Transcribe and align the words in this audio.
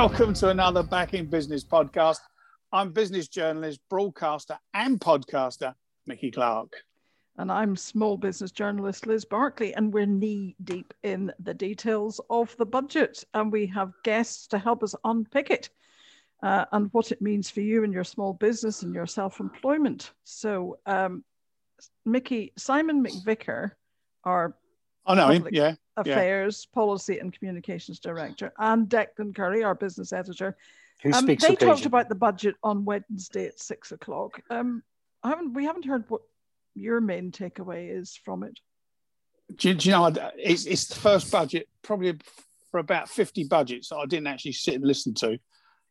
Welcome 0.00 0.32
to 0.32 0.48
another 0.48 0.82
Back 0.82 1.12
in 1.12 1.26
Business 1.26 1.62
podcast. 1.62 2.20
I'm 2.72 2.90
business 2.90 3.28
journalist, 3.28 3.80
broadcaster, 3.90 4.58
and 4.72 4.98
podcaster 4.98 5.74
Mickey 6.06 6.30
Clark. 6.30 6.72
And 7.36 7.52
I'm 7.52 7.76
small 7.76 8.16
business 8.16 8.50
journalist 8.50 9.06
Liz 9.06 9.26
Barclay, 9.26 9.72
and 9.72 9.92
we're 9.92 10.06
knee 10.06 10.56
deep 10.64 10.94
in 11.02 11.30
the 11.38 11.52
details 11.52 12.18
of 12.30 12.56
the 12.56 12.64
budget. 12.64 13.22
And 13.34 13.52
we 13.52 13.66
have 13.66 13.92
guests 14.02 14.46
to 14.46 14.58
help 14.58 14.82
us 14.82 14.94
unpick 15.04 15.50
it 15.50 15.68
uh, 16.42 16.64
and 16.72 16.88
what 16.92 17.12
it 17.12 17.20
means 17.20 17.50
for 17.50 17.60
you 17.60 17.84
and 17.84 17.92
your 17.92 18.02
small 18.02 18.32
business 18.32 18.80
and 18.80 18.94
your 18.94 19.06
self 19.06 19.38
employment. 19.38 20.12
So, 20.24 20.78
um, 20.86 21.24
Mickey, 22.06 22.54
Simon 22.56 23.04
McVicker, 23.04 23.72
our 24.24 24.56
I 25.10 25.14
know 25.14 25.28
him, 25.28 25.48
yeah. 25.50 25.74
Affairs, 25.96 26.66
yeah. 26.66 26.74
Policy 26.74 27.18
and 27.18 27.32
Communications 27.32 28.00
Director, 28.00 28.52
and 28.58 28.88
Declan 28.88 29.34
Curry, 29.34 29.64
our 29.64 29.74
business 29.74 30.12
editor. 30.12 30.56
Who 31.02 31.12
um, 31.12 31.24
speaks 31.24 31.46
They 31.46 31.56
talked 31.56 31.86
about 31.86 32.08
the 32.08 32.14
budget 32.14 32.56
on 32.62 32.84
Wednesday 32.84 33.46
at 33.46 33.58
six 33.58 33.92
o'clock. 33.92 34.40
Um, 34.50 34.82
I 35.22 35.30
haven't, 35.30 35.54
we 35.54 35.64
haven't 35.64 35.84
heard 35.86 36.04
what 36.08 36.22
your 36.74 37.00
main 37.00 37.32
takeaway 37.32 37.90
is 37.90 38.18
from 38.24 38.42
it. 38.42 38.58
Do, 39.56 39.74
do 39.74 39.88
you 39.88 39.94
know, 39.94 40.12
it's, 40.36 40.66
it's 40.66 40.86
the 40.86 40.94
first 40.94 41.30
budget 41.30 41.68
probably 41.82 42.16
for 42.70 42.78
about 42.78 43.08
50 43.08 43.44
budgets 43.44 43.88
that 43.88 43.96
I 43.96 44.06
didn't 44.06 44.28
actually 44.28 44.52
sit 44.52 44.74
and 44.74 44.84
listen 44.84 45.14
to 45.14 45.38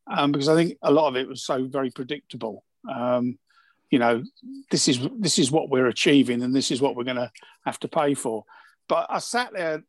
um, 0.09 0.31
because 0.31 0.49
I 0.49 0.55
think 0.55 0.77
a 0.81 0.91
lot 0.91 1.07
of 1.07 1.15
it 1.15 1.27
was 1.27 1.43
so 1.43 1.65
very 1.65 1.91
predictable. 1.91 2.63
Um, 2.89 3.37
you 3.89 3.99
know, 3.99 4.23
this 4.69 4.87
is 4.87 4.99
this 5.17 5.39
is 5.39 5.51
what 5.51 5.69
we're 5.69 5.87
achieving, 5.87 6.43
and 6.43 6.55
this 6.55 6.71
is 6.71 6.81
what 6.81 6.95
we're 6.95 7.03
going 7.03 7.17
to 7.17 7.31
have 7.65 7.79
to 7.79 7.87
pay 7.87 8.13
for. 8.13 8.45
But 8.89 9.05
I 9.09 9.19
sat 9.19 9.53
there 9.53 9.83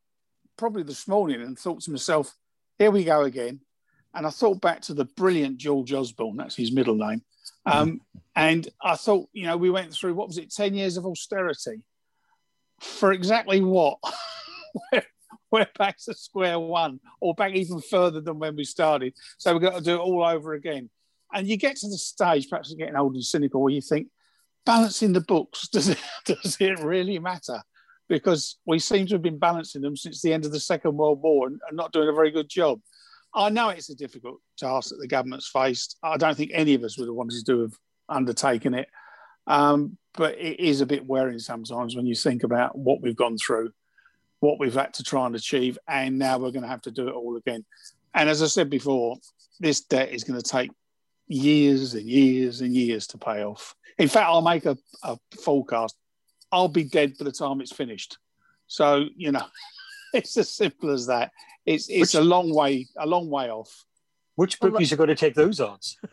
probably 0.57 0.85
this 0.85 1.09
morning 1.09 1.41
and 1.41 1.59
thought 1.59 1.81
to 1.83 1.91
myself, 1.91 2.37
here 2.79 2.93
we 2.93 3.03
go 3.03 3.23
again. 3.23 3.61
And 4.15 4.27
I 4.27 4.31
thought 4.31 4.61
back 4.61 4.83
to 4.83 4.95
the 4.95 5.07
brilliant 5.07 5.57
George 5.57 5.93
Osborne, 5.93 6.37
that's 6.37 6.55
his 6.55 6.71
middle 6.71 6.95
name. 6.95 7.23
Um, 7.67 8.03
and 8.37 8.69
I 8.83 8.95
thought, 8.95 9.29
you 9.33 9.47
know, 9.47 9.57
we 9.57 9.71
went 9.71 9.93
through, 9.93 10.15
what 10.15 10.29
was 10.29 10.39
it, 10.39 10.53
10 10.53 10.75
years 10.75 10.97
of 10.97 11.07
austerity? 11.07 11.83
For 12.81 13.13
exactly 13.13 13.63
what? 13.63 13.99
we're, 14.93 15.03
we're 15.51 15.69
back 15.79 15.97
to 16.05 16.15
square 16.15 16.59
one, 16.59 17.01
or 17.21 17.35
back 17.35 17.55
even 17.55 17.81
further 17.81 18.21
than 18.21 18.39
when 18.39 18.55
we 18.55 18.65
started. 18.65 19.15
So 19.39 19.53
we've 19.53 19.63
got 19.63 19.77
to 19.77 19.85
do 19.85 19.95
it 19.95 20.01
all 20.01 20.25
over 20.25 20.53
again. 20.53 20.91
And 21.33 21.47
you 21.47 21.57
get 21.57 21.77
to 21.77 21.89
the 21.89 21.99
stage, 21.99 22.49
perhaps 22.51 22.75
getting 22.75 22.97
old 22.97 23.15
and 23.15 23.25
cynical, 23.25 23.63
where 23.63 23.73
you 23.73 23.81
think, 23.81 24.09
balancing 24.67 25.13
the 25.15 25.21
books, 25.21 25.69
does 25.73 25.89
it, 25.89 25.99
does 26.27 26.59
it 26.61 26.81
really 26.81 27.19
matter? 27.19 27.63
Because 28.11 28.59
we 28.67 28.81
seem 28.81 29.07
to 29.07 29.15
have 29.15 29.23
been 29.23 29.39
balancing 29.39 29.81
them 29.81 29.97
since 29.97 30.21
the 30.21 30.33
end 30.33 30.45
of 30.45 30.51
the 30.51 30.59
Second 30.59 30.97
World 30.97 31.23
War 31.23 31.47
and, 31.47 31.61
and 31.69 31.77
not 31.77 31.93
doing 31.93 32.09
a 32.09 32.13
very 32.13 32.33
good 32.33 32.49
job. 32.49 32.81
I 33.33 33.49
know 33.51 33.69
it's 33.69 33.89
a 33.89 33.95
difficult 33.95 34.41
task 34.59 34.91
that 34.91 34.99
the 35.01 35.07
government's 35.07 35.49
faced. 35.49 35.97
I 36.03 36.17
don't 36.17 36.37
think 36.37 36.51
any 36.53 36.75
of 36.75 36.83
us 36.83 36.99
would 36.99 37.07
have 37.07 37.15
wanted 37.15 37.47
to 37.47 37.61
have 37.63 37.73
undertaken 38.09 38.75
it. 38.75 38.89
Um, 39.47 39.97
but 40.15 40.37
it 40.39 40.59
is 40.59 40.81
a 40.81 40.87
bit 40.87 41.07
wearing 41.07 41.39
sometimes 41.39 41.95
when 41.95 42.05
you 42.05 42.17
think 42.17 42.43
about 42.43 42.77
what 42.77 43.01
we've 43.01 43.15
gone 43.15 43.39
through, 43.39 43.71
what 44.41 44.59
we've 44.59 44.75
had 44.75 44.93
to 44.95 45.05
try 45.05 45.25
and 45.25 45.37
achieve, 45.37 45.79
and 45.87 46.19
now 46.19 46.37
we're 46.37 46.51
going 46.51 46.63
to 46.63 46.69
have 46.69 46.83
to 46.83 46.91
do 46.91 47.09
it 47.09 47.15
all 47.15 47.37
again. 47.37 47.65
And 48.13 48.29
as 48.29 48.43
I 48.43 48.47
said 48.47 48.69
before, 48.69 49.19
this 49.61 49.83
debt 49.83 50.11
is 50.11 50.25
going 50.25 50.41
to 50.41 50.49
take 50.49 50.73
years 51.29 51.95
and 51.95 52.09
years 52.09 52.61
and 52.61 52.75
years 52.75 53.07
to 53.09 53.19
pay 53.19 53.45
off. 53.45 53.77
In 53.99 54.09
fact, 54.09 54.27
I'll 54.27 54.43
make 54.43 54.67
a, 54.67 54.77
a 55.05 55.17
forecast. 55.41 55.95
I'll 56.53 56.69
be 56.69 56.85
dead 56.85 57.17
by 57.19 57.25
the 57.25 57.33
time 57.33 57.61
it's 57.61 57.73
finished. 57.73 58.19
So 58.67 59.07
you 59.17 59.33
know, 59.33 59.47
it's 60.15 60.37
as 60.37 60.49
simple 60.49 60.91
as 60.91 61.07
that. 61.07 61.33
It's 61.67 61.89
it's 61.89 62.15
which, 62.15 62.21
a 62.21 62.25
long 62.25 62.55
way 62.55 62.87
a 62.97 63.07
long 63.07 63.31
way 63.31 63.51
off. 63.51 63.85
Which 64.37 64.59
bookies 64.61 64.91
well, 64.91 64.95
are 64.95 65.07
going 65.07 65.17
to 65.17 65.21
take 65.21 65.35
those 65.35 65.61
odds? 65.61 65.99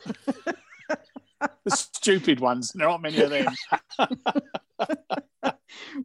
the 1.63 1.71
stupid 1.71 2.39
ones. 2.39 2.71
There 2.73 2.89
aren't 2.89 3.03
many 3.03 3.21
of 3.21 3.29
them. 3.29 3.53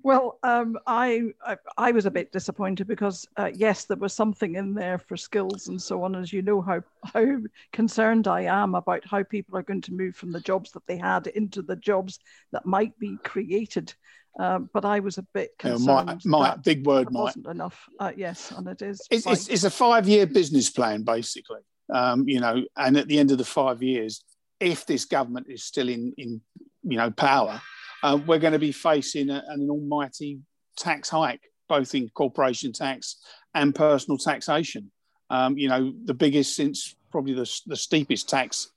well, 0.03 0.39
um, 0.43 0.79
I, 0.87 1.23
I, 1.45 1.57
I 1.77 1.93
was 1.93 2.07
a 2.07 2.11
bit 2.11 2.33
disappointed 2.33 2.87
because 2.87 3.27
uh, 3.37 3.51
yes, 3.55 3.85
there 3.85 3.97
was 3.97 4.13
something 4.13 4.57
in 4.57 4.75
there 4.75 4.99
for 4.99 5.17
skills 5.17 5.69
and 5.69 5.81
so 5.81 6.03
on. 6.03 6.15
As 6.15 6.33
you 6.33 6.43
know 6.43 6.61
how 6.61 6.83
how 7.13 7.39
concerned 7.73 8.29
I 8.29 8.43
am 8.43 8.75
about 8.75 9.05
how 9.07 9.23
people 9.23 9.57
are 9.57 9.63
going 9.63 9.83
to 9.83 9.95
move 9.95 10.17
from 10.17 10.33
the 10.33 10.41
jobs 10.41 10.73
that 10.73 10.87
they 10.87 10.97
had 10.97 11.27
into 11.29 11.63
the 11.63 11.77
jobs 11.77 12.19
that 12.53 12.67
might 12.67 12.99
be 12.99 13.17
created. 13.25 13.95
Um, 14.39 14.71
but 14.73 14.85
I 14.85 15.01
was 15.01 15.19
a 15.19 15.27
bit 15.35 15.51
concerned. 15.59 16.23
my, 16.25 16.51
my 16.51 16.57
big 16.57 16.87
word, 16.87 17.13
Mike. 17.13 17.23
wasn't 17.25 17.47
enough. 17.49 17.85
Uh, 18.01 18.13
yes, 18.17 18.51
and 18.51 18.67
it 18.67 18.81
is. 18.81 19.07
It's, 19.11 19.27
it's, 19.27 19.49
it's, 19.49 19.65
a 19.65 19.71
five-year 19.71 20.27
business 20.27 20.71
plan, 20.71 21.03
basically. 21.03 21.61
Um, 21.93 22.27
you 22.27 22.41
know, 22.41 22.63
and 22.77 22.97
at 22.97 23.09
the 23.09 23.19
end 23.19 23.31
of 23.31 23.39
the 23.39 23.45
five 23.45 23.83
years, 23.83 24.25
if 24.59 24.87
this 24.87 25.05
government 25.05 25.49
is 25.51 25.65
still 25.65 25.89
in, 25.89 26.15
in 26.17 26.41
you 26.83 26.97
know, 26.97 27.11
power, 27.11 27.61
uh, 28.03 28.19
we're 28.27 28.39
going 28.39 28.55
to 28.55 28.59
be 28.59 28.73
facing 28.73 29.29
a, 29.29 29.45
an 29.49 29.69
almighty 29.69 30.41
tax 30.79 31.11
hike, 31.11 31.43
both 31.69 31.95
in 31.95 32.09
corporation 32.09 32.73
tax 32.73 33.19
and 33.55 33.75
personal 33.75 34.17
taxation. 34.17 34.91
Um, 35.29 35.59
you 35.59 35.69
know, 35.69 35.93
the 36.05 36.15
biggest 36.15 36.57
since 36.57 36.95
probably 37.11 37.35
the, 37.35 37.61
the 37.67 37.77
steepest 37.77 38.29
tax 38.29 38.72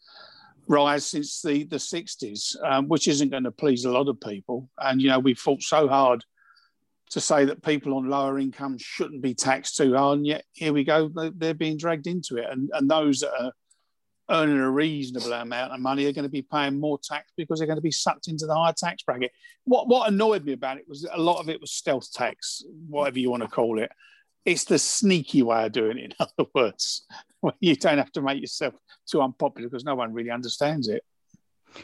rise 0.68 1.06
since 1.06 1.42
the, 1.42 1.64
the 1.66 1.78
60s, 1.78 2.56
um, 2.64 2.88
which 2.88 3.08
isn't 3.08 3.30
going 3.30 3.44
to 3.44 3.52
please 3.52 3.86
a 3.86 3.92
lot 3.92 4.08
of 4.08 4.20
people. 4.20 4.70
And, 4.80 5.02
you 5.02 5.10
know, 5.10 5.20
we 5.20 5.34
fought 5.34 5.62
so 5.62 5.88
hard 5.88 6.24
to 7.12 7.22
say 7.22 7.46
that 7.46 7.64
people 7.64 7.96
on 7.96 8.10
lower 8.10 8.40
incomes 8.40 8.82
shouldn't 8.82 9.22
be 9.22 9.34
taxed 9.34 9.78
too 9.78 9.96
hard. 9.96 10.18
And 10.18 10.28
yet 10.28 10.44
here 10.54 10.74
we 10.74 10.84
go, 10.84 11.12
they're 11.36 11.54
being 11.54 11.78
dragged 11.78 12.08
into 12.08 12.38
it. 12.38 12.46
And, 12.50 12.70
and 12.74 12.90
those 12.90 13.20
that 13.20 13.32
are 13.40 13.52
earning 14.30 14.58
a 14.58 14.70
reasonable 14.70 15.34
amount 15.34 15.72
of 15.72 15.80
money 15.80 16.06
are 16.06 16.14
going 16.14 16.24
to 16.24 16.30
be 16.30 16.42
paying 16.42 16.80
more 16.80 17.00
tax 17.04 17.32
because 17.38 17.60
they're 17.60 17.68
going 17.68 17.78
to 17.78 17.82
be 17.82 17.92
sucked 17.92 18.28
into 18.28 18.46
the 18.48 18.56
higher 18.56 18.74
tax 18.76 19.04
bracket. 19.04 19.32
What, 19.66 19.88
what 19.88 20.08
annoyed 20.08 20.46
me 20.46 20.54
about 20.54 20.78
it 20.78 20.88
was 20.88 21.08
a 21.12 21.20
lot 21.20 21.40
of 21.40 21.50
it 21.50 21.62
was 21.62 21.72
stealth 21.72 22.12
tax, 22.12 22.64
whatever 22.88 23.20
you 23.20 23.30
want 23.30 23.44
to 23.44 23.50
call 23.50 23.80
it. 23.80 23.92
It's 24.46 24.66
the 24.66 24.80
sneaky 24.80 25.42
way 25.42 25.66
of 25.66 25.72
doing 25.72 25.98
it, 25.98 26.16
in 26.20 26.28
other 26.38 26.50
words. 26.54 27.06
you 27.60 27.76
don't 27.76 27.98
have 27.98 28.12
to 28.14 28.22
make 28.22 28.42
yourself 28.42 28.74
too 29.06 29.22
unpopular 29.22 29.70
because 29.70 29.86
no 29.86 29.96
one 29.96 30.14
really 30.14 30.32
understands 30.32 30.88
it. 30.88 31.04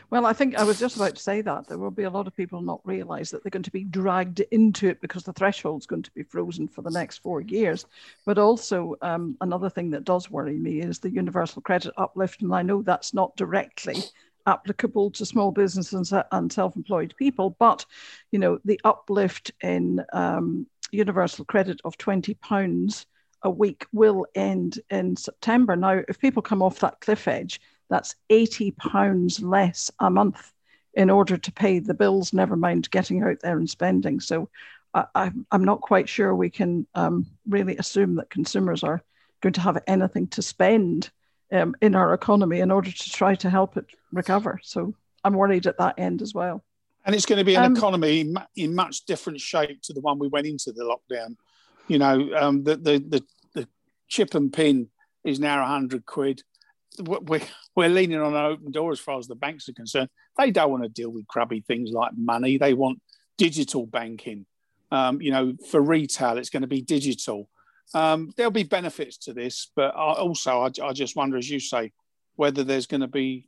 Well, 0.09 0.25
I 0.25 0.33
think 0.33 0.55
I 0.55 0.63
was 0.63 0.79
just 0.79 0.95
about 0.95 1.15
to 1.15 1.21
say 1.21 1.41
that 1.41 1.67
there 1.67 1.77
will 1.77 1.91
be 1.91 2.03
a 2.03 2.09
lot 2.09 2.27
of 2.27 2.35
people 2.35 2.61
not 2.61 2.79
realise 2.85 3.29
that 3.31 3.43
they're 3.43 3.49
going 3.49 3.63
to 3.63 3.71
be 3.71 3.83
dragged 3.83 4.39
into 4.51 4.87
it 4.87 5.01
because 5.01 5.23
the 5.23 5.33
threshold's 5.33 5.85
going 5.85 6.03
to 6.03 6.11
be 6.11 6.23
frozen 6.23 6.67
for 6.67 6.81
the 6.81 6.89
next 6.89 7.17
four 7.17 7.41
years. 7.41 7.85
But 8.25 8.37
also, 8.37 8.95
um, 9.01 9.35
another 9.41 9.69
thing 9.69 9.89
that 9.91 10.05
does 10.05 10.31
worry 10.31 10.57
me 10.57 10.81
is 10.81 10.99
the 10.99 11.11
universal 11.11 11.61
credit 11.61 11.93
uplift, 11.97 12.41
and 12.41 12.53
I 12.53 12.61
know 12.61 12.81
that's 12.81 13.13
not 13.13 13.35
directly 13.35 13.97
applicable 14.47 15.11
to 15.11 15.25
small 15.25 15.51
businesses 15.51 16.13
and 16.31 16.51
self-employed 16.51 17.13
people, 17.17 17.55
but 17.59 17.85
you 18.31 18.39
know 18.39 18.59
the 18.65 18.79
uplift 18.83 19.51
in 19.61 20.03
um, 20.13 20.67
universal 20.91 21.45
credit 21.45 21.79
of 21.83 21.97
twenty 21.97 22.33
pounds 22.35 23.05
a 23.43 23.49
week 23.49 23.85
will 23.91 24.25
end 24.35 24.79
in 24.89 25.15
September. 25.15 25.75
Now, 25.75 26.01
if 26.07 26.19
people 26.19 26.41
come 26.41 26.61
off 26.61 26.79
that 26.79 27.01
cliff 27.01 27.27
edge, 27.27 27.59
that's 27.89 28.15
80 28.29 28.71
pounds 28.71 29.41
less 29.41 29.91
a 29.99 30.09
month 30.09 30.53
in 30.93 31.09
order 31.09 31.37
to 31.37 31.51
pay 31.51 31.79
the 31.79 31.93
bills, 31.93 32.33
never 32.33 32.55
mind 32.55 32.91
getting 32.91 33.23
out 33.23 33.39
there 33.41 33.57
and 33.57 33.69
spending. 33.69 34.19
So 34.19 34.49
I, 34.93 35.31
am 35.51 35.63
not 35.63 35.81
quite 35.81 36.09
sure 36.09 36.35
we 36.35 36.49
can 36.49 36.85
um, 36.95 37.25
really 37.47 37.77
assume 37.77 38.15
that 38.15 38.29
consumers 38.29 38.83
are 38.83 39.01
going 39.41 39.53
to 39.53 39.61
have 39.61 39.81
anything 39.87 40.27
to 40.27 40.41
spend 40.41 41.09
um, 41.51 41.75
in 41.81 41.95
our 41.95 42.13
economy 42.13 42.59
in 42.59 42.71
order 42.71 42.91
to 42.91 43.11
try 43.11 43.35
to 43.35 43.49
help 43.49 43.77
it 43.77 43.85
recover. 44.11 44.59
So 44.63 44.93
I'm 45.23 45.33
worried 45.33 45.67
at 45.67 45.77
that 45.77 45.95
end 45.97 46.21
as 46.21 46.33
well. 46.33 46.63
And 47.05 47.15
it's 47.15 47.25
going 47.25 47.39
to 47.39 47.45
be 47.45 47.55
an 47.55 47.65
um, 47.65 47.75
economy 47.75 48.33
in 48.55 48.75
much 48.75 49.05
different 49.05 49.41
shape 49.41 49.81
to 49.83 49.93
the 49.93 50.01
one 50.01 50.19
we 50.19 50.27
went 50.27 50.47
into 50.47 50.71
the 50.71 50.83
lockdown. 50.83 51.35
You 51.87 51.97
know, 51.97 52.29
um, 52.35 52.63
the, 52.63 52.75
the, 52.75 52.99
the 52.99 53.23
the 53.53 53.67
chip 54.07 54.35
and 54.35 54.53
pin 54.53 54.89
is 55.23 55.39
now 55.39 55.61
100 55.61 56.05
quid. 56.05 56.43
We're, 56.99 57.41
we're 57.75 57.89
leaning 57.89 58.19
on 58.19 58.35
an 58.35 58.45
open 58.45 58.71
door 58.71 58.91
as 58.91 58.99
far 58.99 59.17
as 59.17 59.27
the 59.27 59.35
banks 59.35 59.67
are 59.69 59.73
concerned. 59.73 60.09
They 60.37 60.51
don't 60.51 60.69
want 60.69 60.83
to 60.83 60.89
deal 60.89 61.09
with 61.09 61.27
grubby 61.27 61.61
things 61.61 61.91
like 61.91 62.11
money. 62.15 62.57
They 62.57 62.73
want 62.73 63.01
digital 63.37 63.85
banking. 63.85 64.45
Um, 64.91 65.21
you 65.21 65.31
know, 65.31 65.53
for 65.69 65.81
retail, 65.81 66.37
it's 66.37 66.49
going 66.49 66.61
to 66.61 66.67
be 66.67 66.81
digital. 66.81 67.49
Um, 67.93 68.33
there'll 68.37 68.51
be 68.51 68.63
benefits 68.63 69.17
to 69.19 69.33
this, 69.33 69.69
but 69.75 69.93
also 69.95 70.61
I, 70.61 70.71
I, 70.83 70.93
just 70.93 71.15
wonder, 71.15 71.37
as 71.37 71.49
you 71.49 71.59
say, 71.59 71.91
whether 72.35 72.63
there's 72.63 72.87
going 72.87 73.01
to 73.01 73.07
be 73.07 73.45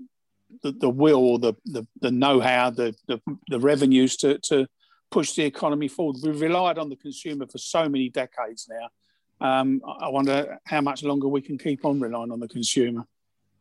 the, 0.62 0.72
the 0.72 0.90
will 0.90 1.24
or 1.24 1.40
the, 1.40 1.54
the, 1.66 1.88
the 2.02 2.12
know-how, 2.12 2.70
the, 2.72 2.94
the, 3.08 3.22
the 3.48 3.60
revenues 3.60 4.18
to, 4.18 4.40
to 4.40 4.68
push 5.12 5.34
the 5.34 5.44
economy 5.44 5.88
forward. 5.88 6.18
We've 6.22 6.42
relied 6.42 6.78
on 6.78 6.90
the 6.90 6.96
consumer 6.96 7.48
for 7.48 7.58
so 7.58 7.88
many 7.88 8.10
decades 8.10 8.70
now. 8.70 8.90
Um, 9.40 9.82
I 10.00 10.10
wonder 10.10 10.60
how 10.66 10.82
much 10.82 11.04
longer 11.04 11.28
we 11.28 11.42
can 11.42 11.58
keep 11.58 11.86
on 11.86 12.00
relying 12.00 12.32
on 12.32 12.40
the 12.40 12.48
consumer. 12.48 13.06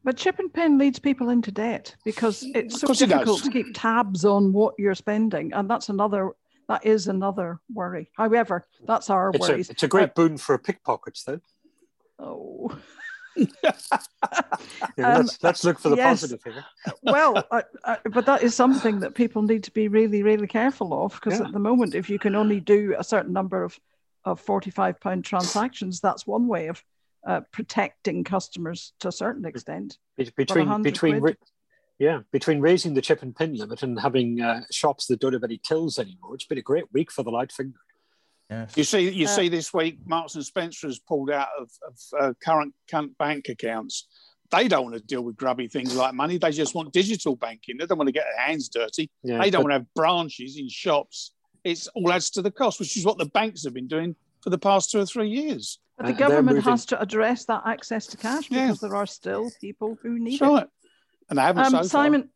But 0.05 0.17
chip 0.17 0.39
and 0.39 0.53
pin 0.53 0.79
leads 0.79 0.99
people 0.99 1.29
into 1.29 1.53
debt 1.53 1.95
because 2.05 2.43
it's 2.55 2.81
so 2.81 2.93
difficult 2.93 3.41
it 3.41 3.45
to 3.45 3.51
keep 3.51 3.67
tabs 3.75 4.25
on 4.25 4.53
what 4.53 4.75
you're 4.79 4.97
spending, 4.97 5.53
and 5.53 5.71
that's 5.71 5.89
another. 5.89 6.33
That 6.73 6.87
is 6.87 7.07
another 7.07 7.61
worry. 7.71 8.11
However, 8.17 8.67
that's 8.87 9.11
our 9.11 9.31
it's 9.35 9.47
worries. 9.47 9.69
A, 9.69 9.73
it's 9.73 9.83
a 9.83 9.89
great 9.89 10.09
uh, 10.09 10.13
boon 10.15 10.39
for 10.39 10.57
pickpockets, 10.57 11.23
though. 11.23 11.41
Oh. 12.19 12.75
yeah, 13.37 13.47
um, 14.97 15.27
let's, 15.27 15.43
let's, 15.43 15.65
look 15.65 15.79
for 15.79 15.91
the 15.91 15.97
yes. 15.97 16.23
positive 16.23 16.43
here. 16.43 16.65
well, 17.03 17.47
uh, 17.51 17.61
uh, 17.85 17.97
but 18.11 18.25
that 18.25 18.43
is 18.43 18.55
something 18.55 19.01
that 19.01 19.15
people 19.15 19.43
need 19.43 19.65
to 19.65 19.71
be 19.73 19.89
really, 19.89 20.23
really 20.23 20.47
careful 20.47 21.05
of 21.05 21.13
because 21.13 21.41
yeah. 21.41 21.47
at 21.47 21.53
the 21.53 21.59
moment, 21.59 21.95
if 21.95 22.09
you 22.09 22.19
can 22.19 22.35
only 22.35 22.59
do 22.59 22.95
a 22.99 23.05
certain 23.05 23.35
number 23.35 23.63
of, 23.63 23.79
of 24.25 24.41
45 24.41 24.99
pound 24.99 25.27
transactions, 25.27 26.01
that's 26.01 26.27
one 26.27 26.49
way 26.49 26.69
of 26.69 26.83
uh, 27.27 27.43
protecting 27.53 28.25
customers 28.25 28.95
to 29.01 29.09
a 29.09 29.13
certain 29.13 29.45
extent. 29.45 29.99
Between, 30.17 30.83
between, 30.83 31.23
yeah, 32.03 32.23
between 32.33 32.59
raising 32.59 32.95
the 32.95 33.01
chip 33.01 33.23
and 33.23 33.35
pin 33.35 33.55
limit 33.55 33.85
and 33.85 34.01
having 34.01 34.41
uh, 34.41 34.63
shops 34.73 35.07
that 35.07 35.21
don't 35.21 35.35
have 35.35 35.45
any 35.45 35.59
tills 35.59 36.01
anymore, 36.01 36.35
it's 36.35 36.45
been 36.45 36.59
a 36.59 36.63
great 36.63 36.93
week 36.93 37.13
for 37.13 37.23
the 37.23 37.31
light 37.31 37.53
finger. 37.53 37.79
Yes. 38.51 38.77
You 38.77 38.83
see, 38.83 39.09
you 39.09 39.27
uh, 39.27 39.29
see 39.29 39.49
this 39.49 39.73
week, 39.73 40.01
Marks 40.05 40.35
and 40.35 40.45
Spencer 40.45 40.89
has 40.89 40.99
pulled 40.99 41.31
out 41.31 41.47
of, 41.57 41.71
of 41.87 41.99
uh, 42.21 42.33
current, 42.45 42.75
current 42.91 43.17
bank 43.19 43.49
accounts. 43.49 44.09
They 44.51 44.67
don't 44.67 44.83
want 44.83 44.97
to 44.97 45.01
deal 45.01 45.23
with 45.23 45.37
grubby 45.37 45.69
things 45.69 45.95
like 45.95 46.13
money. 46.13 46.39
They 46.39 46.51
just 46.51 46.75
want 46.75 46.93
digital 46.93 47.37
banking. 47.37 47.77
They 47.79 47.87
don't 47.87 47.99
want 47.99 48.09
to 48.09 48.13
get 48.13 48.25
their 48.35 48.47
hands 48.47 48.69
dirty. 48.69 49.09
Yeah, 49.23 49.39
they 49.39 49.51
don't 49.51 49.63
but, 49.63 49.71
want 49.71 49.71
to 49.71 49.79
have 49.79 49.95
branches 49.95 50.59
in 50.59 50.69
shops. 50.69 51.35
It's 51.63 51.87
all 51.87 52.13
adds 52.13 52.31
to 52.31 52.43
the 52.43 52.51
cost, 52.51 52.81
which 52.81 52.97
is 52.97 53.07
what 53.07 53.17
the 53.17 53.27
banks 53.27 53.63
have 53.63 53.75
been 53.75 53.87
doing 53.87 54.17
for 54.41 54.51
the 54.51 54.59
past 54.59 54.91
two 54.91 54.99
or 54.99 55.07
three 55.07 55.29
years. 55.29 55.79
But 55.97 56.07
the 56.07 56.15
government 56.15 56.65
has 56.65 56.85
to 56.87 57.01
address 57.01 57.45
that 57.45 57.63
access 57.65 58.09
to 58.09 58.17
cash 58.17 58.49
because 58.49 58.83
yeah. 58.83 58.89
there 58.89 58.97
are 58.97 59.07
still 59.07 59.53
people 59.61 59.97
who 60.03 60.19
need 60.19 60.41
That's 60.41 60.51
it. 60.51 60.55
Right. 60.55 60.67
And 61.31 61.41
I 61.41 61.47
haven't 61.47 61.65
um, 61.65 61.71
so 61.71 61.83
Simon, 61.83 62.29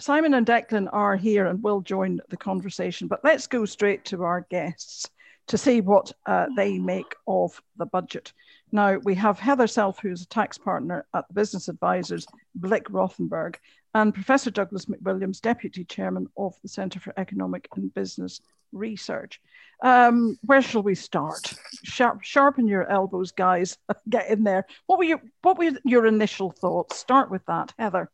Simon 0.00 0.34
and 0.34 0.46
Declan 0.46 0.88
are 0.92 1.16
here 1.16 1.46
and 1.46 1.62
will 1.62 1.80
join 1.80 2.20
the 2.28 2.36
conversation. 2.36 3.08
But 3.08 3.20
let's 3.24 3.46
go 3.46 3.64
straight 3.64 4.04
to 4.06 4.24
our 4.24 4.46
guests 4.50 5.08
to 5.48 5.58
see 5.58 5.80
what 5.80 6.12
uh, 6.26 6.46
they 6.56 6.78
make 6.78 7.14
of 7.26 7.60
the 7.76 7.86
budget. 7.86 8.32
Now, 8.70 8.96
we 8.98 9.14
have 9.16 9.38
Heather 9.38 9.66
Self, 9.66 9.98
who's 10.00 10.22
a 10.22 10.28
tax 10.28 10.56
partner 10.56 11.06
at 11.14 11.26
the 11.28 11.34
Business 11.34 11.68
Advisors, 11.68 12.26
Blick 12.54 12.88
Rothenberg, 12.88 13.56
and 13.94 14.14
Professor 14.14 14.50
Douglas 14.50 14.86
McWilliams, 14.86 15.40
Deputy 15.40 15.84
Chairman 15.84 16.26
of 16.36 16.54
the 16.62 16.68
Centre 16.68 17.00
for 17.00 17.12
Economic 17.16 17.68
and 17.76 17.92
Business 17.94 18.40
Research. 18.72 19.40
Um, 19.82 20.38
where 20.44 20.62
shall 20.62 20.82
we 20.82 20.94
start? 20.94 21.54
Sharp, 21.82 22.22
sharpen 22.22 22.66
your 22.66 22.88
elbows, 22.88 23.32
guys. 23.32 23.76
Get 24.08 24.28
in 24.30 24.44
there. 24.44 24.66
What 24.86 24.98
were 24.98 25.20
What 25.42 25.58
were 25.58 25.72
your 25.84 26.06
initial 26.06 26.50
thoughts? 26.50 26.96
Start 26.98 27.30
with 27.30 27.44
that, 27.46 27.74
Heather 27.78 28.10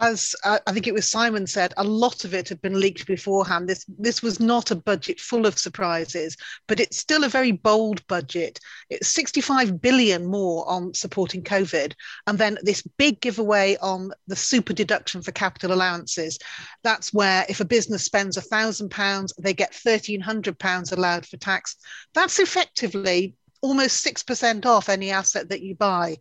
as 0.00 0.34
uh, 0.44 0.58
I 0.66 0.72
think 0.72 0.86
it 0.86 0.94
was 0.94 1.10
Simon 1.10 1.46
said, 1.46 1.74
a 1.76 1.84
lot 1.84 2.24
of 2.24 2.32
it 2.32 2.48
had 2.48 2.60
been 2.62 2.80
leaked 2.80 3.06
beforehand. 3.06 3.68
This 3.68 3.84
this 3.98 4.22
was 4.22 4.40
not 4.40 4.70
a 4.70 4.76
budget 4.76 5.20
full 5.20 5.46
of 5.46 5.58
surprises, 5.58 6.36
but 6.66 6.80
it's 6.80 6.96
still 6.96 7.24
a 7.24 7.28
very 7.28 7.52
bold 7.52 8.06
budget. 8.06 8.58
It's 8.88 9.08
65 9.08 9.80
billion 9.80 10.26
more 10.26 10.68
on 10.68 10.94
supporting 10.94 11.42
COVID, 11.42 11.92
and 12.26 12.38
then 12.38 12.58
this 12.62 12.82
big 12.96 13.20
giveaway 13.20 13.76
on 13.82 14.10
the 14.26 14.36
super 14.36 14.72
deduction 14.72 15.22
for 15.22 15.32
capital 15.32 15.72
allowances. 15.72 16.38
That's 16.82 17.12
where 17.12 17.44
if 17.48 17.60
a 17.60 17.64
business 17.64 18.04
spends 18.04 18.36
a 18.36 18.42
thousand 18.42 18.90
pounds, 18.90 19.34
they 19.38 19.52
get 19.52 19.78
1,300 19.82 20.58
pounds 20.58 20.92
allowed 20.92 21.26
for 21.26 21.36
tax. 21.36 21.76
That's 22.14 22.38
effectively 22.38 23.34
almost 23.62 24.02
six 24.02 24.22
percent 24.22 24.64
off 24.64 24.88
any 24.88 25.10
asset 25.10 25.50
that 25.50 25.60
you 25.60 25.74
buy 25.74 26.16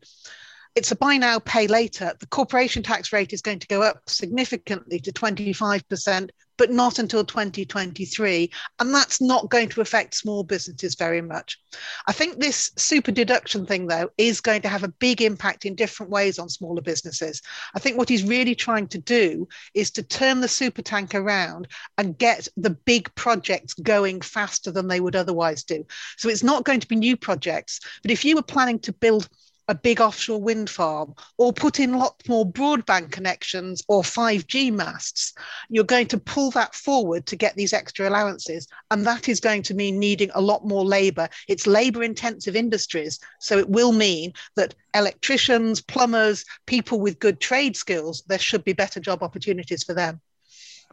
it's 0.75 0.92
a 0.92 0.95
buy 0.95 1.18
now, 1.18 1.39
pay 1.39 1.68
later. 1.68 2.13
The 2.19 2.27
corporation 2.27 2.83
tax 2.83 3.12
rate 3.12 3.33
is 3.33 3.42
going 3.42 3.60
to 3.60 3.68
go 3.68 3.81
up 3.81 4.01
significantly 4.07 5.00
to 5.00 5.12
25%, 5.12 6.30
but 6.57 6.69
not 6.69 7.00
until 7.00 7.24
2023. 7.24 8.51
And 8.80 8.94
that's 8.94 9.19
not 9.19 9.50
going 9.50 9.69
to 9.69 9.81
affect 9.81 10.13
small 10.13 10.44
businesses 10.44 10.95
very 10.95 11.21
much. 11.21 11.60
I 12.07 12.12
think 12.12 12.38
this 12.38 12.71
super 12.77 13.12
deduction 13.12 13.66
thing, 13.66 13.88
though, 13.88 14.10
is 14.18 14.42
going 14.42 14.62
to 14.62 14.69
have 14.69 14.83
a 14.83 14.94
big 15.00 15.21
impact 15.21 15.66
in 15.66 15.74
different 15.74 16.12
ways 16.12 16.38
on 16.38 16.50
smaller 16.50 16.81
businesses. 16.81 17.42
I 17.75 17.80
think 17.80 17.98
what 17.98 18.10
he's 18.10 18.24
really 18.24 18.56
trying 18.56 18.88
to 18.89 19.00
do 19.00 19.48
is 19.74 19.89
to 19.92 20.04
turn 20.04 20.42
the 20.42 20.48
super 20.48 20.81
tank 20.81 21.16
around 21.16 21.68
and 21.98 22.18
get 22.18 22.48
the 22.57 22.71
big 22.71 23.13
projects 23.16 23.74
going 23.74 24.21
faster 24.21 24.71
than 24.71 24.88
they 24.88 25.00
would 25.00 25.16
otherwise 25.16 25.63
do. 25.63 25.86
So 26.18 26.30
it's 26.30 26.44
not 26.44 26.63
going 26.63 26.80
to 26.81 26.88
be 26.88 26.95
new 26.95 27.18
projects, 27.18 27.80
but 28.01 28.12
if 28.12 28.24
you 28.24 28.36
were 28.36 28.44
planning 28.44 28.80
to 28.80 28.94
build 28.94 29.27
a 29.69 29.75
big 29.75 30.01
offshore 30.01 30.42
wind 30.42 30.68
farm 30.69 31.13
or 31.38 31.54
put 31.54 31.80
in 31.80 31.94
lots 31.98 32.27
more 32.27 32.45
broadband 32.45 33.12
connections 33.12 33.83
or 33.88 34.01
5G 34.01 34.74
masts, 34.74 35.33
you're 35.69 35.83
going 35.83 36.07
to 36.07 36.18
pull 36.18 36.50
that 36.51 36.74
forward 36.74 37.27
to 37.27 37.36
get 37.36 37.56
these 37.56 37.71
extra 37.71 38.10
allowances. 38.10 38.68
And 38.89 39.06
that 39.06 39.30
is 39.30 39.39
going 39.39 39.62
to 39.63 39.75
mean 39.75 40.00
needing 40.00 40.31
a 40.33 40.42
lot 40.42 40.66
more 40.66 40.83
labor. 40.83 41.30
It's 41.48 41.68
labor 41.68 42.04
intensive 42.04 42.56
industries. 42.56 43.19
So 43.39 43.60
it 43.60 43.69
will 43.69 43.92
mean 43.92 44.33
that 44.56 44.74
electricians, 44.95 45.81
plumbers, 45.81 46.44
people 46.66 47.00
with 47.00 47.19
good 47.19 47.39
trade 47.39 47.77
skills, 47.77 48.24
there 48.27 48.39
should 48.39 48.63
be 48.63 48.74
better 48.74 49.00
job 49.00 49.21
opportunities 49.21 49.83
for 49.83 49.94
them. 49.94 50.19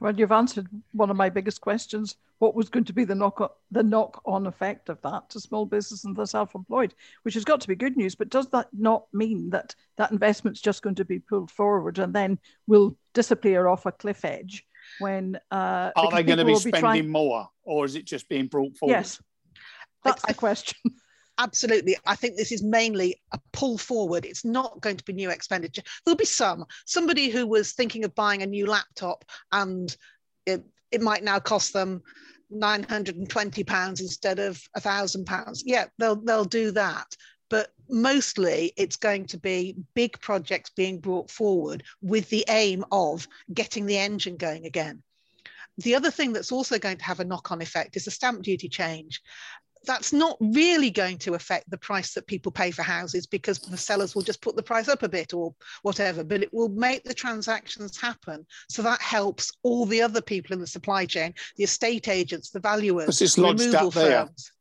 Well, 0.01 0.15
you've 0.15 0.33
answered 0.33 0.69
one 0.93 1.11
of 1.11 1.17
my 1.17 1.31
biggest 1.31 1.61
questions. 1.63 2.17
What 2.39 2.55
was 2.55 2.69
going 2.69 2.85
to 2.85 2.93
be 2.93 3.05
the 3.05 3.15
knock 3.15 3.57
the 3.71 3.83
knock 3.83 4.21
on 4.27 4.47
effect 4.47 4.91
of 4.91 5.01
that 5.03 5.31
to 5.31 5.41
small 5.41 5.65
business 5.65 6.05
and 6.05 6.15
the 6.15 6.27
self 6.27 6.55
employed, 6.55 6.95
which 7.23 7.35
has 7.35 7.45
got 7.45 7.63
to 7.63 7.69
be 7.69 7.75
good 7.75 7.97
news. 7.97 8.15
But 8.15 8.29
does 8.29 8.49
that 8.51 8.69
not 8.73 9.07
mean 9.15 9.51
that 9.51 9.75
that 9.97 10.13
investment's 10.13 10.61
just 10.61 10.83
going 10.83 10.97
to 10.97 11.05
be 11.07 11.19
pulled 11.19 11.51
forward 11.51 11.99
and 11.99 12.15
then 12.15 12.39
will 12.67 12.97
disappear 13.15 13.69
off 13.69 13.87
a 13.87 13.93
cliff 13.93 14.25
edge 14.25 14.67
when? 14.99 15.39
Uh, 15.51 15.93
Are 15.97 16.11
they 16.11 16.23
going 16.23 16.39
to 16.39 16.45
be 16.45 16.57
spending 16.57 16.81
trying... 16.81 17.09
more, 17.09 17.49
or 17.63 17.87
is 17.87 17.95
it 17.95 18.05
just 18.05 18.29
being 18.29 18.49
brought 18.49 18.77
forward? 18.77 18.93
Yes, 18.93 19.23
that's 20.05 20.23
I, 20.27 20.33
the 20.33 20.35
question. 20.35 20.79
Absolutely. 21.39 21.97
I 22.07 22.17
think 22.17 22.37
this 22.37 22.53
is 22.53 22.63
mainly 22.63 23.21
a 23.33 23.39
pull 23.53 23.79
forward. 23.79 24.25
It's 24.25 24.45
not 24.45 24.81
going 24.81 24.97
to 24.97 25.05
be 25.05 25.13
new 25.13 25.31
expenditure. 25.31 25.83
There'll 26.05 26.17
be 26.17 26.25
some. 26.25 26.65
Somebody 26.85 27.29
who 27.31 27.47
was 27.47 27.73
thinking 27.73 28.05
of 28.05 28.15
buying 28.15 28.43
a 28.43 28.47
new 28.47 28.67
laptop 28.67 29.25
and 29.53 29.95
it, 30.47 30.65
it 30.91 31.01
might 31.01 31.25
now 31.25 31.39
cost 31.39 31.73
them 31.73 32.03
920 32.51 33.65
pounds 33.65 34.01
instead 34.01 34.39
of 34.39 34.63
a 34.75 34.81
thousand 34.81 35.27
pounds. 35.27 35.63
Yeah, 35.67 35.87
they'll 35.99 36.17
they'll 36.17 36.45
do 36.45 36.71
that. 36.73 37.17
But 37.49 37.73
mostly 37.89 38.73
it's 38.77 38.97
going 38.97 39.27
to 39.27 39.39
be 39.39 39.77
big 39.95 40.21
projects 40.21 40.71
being 40.71 40.99
brought 40.99 41.31
forward 41.31 41.85
with 42.03 42.29
the 42.29 42.45
aim 42.49 42.85
of 42.91 43.29
getting 43.53 43.87
the 43.87 43.99
engine 43.99 44.37
going 44.37 44.67
again. 44.67 45.03
The 45.79 45.95
other 45.95 46.11
thing 46.11 46.33
that's 46.33 46.53
also 46.53 46.79
going 46.79 46.97
to 46.97 47.05
have 47.05 47.21
a 47.21 47.25
knock 47.25 47.53
on 47.53 47.61
effect 47.63 47.97
is 47.97 48.07
the 48.07 48.11
stamp 48.11 48.43
duty 48.43 48.69
change 48.69 49.21
that's 49.87 50.13
not 50.13 50.37
really 50.41 50.91
going 50.91 51.19
to 51.19 51.35
affect 51.35 51.71
the 51.71 51.79
price 51.79 52.13
that 52.15 52.27
people 52.27 52.53
pay 52.53 52.71
for 52.71 52.83
houses 52.83 53.27
because 53.27 53.59
the 53.59 53.77
sellers 53.77 54.15
will 54.15 54.23
just 54.23 54.43
put 54.43 54.57
the 54.57 54.63
price 54.63 54.89
up 54.89 55.03
a 55.03 55.09
bit 55.09 55.33
or 55.33 55.55
whatever, 55.83 56.25
but 56.25 56.43
it 56.43 56.53
will 56.53 56.69
make 56.69 57.05
the 57.05 57.15
transactions 57.15 57.99
happen. 57.99 58.45
So 58.69 58.83
that 58.83 59.01
helps 59.01 59.53
all 59.63 59.87
the 59.87 60.03
other 60.03 60.21
people 60.21 60.53
in 60.53 60.61
the 60.61 60.67
supply 60.67 61.07
chain, 61.07 61.35
the 61.57 61.65
estate 61.65 62.09
agents, 62.09 62.51
the 62.51 62.61
valuers, 62.61 63.21
it's 63.23 63.39
lodged 63.39 63.61
there. 63.61 63.91
Firms. 63.91 64.53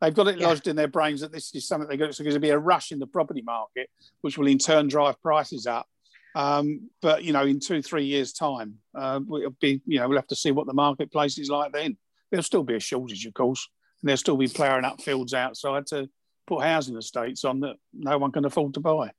They've 0.00 0.14
got 0.14 0.28
it 0.28 0.38
lodged 0.38 0.66
yeah. 0.66 0.70
in 0.70 0.76
their 0.76 0.88
brains 0.88 1.22
that 1.22 1.32
this 1.32 1.54
is 1.54 1.66
something 1.66 1.88
they're 1.88 1.96
going 1.96 2.12
to, 2.12 2.22
going 2.22 2.34
to 2.34 2.40
be 2.40 2.50
a 2.50 2.58
rush 2.58 2.92
in 2.92 2.98
the 2.98 3.06
property 3.06 3.42
market, 3.42 3.88
which 4.20 4.36
will 4.36 4.46
in 4.46 4.58
turn 4.58 4.88
drive 4.88 5.20
prices 5.22 5.66
up. 5.66 5.86
Um, 6.34 6.90
but 7.00 7.24
you 7.24 7.32
know, 7.32 7.44
in 7.44 7.60
two, 7.60 7.80
three 7.80 8.04
years' 8.04 8.34
time, 8.34 8.74
uh, 8.94 9.20
we'll 9.24 9.56
be, 9.58 9.80
you 9.86 9.98
know, 9.98 10.08
we'll 10.08 10.18
have 10.18 10.26
to 10.26 10.36
see 10.36 10.50
what 10.50 10.66
the 10.66 10.74
marketplace 10.74 11.38
is 11.38 11.48
like 11.48 11.72
then. 11.72 11.96
There'll 12.30 12.42
still 12.42 12.64
be 12.64 12.74
a 12.74 12.80
shortage, 12.80 13.24
of 13.24 13.32
course 13.32 13.66
and 14.00 14.08
they'll 14.08 14.16
still 14.16 14.36
be 14.36 14.48
ploughing 14.48 14.84
up 14.84 15.00
fields 15.00 15.34
outside 15.34 15.86
to 15.88 16.08
put 16.46 16.62
housing 16.62 16.96
estates 16.96 17.44
on 17.44 17.60
that 17.60 17.76
no 17.92 18.18
one 18.18 18.32
can 18.32 18.44
afford 18.44 18.74
to 18.74 18.80
buy. 18.80 19.10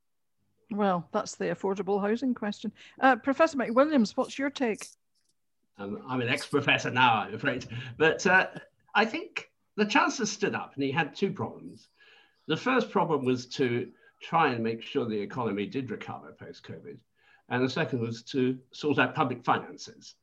Well, 0.70 1.08
that's 1.12 1.36
the 1.36 1.46
affordable 1.46 2.02
housing 2.02 2.34
question. 2.34 2.72
Uh, 3.00 3.16
Professor 3.16 3.58
McWilliams, 3.58 4.12
what's 4.16 4.38
your 4.38 4.50
take? 4.50 4.86
Um, 5.78 6.02
I'm 6.08 6.22
an 6.22 6.30
ex-professor 6.30 6.90
now, 6.90 7.16
I'm 7.16 7.34
afraid, 7.34 7.66
but 7.98 8.26
uh, 8.26 8.48
I 8.96 9.06
think 9.06 9.52
the 9.76 9.86
Chancellor 9.86 10.26
stood 10.26 10.56
up 10.56 10.74
and 10.76 10.84
he 10.84 10.92
had 10.92 11.16
two 11.16 11.32
problems. 11.32 11.88
The 12.48 12.58
first 12.58 12.90
problem 12.90 13.26
was 13.26 13.46
to 13.48 13.90
try 14.22 14.52
and 14.52 14.64
make 14.64 14.82
sure 14.82 15.06
the 15.06 15.20
economy 15.20 15.68
did 15.68 15.92
recover 15.92 16.36
post-COVID, 16.40 16.98
and 17.50 17.64
the 17.64 17.70
second 17.70 18.02
was 18.02 18.24
to 18.24 18.58
sort 18.72 18.98
out 18.98 19.16
public 19.16 19.44
finances. 19.44 20.16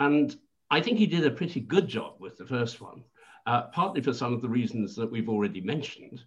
And 0.00 0.36
I 0.70 0.80
think 0.80 0.98
he 0.98 1.06
did 1.06 1.24
a 1.24 1.30
pretty 1.30 1.60
good 1.60 1.86
job 1.86 2.14
with 2.18 2.36
the 2.36 2.46
first 2.46 2.80
one 2.80 3.04
uh, 3.46 3.62
partly 3.72 4.00
for 4.00 4.12
some 4.12 4.32
of 4.32 4.42
the 4.42 4.48
reasons 4.48 4.94
that 4.96 5.10
we've 5.10 5.28
already 5.28 5.60
mentioned, 5.60 6.22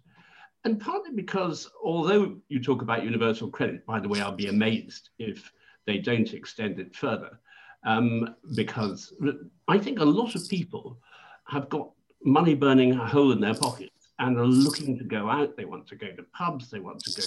and 0.64 0.80
partly 0.80 1.12
because 1.12 1.70
although 1.82 2.36
you 2.48 2.62
talk 2.62 2.82
about 2.82 3.04
universal 3.04 3.50
credit, 3.50 3.84
by 3.86 4.00
the 4.00 4.08
way, 4.08 4.20
I'll 4.20 4.32
be 4.32 4.48
amazed 4.48 5.10
if 5.18 5.52
they 5.86 5.98
don't 5.98 6.32
extend 6.32 6.80
it 6.80 6.96
further, 6.96 7.38
um, 7.84 8.34
because 8.54 9.12
I 9.68 9.78
think 9.78 10.00
a 10.00 10.04
lot 10.04 10.34
of 10.34 10.48
people 10.48 10.98
have 11.46 11.68
got 11.68 11.90
money 12.24 12.54
burning 12.54 12.92
a 12.92 13.06
hole 13.06 13.32
in 13.32 13.40
their 13.40 13.54
pockets 13.54 14.12
and 14.18 14.38
are 14.38 14.46
looking 14.46 14.96
to 14.98 15.04
go 15.04 15.28
out. 15.28 15.56
They 15.56 15.66
want 15.66 15.86
to 15.88 15.96
go 15.96 16.08
to 16.08 16.22
pubs, 16.32 16.70
they 16.70 16.80
want 16.80 17.00
to 17.00 17.20
go 17.20 17.26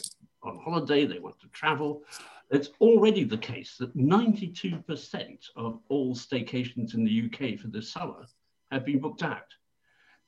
on 0.50 0.60
holiday, 0.64 1.06
they 1.06 1.20
want 1.20 1.40
to 1.42 1.48
travel. 1.50 2.04
It's 2.50 2.70
already 2.80 3.24
the 3.24 3.38
case 3.38 3.76
that 3.78 3.96
92% 3.96 5.38
of 5.56 5.80
all 5.90 6.16
staycations 6.16 6.94
in 6.94 7.04
the 7.04 7.26
UK 7.26 7.60
for 7.60 7.68
this 7.68 7.92
summer 7.92 8.26
have 8.72 8.86
been 8.86 9.00
booked 9.00 9.24
out. 9.24 9.54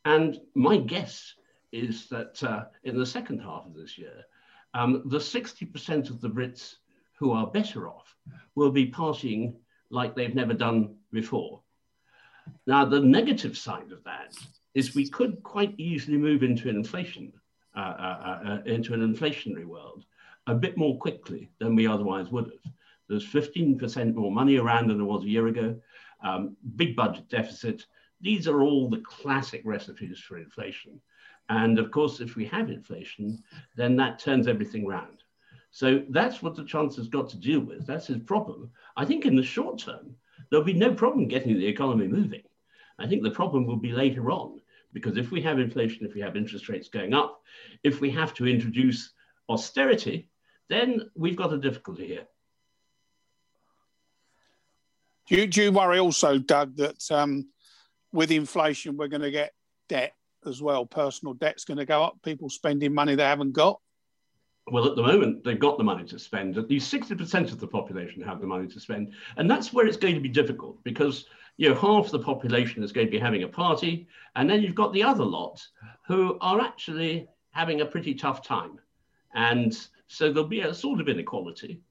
And 0.05 0.39
my 0.55 0.77
guess 0.77 1.33
is 1.71 2.07
that 2.09 2.41
uh, 2.43 2.65
in 2.83 2.97
the 2.97 3.05
second 3.05 3.39
half 3.39 3.65
of 3.65 3.75
this 3.75 3.97
year, 3.97 4.25
um, 4.73 5.03
the 5.05 5.17
60% 5.17 6.09
of 6.09 6.21
the 6.21 6.29
Brits 6.29 6.75
who 7.17 7.31
are 7.31 7.47
better 7.47 7.87
off 7.87 8.15
will 8.55 8.71
be 8.71 8.91
partying 8.91 9.55
like 9.89 10.15
they've 10.15 10.35
never 10.35 10.53
done 10.53 10.95
before. 11.11 11.61
Now, 12.65 12.85
the 12.85 12.99
negative 12.99 13.57
side 13.57 13.91
of 13.91 14.03
that 14.05 14.33
is 14.73 14.95
we 14.95 15.09
could 15.09 15.43
quite 15.43 15.73
easily 15.77 16.17
move 16.17 16.43
into 16.43 16.69
an 16.69 16.75
inflation, 16.75 17.33
uh, 17.75 17.79
uh, 17.79 18.41
uh, 18.45 18.57
into 18.65 18.93
an 18.93 19.01
inflationary 19.01 19.65
world 19.65 20.05
a 20.47 20.55
bit 20.55 20.77
more 20.77 20.97
quickly 20.97 21.51
than 21.59 21.75
we 21.75 21.87
otherwise 21.87 22.29
would 22.31 22.45
have. 22.45 22.73
There's 23.07 23.25
15% 23.25 24.13
more 24.13 24.31
money 24.31 24.57
around 24.57 24.87
than 24.87 24.97
there 24.97 25.05
was 25.05 25.23
a 25.23 25.29
year 25.29 25.47
ago, 25.47 25.79
um, 26.23 26.55
big 26.75 26.95
budget 26.95 27.27
deficit. 27.29 27.85
These 28.21 28.47
are 28.47 28.61
all 28.61 28.89
the 28.89 29.01
classic 29.01 29.61
recipes 29.65 30.19
for 30.19 30.37
inflation. 30.37 30.99
And 31.47 31.79
of 31.79 31.89
course, 31.91 32.19
if 32.19 32.35
we 32.35 32.45
have 32.45 32.69
inflation, 32.69 33.43
then 33.75 33.95
that 33.95 34.19
turns 34.19 34.47
everything 34.47 34.85
round. 34.85 35.23
So 35.71 36.03
that's 36.09 36.41
what 36.41 36.55
the 36.55 36.65
Chancellor's 36.65 37.07
got 37.07 37.29
to 37.29 37.37
deal 37.37 37.59
with. 37.59 37.85
That's 37.85 38.07
his 38.07 38.19
problem. 38.19 38.71
I 38.97 39.05
think 39.05 39.25
in 39.25 39.35
the 39.35 39.43
short 39.43 39.79
term, 39.79 40.15
there'll 40.49 40.65
be 40.65 40.73
no 40.73 40.93
problem 40.93 41.27
getting 41.27 41.57
the 41.57 41.67
economy 41.67 42.07
moving. 42.07 42.43
I 42.97 43.07
think 43.07 43.23
the 43.23 43.31
problem 43.31 43.65
will 43.65 43.77
be 43.77 43.91
later 43.91 44.31
on, 44.31 44.59
because 44.93 45.17
if 45.17 45.31
we 45.31 45.41
have 45.41 45.59
inflation, 45.59 46.05
if 46.05 46.13
we 46.13 46.21
have 46.21 46.35
interest 46.35 46.69
rates 46.69 46.89
going 46.89 47.13
up, 47.13 47.41
if 47.83 48.01
we 48.01 48.09
have 48.11 48.33
to 48.35 48.47
introduce 48.47 49.13
austerity, 49.47 50.29
then 50.69 51.09
we've 51.15 51.37
got 51.37 51.53
a 51.53 51.57
difficulty 51.57 52.07
here. 52.07 52.27
Do 55.27 55.35
you, 55.35 55.47
do 55.47 55.63
you 55.63 55.71
worry 55.71 55.99
also, 55.99 56.39
Doug, 56.39 56.75
that 56.77 57.11
um, 57.11 57.47
with 58.11 58.31
inflation, 58.31 58.97
we're 58.97 59.07
going 59.07 59.21
to 59.21 59.31
get 59.31 59.53
debt 59.87 60.13
as 60.45 60.61
well? 60.61 60.85
Personal 60.85 61.33
debt's 61.33 61.65
going 61.65 61.77
to 61.77 61.85
go 61.85 62.03
up, 62.03 62.17
people 62.23 62.49
spending 62.49 62.93
money 62.93 63.15
they 63.15 63.23
haven't 63.23 63.53
got? 63.53 63.79
Well, 64.71 64.87
at 64.87 64.95
the 64.95 65.01
moment, 65.01 65.43
they've 65.43 65.59
got 65.59 65.77
the 65.77 65.83
money 65.83 66.05
to 66.05 66.19
spend. 66.19 66.57
At 66.57 66.69
least 66.69 66.93
60% 66.93 67.51
of 67.51 67.59
the 67.59 67.67
population 67.67 68.21
have 68.21 68.39
the 68.39 68.47
money 68.47 68.67
to 68.67 68.79
spend. 68.79 69.13
And 69.37 69.49
that's 69.49 69.73
where 69.73 69.87
it's 69.87 69.97
going 69.97 70.15
to 70.15 70.21
be 70.21 70.29
difficult 70.29 70.83
because 70.83 71.25
you 71.59 71.67
know, 71.67 71.75
half 71.75 72.09
the 72.09 72.19
population 72.19 72.83
is 72.83 72.93
going 72.93 73.07
to 73.07 73.11
be 73.11 73.19
having 73.19 73.43
a 73.43 73.47
party. 73.47 74.07
And 74.37 74.49
then 74.49 74.61
you've 74.61 74.75
got 74.75 74.93
the 74.93 75.03
other 75.03 75.25
lot 75.25 75.61
who 76.07 76.37
are 76.39 76.61
actually 76.61 77.27
having 77.51 77.81
a 77.81 77.85
pretty 77.85 78.13
tough 78.13 78.41
time. 78.41 78.79
And 79.33 79.77
so 80.07 80.31
there'll 80.31 80.47
be 80.47 80.61
a 80.61 80.73
sort 80.73 81.01
of 81.01 81.09
inequality. 81.09 81.81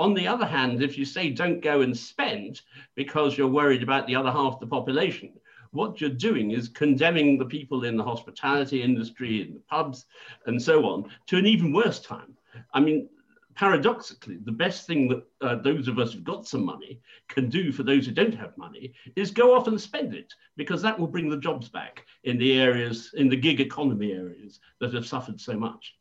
On 0.00 0.14
the 0.14 0.26
other 0.26 0.44
hand, 0.44 0.82
if 0.82 0.98
you 0.98 1.04
say 1.04 1.30
don't 1.30 1.62
go 1.62 1.82
and 1.82 1.96
spend 1.96 2.62
because 2.96 3.38
you're 3.38 3.46
worried 3.46 3.84
about 3.84 4.08
the 4.08 4.16
other 4.16 4.32
half 4.32 4.54
of 4.54 4.60
the 4.60 4.66
population, 4.66 5.32
what 5.74 6.00
you're 6.00 6.10
doing 6.10 6.52
is 6.52 6.68
condemning 6.68 7.38
the 7.38 7.44
people 7.44 7.84
in 7.84 7.96
the 7.96 8.04
hospitality 8.04 8.82
industry, 8.82 9.42
in 9.42 9.54
the 9.54 9.60
pubs, 9.60 10.06
and 10.46 10.60
so 10.60 10.84
on, 10.86 11.10
to 11.26 11.36
an 11.36 11.46
even 11.46 11.72
worse 11.72 12.00
time. 12.00 12.34
I 12.72 12.80
mean, 12.80 13.08
paradoxically, 13.54 14.38
the 14.44 14.52
best 14.52 14.86
thing 14.86 15.08
that 15.08 15.22
uh, 15.40 15.56
those 15.56 15.88
of 15.88 15.98
us 15.98 16.12
who've 16.12 16.24
got 16.24 16.46
some 16.46 16.64
money 16.64 17.00
can 17.28 17.48
do 17.48 17.72
for 17.72 17.82
those 17.82 18.06
who 18.06 18.12
don't 18.12 18.34
have 18.34 18.56
money 18.56 18.94
is 19.16 19.30
go 19.30 19.54
off 19.54 19.68
and 19.68 19.80
spend 19.80 20.14
it, 20.14 20.32
because 20.56 20.82
that 20.82 20.98
will 20.98 21.06
bring 21.06 21.28
the 21.28 21.36
jobs 21.36 21.68
back 21.68 22.04
in 22.24 22.38
the 22.38 22.58
areas, 22.60 23.12
in 23.16 23.28
the 23.28 23.36
gig 23.36 23.60
economy 23.60 24.12
areas 24.12 24.60
that 24.80 24.94
have 24.94 25.06
suffered 25.06 25.40
so 25.40 25.54
much. 25.56 25.94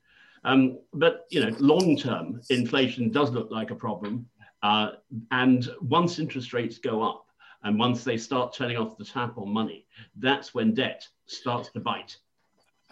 Um, 0.43 0.79
but 0.93 1.25
you 1.29 1.43
know, 1.43 1.55
long-term 1.59 2.41
inflation 2.49 3.11
does 3.11 3.31
look 3.31 3.49
like 3.49 3.71
a 3.71 3.75
problem, 3.75 4.27
uh, 4.61 4.91
and 5.31 5.69
once 5.81 6.19
interest 6.19 6.53
rates 6.53 6.77
go 6.79 7.01
up, 7.01 7.25
and 7.63 7.79
once 7.79 8.03
they 8.03 8.17
start 8.17 8.53
turning 8.53 8.77
off 8.77 8.97
the 8.97 9.05
tap 9.05 9.37
on 9.37 9.49
money, 9.49 9.85
that's 10.17 10.53
when 10.53 10.73
debt 10.73 11.07
starts 11.25 11.69
to 11.71 11.79
bite. 11.79 12.17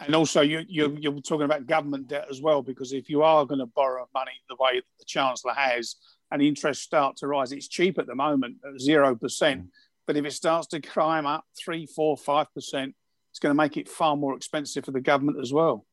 And 0.00 0.14
also, 0.14 0.40
you, 0.40 0.64
you, 0.66 0.96
you're 0.98 1.20
talking 1.20 1.44
about 1.44 1.66
government 1.66 2.08
debt 2.08 2.26
as 2.30 2.40
well, 2.40 2.62
because 2.62 2.92
if 2.92 3.08
you 3.08 3.22
are 3.22 3.44
going 3.44 3.60
to 3.60 3.66
borrow 3.66 4.08
money 4.14 4.32
the 4.48 4.56
way 4.58 4.80
the 4.98 5.04
Chancellor 5.04 5.52
has, 5.52 5.96
and 6.32 6.40
interest 6.40 6.82
start 6.82 7.16
to 7.18 7.26
rise, 7.26 7.52
it's 7.52 7.68
cheap 7.68 7.98
at 7.98 8.06
the 8.06 8.14
moment 8.14 8.56
at 8.64 8.80
0%. 8.80 9.18
Mm. 9.20 9.68
But 10.06 10.16
if 10.16 10.24
it 10.24 10.32
starts 10.32 10.66
to 10.68 10.80
climb 10.80 11.26
up 11.26 11.44
three, 11.62 11.86
four, 11.86 12.16
five 12.16 12.52
percent, 12.54 12.94
it's 13.30 13.38
going 13.38 13.50
to 13.50 13.54
make 13.54 13.76
it 13.76 13.88
far 13.88 14.16
more 14.16 14.34
expensive 14.34 14.84
for 14.84 14.90
the 14.90 15.00
government 15.00 15.38
as 15.40 15.52
well. 15.52 15.86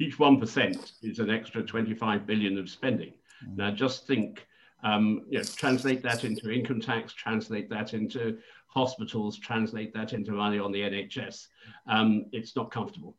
Each 0.00 0.18
1% 0.18 0.92
is 1.02 1.20
an 1.20 1.30
extra 1.30 1.62
25 1.62 2.26
billion 2.26 2.58
of 2.58 2.68
spending. 2.68 3.12
Mm. 3.48 3.56
Now, 3.56 3.70
just 3.70 4.06
think 4.06 4.44
um, 4.84 5.22
you 5.28 5.38
know, 5.38 5.44
translate 5.44 6.02
that 6.02 6.24
into 6.24 6.50
income 6.50 6.80
tax, 6.80 7.12
translate 7.14 7.68
that 7.70 7.94
into 7.94 8.38
hospitals, 8.68 9.38
translate 9.38 9.92
that 9.94 10.12
into 10.12 10.32
money 10.32 10.58
on 10.58 10.70
the 10.70 10.80
NHS. 10.80 11.46
Um, 11.88 12.26
it's 12.32 12.54
not 12.54 12.70
comfortable. 12.70 13.16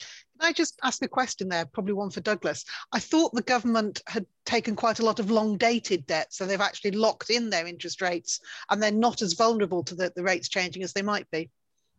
Can 0.00 0.48
I 0.48 0.52
just 0.52 0.80
ask 0.82 1.02
a 1.04 1.08
question 1.08 1.48
there, 1.48 1.66
probably 1.66 1.92
one 1.92 2.10
for 2.10 2.20
Douglas? 2.20 2.64
I 2.92 2.98
thought 2.98 3.32
the 3.34 3.42
government 3.42 4.02
had 4.06 4.26
taken 4.46 4.74
quite 4.74 4.98
a 4.98 5.04
lot 5.04 5.20
of 5.20 5.30
long 5.30 5.56
dated 5.58 6.06
debt, 6.06 6.32
so 6.32 6.46
they've 6.46 6.60
actually 6.60 6.92
locked 6.92 7.30
in 7.30 7.50
their 7.50 7.66
interest 7.66 8.00
rates 8.00 8.40
and 8.70 8.82
they're 8.82 8.90
not 8.90 9.22
as 9.22 9.34
vulnerable 9.34 9.84
to 9.84 9.94
the, 9.94 10.12
the 10.16 10.22
rates 10.22 10.48
changing 10.48 10.82
as 10.82 10.92
they 10.94 11.02
might 11.02 11.30
be. 11.30 11.50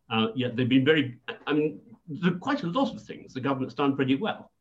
Uh, 0.10 0.28
yeah, 0.36 0.50
they've 0.54 0.68
been 0.68 0.84
very, 0.84 1.20
I 1.48 1.54
mean, 1.54 1.80
there 2.08 2.34
are 2.34 2.38
quite 2.38 2.64
a 2.64 2.68
lot 2.68 2.94
of 2.94 3.04
things 3.04 3.34
the 3.34 3.40
government's 3.40 3.76
done 3.76 3.96
pretty 3.96 4.16
well. 4.16 4.52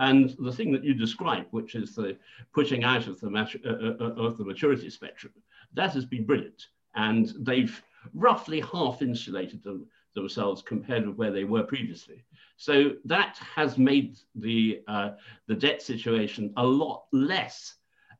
And 0.00 0.34
the 0.38 0.50
thing 0.50 0.72
that 0.72 0.82
you 0.82 0.94
describe, 0.94 1.46
which 1.50 1.74
is 1.74 1.94
the 1.94 2.16
pushing 2.54 2.84
out 2.84 3.06
of 3.06 3.20
the, 3.20 3.28
uh, 3.28 3.68
uh, 3.68 4.04
uh, 4.04 4.26
of 4.26 4.38
the 4.38 4.44
maturity 4.44 4.88
spectrum, 4.88 5.34
that 5.74 5.92
has 5.92 6.06
been 6.06 6.24
brilliant. 6.24 6.68
And 6.94 7.32
they've 7.38 7.80
roughly 8.14 8.60
half 8.60 9.02
insulated 9.02 9.62
them, 9.62 9.86
themselves 10.14 10.62
compared 10.62 11.06
with 11.06 11.16
where 11.16 11.30
they 11.30 11.44
were 11.44 11.64
previously. 11.64 12.24
So 12.56 12.92
that 13.04 13.36
has 13.54 13.76
made 13.76 14.16
the, 14.34 14.80
uh, 14.88 15.10
the 15.46 15.54
debt 15.54 15.82
situation 15.82 16.54
a 16.56 16.64
lot 16.64 17.04
less 17.12 17.74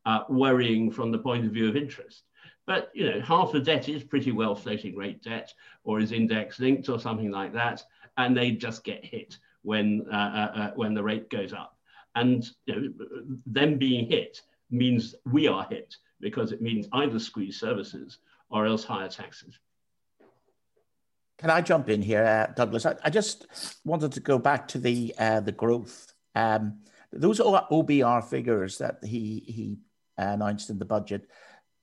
uh, 0.05 0.25
worrying 0.29 0.91
from 0.91 1.11
the 1.11 1.19
point 1.19 1.47
of 1.47 1.53
view 1.53 1.67
of 1.67 1.77
interest. 1.77 2.25
But 2.67 2.91
you 2.95 3.11
know, 3.11 3.21
half 3.23 3.53
the 3.53 3.61
debt 3.61 3.89
is 3.89 4.05
pretty 4.05 4.33
well 4.33 4.55
floating 4.55 4.95
rate 4.97 5.23
debt 5.23 5.53
or 5.85 5.99
is 5.99 6.13
index 6.13 6.61
linked 6.61 6.91
or 6.91 7.01
something 7.01 7.31
like 7.31 7.55
that, 7.55 7.83
and 8.19 8.37
they 8.37 8.53
just 8.53 8.85
get 8.85 9.05
hit 9.05 9.39
when, 9.63 10.07
uh, 10.13 10.17
uh, 10.17 10.59
uh, 10.59 10.71
when 10.75 10.95
the 10.95 11.03
rate 11.03 11.31
goes 11.31 11.53
up. 11.53 11.77
And 12.15 12.49
you 12.67 12.75
know, 12.75 13.37
them 13.47 13.79
being 13.79 14.07
hit 14.07 14.41
means 14.71 15.15
we 15.25 15.47
are 15.49 15.67
hit 15.69 15.97
because 16.21 16.53
it 16.53 16.61
means 16.61 16.89
either 16.93 17.19
squeeze 17.19 17.59
services 17.59 18.19
or 18.51 18.67
else 18.67 18.85
higher 18.85 19.09
taxes. 19.09 19.59
Can 21.39 21.51
I 21.51 21.63
jump 21.63 21.89
in 21.89 22.03
here, 22.03 22.25
uh, 22.25 22.53
Douglas? 22.53 22.85
I, 22.85 22.97
I, 23.03 23.09
just 23.09 23.47
wanted 23.85 24.13
to 24.13 24.21
go 24.21 24.39
back 24.39 24.69
to 24.69 24.79
the 24.79 25.15
uh, 25.19 25.41
the 25.41 25.53
growth. 25.53 26.13
Um, 26.35 26.81
those 27.13 27.41
OBR 27.41 28.23
figures 28.25 28.77
that 28.79 28.99
he 29.03 29.43
he 29.47 29.79
announced 30.19 30.69
in 30.69 30.79
the 30.79 30.85
budget, 30.85 31.31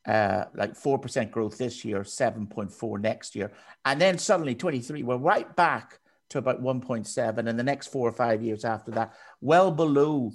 uh, 0.08 0.46
like 0.54 0.76
four 0.76 1.00
percent 1.00 1.32
growth 1.32 1.58
this 1.58 1.84
year, 1.84 2.04
seven 2.04 2.46
point 2.46 2.72
four 2.72 3.00
next 3.00 3.36
year, 3.36 3.52
and 3.84 4.00
then 4.00 4.20
suddenly 4.20 4.54
twenty 4.54 4.80
three, 4.80 5.02
we're 5.02 5.18
right 5.18 5.56
back 5.56 6.00
to 6.30 6.38
about 6.38 6.62
1.7 6.62 7.38
and 7.38 7.60
the 7.60 7.64
next 7.64 7.88
four 7.88 8.08
or 8.08 8.12
five 8.12 8.42
years 8.44 8.66
after 8.66 8.92
that, 8.92 9.14
well 9.42 9.72
below 9.72 10.32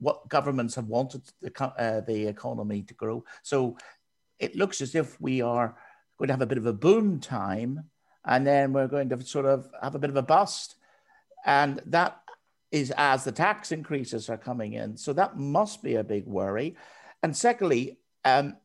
what 0.00 0.28
governments 0.28 0.74
have 0.74 0.86
wanted 0.86 1.22
the, 1.42 1.64
uh, 1.78 2.00
the 2.00 2.26
economy 2.26 2.82
to 2.82 2.94
grow. 2.94 3.24
So 3.42 3.76
it 4.38 4.56
looks 4.56 4.80
as 4.80 4.94
if 4.94 5.20
we 5.20 5.42
are 5.42 5.76
going 6.18 6.28
to 6.28 6.34
have 6.34 6.42
a 6.42 6.46
bit 6.46 6.58
of 6.58 6.66
a 6.66 6.72
boom 6.72 7.20
time 7.20 7.84
and 8.24 8.46
then 8.46 8.72
we're 8.72 8.88
going 8.88 9.08
to 9.08 9.20
sort 9.24 9.46
of 9.46 9.68
have 9.82 9.94
a 9.94 9.98
bit 9.98 10.10
of 10.10 10.16
a 10.16 10.22
bust. 10.22 10.76
And 11.44 11.80
that 11.86 12.20
is 12.70 12.92
as 12.96 13.24
the 13.24 13.32
tax 13.32 13.72
increases 13.72 14.28
are 14.28 14.36
coming 14.36 14.74
in. 14.74 14.96
So 14.96 15.12
that 15.14 15.38
must 15.38 15.82
be 15.82 15.96
a 15.96 16.04
big 16.04 16.26
worry. 16.26 16.76
And 17.22 17.36
secondly, 17.36 17.98
um, 18.24 18.56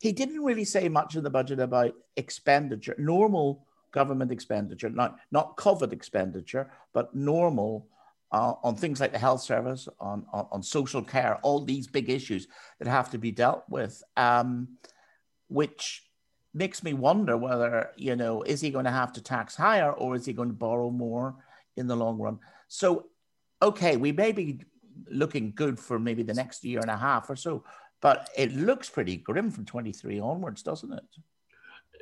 he 0.00 0.12
didn't 0.12 0.44
really 0.44 0.64
say 0.64 0.88
much 0.88 1.16
in 1.16 1.24
the 1.24 1.30
budget 1.30 1.58
about 1.58 1.94
expenditure, 2.16 2.94
normal 2.98 3.66
government 3.92 4.32
expenditure, 4.32 4.90
not, 4.90 5.18
not 5.30 5.56
COVID 5.56 5.92
expenditure, 5.92 6.70
but 6.92 7.14
normal 7.14 7.88
uh, 8.30 8.54
on 8.62 8.76
things 8.76 9.00
like 9.00 9.12
the 9.12 9.18
health 9.18 9.40
service, 9.40 9.88
on, 10.00 10.26
on, 10.32 10.46
on, 10.52 10.62
social 10.62 11.02
care, 11.02 11.38
all 11.42 11.64
these 11.64 11.86
big 11.86 12.10
issues 12.10 12.46
that 12.78 12.88
have 12.88 13.10
to 13.10 13.18
be 13.18 13.30
dealt 13.30 13.64
with, 13.70 14.02
um, 14.16 14.68
which 15.48 16.04
makes 16.52 16.82
me 16.82 16.92
wonder 16.92 17.36
whether, 17.36 17.90
you 17.96 18.16
know, 18.16 18.42
is 18.42 18.60
he 18.60 18.70
going 18.70 18.84
to 18.84 18.90
have 18.90 19.12
to 19.14 19.22
tax 19.22 19.54
higher 19.56 19.92
or 19.92 20.14
is 20.14 20.26
he 20.26 20.32
going 20.32 20.48
to 20.48 20.54
borrow 20.54 20.90
more 20.90 21.36
in 21.76 21.86
the 21.86 21.96
long 21.96 22.18
run? 22.18 22.38
So, 22.68 23.06
okay, 23.62 23.96
we 23.96 24.12
may 24.12 24.32
be 24.32 24.60
looking 25.10 25.52
good 25.54 25.78
for 25.78 25.98
maybe 25.98 26.22
the 26.22 26.34
next 26.34 26.64
year 26.64 26.80
and 26.80 26.90
a 26.90 26.96
half 26.96 27.30
or 27.30 27.36
so, 27.36 27.64
but 28.00 28.28
it 28.36 28.52
looks 28.52 28.90
pretty 28.90 29.16
grim 29.16 29.50
from 29.50 29.64
23 29.64 30.20
onwards, 30.20 30.62
doesn't 30.62 30.92
it? 30.92 31.04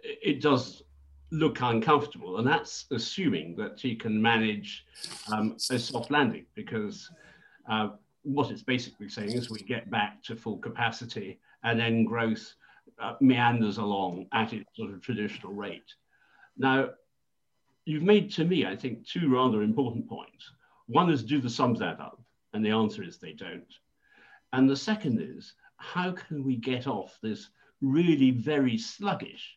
It 0.02 0.40
does 0.40 0.82
look 1.30 1.60
uncomfortable. 1.60 2.38
And 2.38 2.46
that's 2.46 2.86
assuming 2.90 3.56
that 3.56 3.80
he 3.80 3.94
can 3.94 4.20
manage 4.20 4.84
um, 5.32 5.56
a 5.70 5.78
soft 5.78 6.10
landing 6.10 6.46
because 6.54 7.10
uh, 7.68 7.90
what 8.22 8.50
it's 8.50 8.62
basically 8.62 9.08
saying 9.08 9.32
is 9.32 9.50
we 9.50 9.60
get 9.60 9.90
back 9.90 10.22
to 10.24 10.36
full 10.36 10.58
capacity 10.58 11.38
and 11.64 11.78
then 11.78 12.04
growth 12.04 12.54
uh, 13.00 13.14
meanders 13.20 13.78
along 13.78 14.26
at 14.32 14.52
its 14.52 14.68
sort 14.76 14.92
of 14.92 15.00
traditional 15.00 15.52
rate. 15.52 15.94
Now, 16.56 16.90
you've 17.84 18.02
made 18.02 18.32
to 18.32 18.44
me, 18.44 18.66
I 18.66 18.76
think, 18.76 19.06
two 19.06 19.28
rather 19.32 19.62
important 19.62 20.08
points. 20.08 20.50
One 20.86 21.10
is 21.10 21.22
do 21.22 21.40
the 21.40 21.50
sums 21.50 21.82
add 21.82 22.00
up? 22.00 22.20
And 22.52 22.64
the 22.64 22.70
answer 22.70 23.02
is 23.02 23.18
they 23.18 23.32
don't. 23.32 23.72
And 24.52 24.68
the 24.70 24.76
second 24.76 25.20
is 25.20 25.54
how 25.76 26.12
can 26.12 26.42
we 26.42 26.56
get 26.56 26.86
off 26.86 27.18
this 27.22 27.50
really 27.82 28.30
very 28.30 28.78
sluggish 28.78 29.56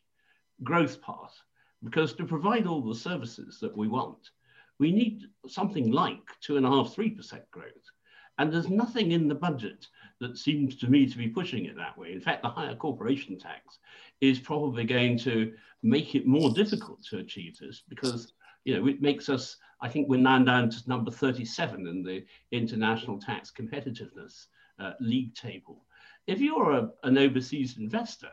growth 0.62 1.00
path? 1.00 1.34
Because 1.82 2.12
to 2.14 2.24
provide 2.24 2.66
all 2.66 2.82
the 2.82 2.94
services 2.94 3.58
that 3.60 3.76
we 3.76 3.88
want, 3.88 4.30
we 4.78 4.92
need 4.92 5.24
something 5.46 5.90
like 5.90 6.22
two 6.40 6.56
and 6.56 6.66
a 6.66 6.70
half, 6.70 6.92
three 6.92 7.10
percent 7.10 7.50
growth. 7.50 7.90
And 8.38 8.52
there's 8.52 8.70
nothing 8.70 9.12
in 9.12 9.28
the 9.28 9.34
budget 9.34 9.86
that 10.20 10.38
seems 10.38 10.76
to 10.76 10.88
me 10.88 11.06
to 11.06 11.18
be 11.18 11.28
pushing 11.28 11.66
it 11.66 11.76
that 11.76 11.96
way. 11.98 12.12
In 12.12 12.20
fact, 12.20 12.42
the 12.42 12.48
higher 12.48 12.74
corporation 12.74 13.38
tax 13.38 13.78
is 14.22 14.38
probably 14.38 14.84
going 14.84 15.18
to 15.18 15.52
make 15.82 16.14
it 16.14 16.26
more 16.26 16.50
difficult 16.50 17.02
to 17.04 17.18
achieve 17.18 17.58
this 17.58 17.82
because 17.88 18.32
you 18.64 18.74
know 18.74 18.86
it 18.86 19.02
makes 19.02 19.28
us. 19.28 19.56
I 19.82 19.88
think 19.88 20.08
we're 20.08 20.20
now 20.20 20.38
down 20.42 20.68
to 20.70 20.88
number 20.88 21.10
37 21.10 21.86
in 21.86 22.02
the 22.02 22.24
international 22.50 23.18
tax 23.18 23.50
competitiveness 23.50 24.46
uh, 24.78 24.92
league 25.00 25.34
table. 25.34 25.84
If 26.26 26.40
you're 26.40 26.72
a, 26.72 26.90
an 27.02 27.18
overseas 27.18 27.78
investor, 27.78 28.32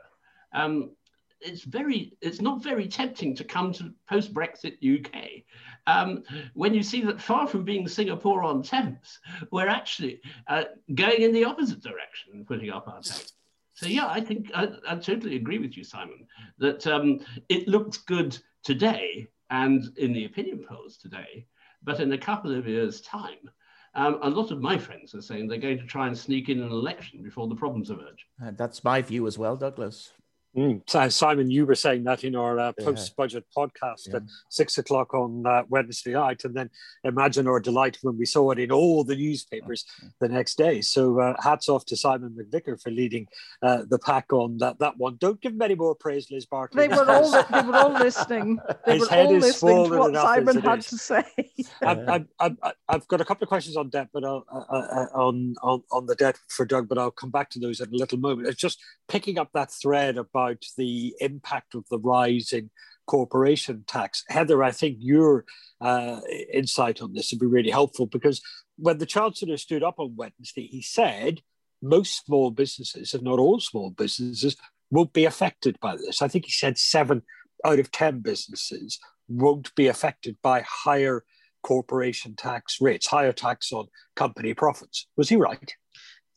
um, 0.54 0.92
it's 1.42 1.64
very 1.64 2.14
it's 2.22 2.42
not 2.42 2.64
very 2.64 2.88
tempting 2.88 3.36
to 3.36 3.44
come 3.44 3.72
to 3.74 3.94
post 4.08 4.34
Brexit 4.34 4.78
UK 4.82 5.44
um, 5.88 6.24
when 6.54 6.74
you 6.74 6.84
see 6.84 7.02
that 7.02 7.20
far 7.20 7.48
from 7.48 7.64
being 7.64 7.88
Singapore 7.88 8.44
on 8.44 8.62
Thames, 8.62 9.20
we're 9.52 9.70
actually 9.70 10.22
uh, 10.48 10.66
going 10.94 11.22
in 11.22 11.32
the 11.32 11.46
opposite 11.46 11.82
direction 11.82 12.34
and 12.34 12.46
putting 12.46 12.70
up 12.70 12.88
our 12.88 13.02
tax. 13.02 13.34
So 13.74 13.88
yeah, 13.88 14.08
I 14.08 14.20
think 14.20 14.52
I, 14.54 14.70
I, 14.88 14.96
totally 14.96 15.38
agree 15.38 15.60
with 15.60 15.78
you, 15.78 15.84
Simon, 15.84 16.28
that 16.58 16.86
um, 16.88 17.20
it 17.48 17.68
looks 17.68 18.00
good 18.00 18.38
today 18.64 19.28
and 19.50 19.98
in 19.98 20.14
the 20.14 20.26
opinion 20.26 20.66
polls 20.68 20.98
today, 20.98 21.46
but 21.84 22.00
in 22.02 22.12
a 22.12 22.18
couple 22.18 22.54
of 22.54 22.68
years' 22.68 23.02
time, 23.02 23.50
um, 23.96 24.20
a 24.24 24.30
lot 24.30 24.52
of 24.52 24.62
my 24.62 24.78
friends 24.78 25.16
are 25.16 25.22
saying 25.22 25.48
they're 25.48 25.58
going 25.58 25.78
to 25.78 25.86
try 25.86 26.08
and 26.08 26.18
sneak 26.18 26.50
in 26.50 26.62
an 26.62 26.72
election 26.72 27.22
before 27.24 27.48
the 27.48 27.56
problems 27.56 27.92
emerge. 27.92 28.28
Uh, 28.44 28.52
that's 28.56 28.84
my 28.84 29.02
view 29.02 29.26
as 29.26 29.38
well, 29.38 29.56
Douglas. 29.56 30.12
Mm. 30.58 31.12
Simon, 31.12 31.52
you 31.52 31.68
were 31.68 31.76
saying 31.76 32.04
that 32.06 32.24
in 32.24 32.36
our 32.36 32.58
uh, 32.58 32.72
post-budget 32.80 33.46
yeah. 33.56 33.64
podcast 33.64 34.08
yeah. 34.08 34.16
at 34.16 34.24
six 34.50 34.80
o'clock 34.80 35.14
on 35.14 35.46
uh, 35.46 35.64
Wednesday 35.70 36.14
night, 36.14 36.46
and 36.46 36.56
then 36.56 36.72
imagine 37.04 37.48
our 37.48 37.60
delight 37.60 38.00
when 38.02 38.18
we 38.18 38.26
saw 38.26 38.50
it 38.50 38.58
in 38.58 38.72
all 38.72 39.04
the 39.04 39.16
newspapers 39.16 39.86
the 40.20 40.28
next 40.28 40.58
day. 40.58 40.82
So 40.82 41.20
uh, 41.20 41.36
hats 41.40 41.70
off 41.70 41.86
to 41.86 41.96
Simon 41.96 42.36
McVicker 42.36 42.82
for 42.82 42.90
leading 42.90 43.28
uh, 43.62 43.84
the 43.88 44.00
pack 44.00 44.34
on 44.34 44.58
that 44.58 44.80
that 44.80 44.98
one. 44.98 45.18
Don't 45.20 45.40
give 45.42 45.54
him 45.54 45.62
any 45.62 45.76
more 45.76 45.94
praise, 45.94 46.32
Liz 46.32 46.48
Barclay. 46.48 46.88
They 46.88 46.96
were 46.96 47.08
all 47.08 47.30
they 47.32 47.62
were 47.62 47.76
all 47.76 47.92
listening. 48.00 48.60
They 48.88 48.98
His 48.98 49.10
were 49.12 49.16
all 49.16 49.38
listening 49.38 49.92
to 49.92 49.98
what 49.98 50.16
Simon 50.16 50.62
had 50.62 50.82
to 50.82 50.98
say. 50.98 51.24
I've, 51.84 52.26
I've, 52.40 52.58
I've, 52.90 53.08
got 53.08 53.22
a 53.22 53.26
couple 53.26 53.44
of 53.44 53.50
questions 53.50 53.78
on 53.78 53.90
debt, 53.90 54.10
but 54.12 54.26
I'll, 54.26 54.44
uh, 54.52 54.76
uh, 54.76 55.08
on, 55.14 55.56
on 55.62 55.84
on 55.92 56.08
the 56.08 56.16
debt 56.16 56.40
for 56.48 56.66
Doug, 56.66 56.90
but 56.90 56.98
I'll 56.98 57.12
come 57.12 57.30
back 57.30 57.52
to 57.52 57.60
those 57.60 57.80
in 57.80 57.90
a 57.90 57.96
little 57.96 58.18
moment. 58.18 58.48
It's 58.48 58.60
just 58.60 58.80
picking 59.08 59.38
up 59.38 59.52
that 59.54 59.72
thread 59.72 60.18
about 60.18 60.47
about 60.48 60.66
the 60.78 61.16
impact 61.20 61.76
of 61.76 61.86
the 61.90 62.00
rise 62.00 62.54
in 62.54 62.70
corporation 63.06 63.84
tax. 63.88 64.24
Heather, 64.30 64.64
I 64.64 64.72
think 64.72 64.98
your 65.00 65.46
uh, 65.82 66.20
insight 66.52 67.02
on 67.02 67.14
this 67.14 67.32
would 67.32 67.40
be 67.40 67.46
really 67.46 67.70
helpful 67.70 68.06
because 68.06 68.42
when 68.78 68.98
the 68.98 69.06
Chancellor 69.06 69.58
stood 69.58 69.84
up 69.84 70.00
on 70.00 70.16
Wednesday, 70.16 70.68
he 70.68 70.82
said 70.82 71.42
most 71.82 72.26
small 72.26 72.52
businesses, 72.52 73.14
and 73.14 73.24
not 73.24 73.40
all 73.40 73.60
small 73.60 73.92
businesses, 73.92 74.56
won't 74.90 75.14
be 75.14 75.26
affected 75.26 75.80
by 75.80 75.96
this. 75.96 76.22
I 76.22 76.28
think 76.28 76.46
he 76.46 76.52
said 76.52 76.78
seven 76.78 77.22
out 77.66 77.80
of 77.80 77.92
10 77.92 78.20
businesses 78.20 79.00
won't 79.28 79.74
be 79.76 79.88
affected 79.88 80.38
by 80.42 80.64
higher 80.68 81.24
corporation 81.64 82.36
tax 82.36 82.78
rates, 82.80 83.08
higher 83.08 83.34
tax 83.34 83.72
on 83.74 83.88
company 84.16 84.54
profits. 84.54 85.08
Was 85.18 85.30
he 85.30 85.36
right? 85.36 85.74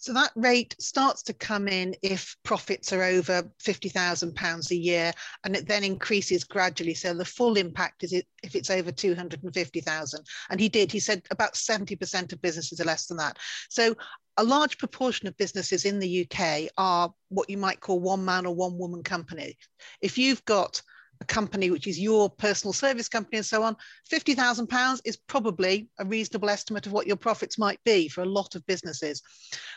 So 0.01 0.15
that 0.15 0.33
rate 0.35 0.75
starts 0.81 1.23
to 1.25 1.35
come 1.35 1.69
in 1.69 1.95
if 2.01 2.35
profits 2.43 2.91
are 2.91 3.03
over 3.03 3.43
£50,000 3.63 4.71
a 4.71 4.75
year 4.75 5.13
and 5.45 5.55
it 5.55 5.69
then 5.69 5.85
increases 5.85 6.43
gradually. 6.43 6.95
So 6.95 7.13
the 7.13 7.25
full 7.27 7.59
impact 7.59 8.03
is 8.03 8.15
if 8.15 8.55
it's 8.55 8.71
over 8.71 8.91
250,000. 8.91 10.27
And 10.49 10.59
he 10.59 10.71
did, 10.71 10.91
he 10.91 11.01
said 11.01 11.23
about 11.31 11.53
70% 11.53 12.33
of 12.33 12.41
businesses 12.41 12.81
are 12.81 12.85
less 12.85 13.07
than 13.09 13.19
that. 13.19 13.37
So 13.69 13.95
a 14.39 14.43
large 14.43 14.79
proportion 14.79 15.29
of 15.29 15.37
businesses 15.37 15.85
in 15.85 15.99
the 15.99 16.27
UK 16.27 16.71
are 16.79 17.13
what 17.29 17.51
you 17.51 17.59
might 17.59 17.81
call 17.81 18.01
one 18.01 18.25
man 18.25 18.47
or 18.47 18.55
one 18.55 18.79
woman 18.79 19.03
company. 19.03 19.59
If 20.01 20.17
you've 20.17 20.43
got 20.47 20.81
a 21.21 21.25
company 21.25 21.71
which 21.71 21.87
is 21.87 21.99
your 21.99 22.31
personal 22.31 22.73
service 22.73 23.09
company 23.09 23.37
and 23.39 23.47
so 23.47 23.63
on, 23.63 23.77
£50,000 24.11 25.01
is 25.05 25.17
probably 25.17 25.89
a 25.99 26.05
reasonable 26.05 26.49
estimate 26.49 26.87
of 26.87 26.93
what 26.93 27.07
your 27.07 27.17
profits 27.17 27.59
might 27.59 27.79
be 27.85 28.09
for 28.09 28.23
a 28.23 28.27
lot 28.27 28.55
of 28.55 28.67
businesses. 28.67 29.23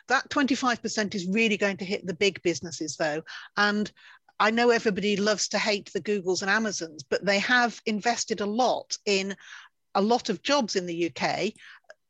That 0.08 0.30
25% 0.30 1.16
is 1.16 1.28
really 1.28 1.58
going 1.58 1.78
to 1.78 1.86
hit 1.86 2.06
the 2.06 2.14
big 2.14 2.42
businesses 2.44 2.96
though. 2.96 3.24
And 3.58 3.92
I 4.40 4.52
know 4.52 4.70
everybody 4.70 5.18
loves 5.18 5.48
to 5.50 5.58
hate 5.58 5.92
the 5.94 6.02
Googles 6.02 6.42
and 6.42 6.50
Amazons, 6.50 7.04
but 7.04 7.26
they 7.26 7.40
have 7.40 7.80
invested 7.86 8.42
a 8.42 8.46
lot 8.46 8.98
in 9.06 9.36
a 9.96 10.02
lot 10.02 10.30
of 10.30 10.42
jobs 10.42 10.76
in 10.76 10.86
the 10.86 11.12
UK. 11.12 11.54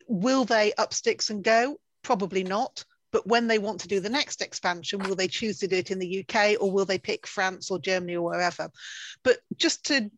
Will 0.08 0.46
they 0.46 0.74
up 0.74 0.94
sticks 0.94 1.30
and 1.30 1.44
go? 1.44 1.80
Probably 2.02 2.44
not. 2.44 2.84
But 3.14 3.28
when 3.28 3.48
they 3.48 3.60
want 3.60 3.80
to 3.82 3.88
do 3.88 4.02
the 4.02 4.10
next 4.10 4.42
expansion, 4.42 5.00
will 5.00 5.16
they 5.16 5.28
choose 5.30 5.60
to 5.60 5.68
do 5.68 5.78
it 5.78 5.92
in 5.92 6.00
the 6.00 6.26
UK 6.28 6.60
or 6.60 6.72
will 6.72 6.86
they 6.86 6.98
pick 6.98 7.28
France 7.28 7.72
or 7.72 7.80
Germany 7.80 8.16
or 8.16 8.24
wherever? 8.24 8.70
But 9.24 9.38
just 9.56 9.86
to 9.86 10.12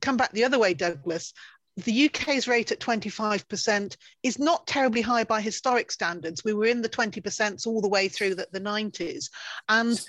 come 0.00 0.16
back 0.16 0.32
the 0.32 0.44
other 0.44 0.58
way, 0.58 0.72
Douglas, 0.72 1.34
the 1.76 2.06
UK's 2.06 2.48
rate 2.48 2.72
at 2.72 2.80
25% 2.80 3.96
is 4.22 4.38
not 4.38 4.66
terribly 4.66 5.02
high 5.02 5.24
by 5.24 5.40
historic 5.40 5.90
standards. 5.90 6.44
We 6.44 6.54
were 6.54 6.66
in 6.66 6.80
the 6.80 6.88
20% 6.88 7.66
all 7.66 7.82
the 7.82 7.88
way 7.88 8.08
through 8.08 8.36
the, 8.36 8.48
the 8.52 8.60
90s. 8.60 9.28
And 9.68 10.00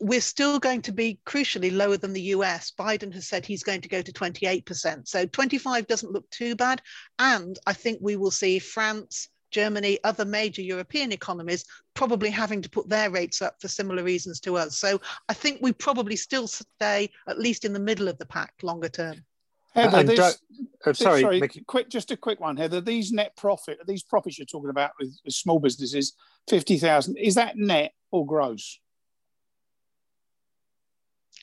we're 0.00 0.20
still 0.20 0.58
going 0.58 0.82
to 0.82 0.92
be 0.92 1.20
crucially 1.24 1.74
lower 1.74 1.96
than 1.96 2.12
the 2.12 2.32
US. 2.36 2.72
Biden 2.76 3.12
has 3.14 3.28
said 3.28 3.46
he's 3.46 3.62
going 3.62 3.82
to 3.82 3.88
go 3.88 4.02
to 4.02 4.12
28%. 4.12 5.06
So 5.06 5.26
25 5.26 5.86
doesn't 5.86 6.12
look 6.12 6.28
too 6.30 6.56
bad. 6.56 6.82
And 7.18 7.58
I 7.66 7.74
think 7.74 7.98
we 8.00 8.16
will 8.16 8.32
see 8.32 8.58
France, 8.58 9.28
Germany, 9.54 10.00
other 10.02 10.24
major 10.24 10.62
European 10.62 11.12
economies 11.12 11.64
probably 11.94 12.28
having 12.28 12.60
to 12.60 12.68
put 12.68 12.88
their 12.88 13.08
rates 13.08 13.40
up 13.40 13.54
for 13.60 13.68
similar 13.68 14.02
reasons 14.02 14.40
to 14.40 14.56
us. 14.56 14.76
So 14.76 15.00
I 15.28 15.32
think 15.32 15.60
we 15.62 15.72
probably 15.72 16.16
still 16.16 16.48
stay 16.48 17.08
at 17.28 17.38
least 17.38 17.64
in 17.64 17.72
the 17.72 17.78
middle 17.78 18.08
of 18.08 18.18
the 18.18 18.26
pack 18.26 18.52
longer 18.62 18.88
term. 18.88 19.24
Heather, 19.72 20.02
these, 20.02 20.18
uh, 20.18 20.92
sorry, 20.92 21.20
sorry 21.20 21.50
quick, 21.66 21.88
just 21.88 22.10
a 22.10 22.16
quick 22.16 22.40
one, 22.40 22.56
Heather. 22.56 22.80
These 22.80 23.12
net 23.12 23.36
profit, 23.36 23.78
these 23.86 24.02
profits 24.02 24.38
you're 24.38 24.46
talking 24.46 24.70
about 24.70 24.90
with, 24.98 25.16
with 25.24 25.34
small 25.34 25.60
businesses, 25.60 26.14
fifty 26.48 26.76
thousand. 26.76 27.16
Is 27.16 27.36
that 27.36 27.56
net 27.56 27.92
or 28.10 28.26
gross? 28.26 28.80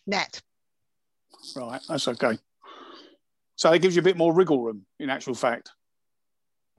Net. 0.06 0.42
Right, 1.56 1.82
that's 1.88 2.08
okay. 2.08 2.38
So 3.56 3.72
it 3.72 3.82
gives 3.82 3.96
you 3.96 4.02
a 4.02 4.04
bit 4.04 4.18
more 4.18 4.34
wriggle 4.34 4.62
room, 4.62 4.86
in 5.00 5.10
actual 5.10 5.34
fact 5.34 5.72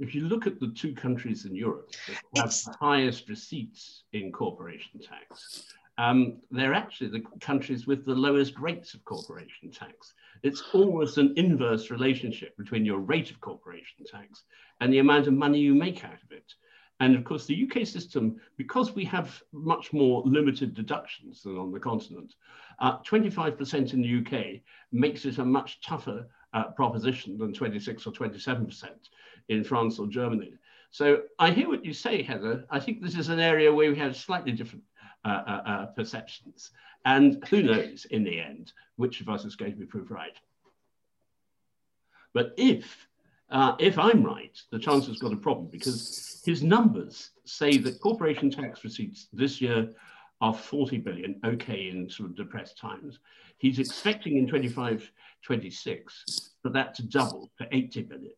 if 0.02 0.14
you 0.16 0.22
look 0.22 0.46
at 0.46 0.58
the 0.58 0.68
two 0.68 0.94
countries 0.94 1.44
in 1.44 1.54
Europe 1.54 1.92
that 2.34 2.42
have 2.42 2.50
the 2.50 2.74
highest 2.80 3.28
receipts 3.28 4.02
in 4.12 4.32
corporation 4.32 5.00
tax, 5.00 5.72
um, 5.96 6.38
they're 6.50 6.74
actually 6.74 7.10
the 7.10 7.22
countries 7.40 7.86
with 7.86 8.04
the 8.04 8.14
lowest 8.14 8.58
rates 8.58 8.94
of 8.94 9.04
corporation 9.04 9.70
tax. 9.70 10.14
It's 10.42 10.62
almost 10.72 11.18
an 11.18 11.34
inverse 11.36 11.90
relationship 11.90 12.56
between 12.56 12.84
your 12.84 12.98
rate 12.98 13.30
of 13.30 13.40
corporation 13.40 14.04
tax 14.04 14.42
and 14.80 14.92
the 14.92 14.98
amount 14.98 15.28
of 15.28 15.34
money 15.34 15.60
you 15.60 15.74
make 15.74 16.04
out 16.04 16.22
of 16.22 16.32
it. 16.32 16.52
And 16.98 17.14
of 17.14 17.24
course, 17.24 17.46
the 17.46 17.68
UK 17.68 17.86
system, 17.86 18.40
because 18.56 18.94
we 18.94 19.04
have 19.04 19.42
much 19.52 19.92
more 19.92 20.22
limited 20.24 20.74
deductions 20.74 21.42
than 21.42 21.58
on 21.58 21.72
the 21.72 21.80
continent, 21.80 22.34
25% 22.80 23.74
uh, 23.74 23.92
in 23.92 24.02
the 24.02 24.18
UK 24.20 24.60
makes 24.90 25.24
it 25.24 25.38
a 25.38 25.44
much 25.44 25.80
tougher 25.80 26.26
uh, 26.54 26.64
proposition 26.70 27.38
than 27.38 27.52
26 27.52 28.06
or 28.06 28.12
27% 28.12 28.88
in 29.48 29.64
France 29.64 29.98
or 29.98 30.06
Germany. 30.06 30.54
So 30.90 31.22
I 31.38 31.50
hear 31.50 31.68
what 31.68 31.84
you 31.84 31.92
say, 31.92 32.22
Heather. 32.22 32.64
I 32.70 32.78
think 32.78 33.00
this 33.00 33.16
is 33.16 33.30
an 33.30 33.40
area 33.40 33.72
where 33.72 33.90
we 33.90 33.98
have 33.98 34.16
slightly 34.16 34.52
different 34.52 34.84
uh, 35.24 35.42
uh, 35.46 35.62
uh, 35.64 35.86
perceptions. 35.86 36.70
And 37.04 37.42
who 37.48 37.62
knows 37.62 38.04
in 38.10 38.24
the 38.24 38.38
end 38.38 38.72
which 38.96 39.20
of 39.20 39.28
us 39.28 39.44
is 39.44 39.56
going 39.56 39.72
to 39.72 39.78
be 39.78 39.86
proved 39.86 40.10
right. 40.10 40.36
But 42.34 42.54
if, 42.56 43.08
uh, 43.50 43.74
if 43.78 43.98
I'm 43.98 44.22
right, 44.22 44.60
the 44.70 44.78
Chancellor's 44.78 45.18
got 45.18 45.32
a 45.32 45.36
problem 45.36 45.68
because 45.70 46.42
his 46.44 46.62
numbers 46.62 47.30
say 47.44 47.78
that 47.78 48.00
corporation 48.00 48.50
tax 48.50 48.84
receipts 48.84 49.28
this 49.32 49.60
year 49.60 49.92
are 50.40 50.54
40 50.54 50.98
billion, 50.98 51.40
okay, 51.44 51.88
in 51.88 52.10
sort 52.10 52.30
of 52.30 52.36
depressed 52.36 52.76
times. 52.76 53.18
He's 53.58 53.78
expecting 53.78 54.36
in 54.36 54.48
25, 54.48 55.10
26 55.42 56.50
for 56.62 56.68
that 56.70 56.94
to 56.96 57.02
double 57.04 57.50
to 57.58 57.68
80 57.70 58.02
billion. 58.02 58.32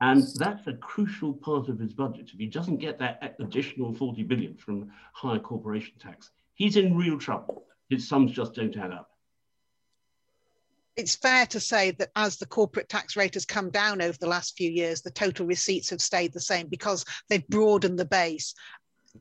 And 0.00 0.22
that's 0.36 0.66
a 0.66 0.74
crucial 0.74 1.32
part 1.32 1.68
of 1.68 1.78
his 1.78 1.94
budget. 1.94 2.30
If 2.32 2.38
he 2.38 2.46
doesn't 2.46 2.78
get 2.78 2.98
that 2.98 3.36
additional 3.40 3.94
40 3.94 4.22
billion 4.24 4.54
from 4.54 4.90
higher 5.14 5.38
corporation 5.38 5.94
tax, 5.98 6.30
he's 6.54 6.76
in 6.76 6.96
real 6.96 7.18
trouble. 7.18 7.64
His 7.88 8.06
sums 8.06 8.32
just 8.32 8.54
don't 8.54 8.76
add 8.76 8.90
up. 8.90 9.10
it's 10.96 11.14
fair 11.14 11.46
to 11.46 11.60
say 11.60 11.92
that 11.92 12.10
as 12.16 12.36
the 12.36 12.46
corporate 12.46 12.88
tax 12.88 13.16
rate 13.16 13.34
has 13.34 13.44
come 13.44 13.70
down 13.70 14.02
over 14.02 14.16
the 14.18 14.26
last 14.26 14.56
few 14.56 14.70
years, 14.70 15.02
the 15.02 15.10
total 15.10 15.46
receipts 15.46 15.90
have 15.90 16.00
stayed 16.00 16.32
the 16.32 16.40
same 16.40 16.68
because 16.68 17.04
they've 17.28 17.46
broadened 17.48 17.98
the 17.98 18.04
base 18.04 18.54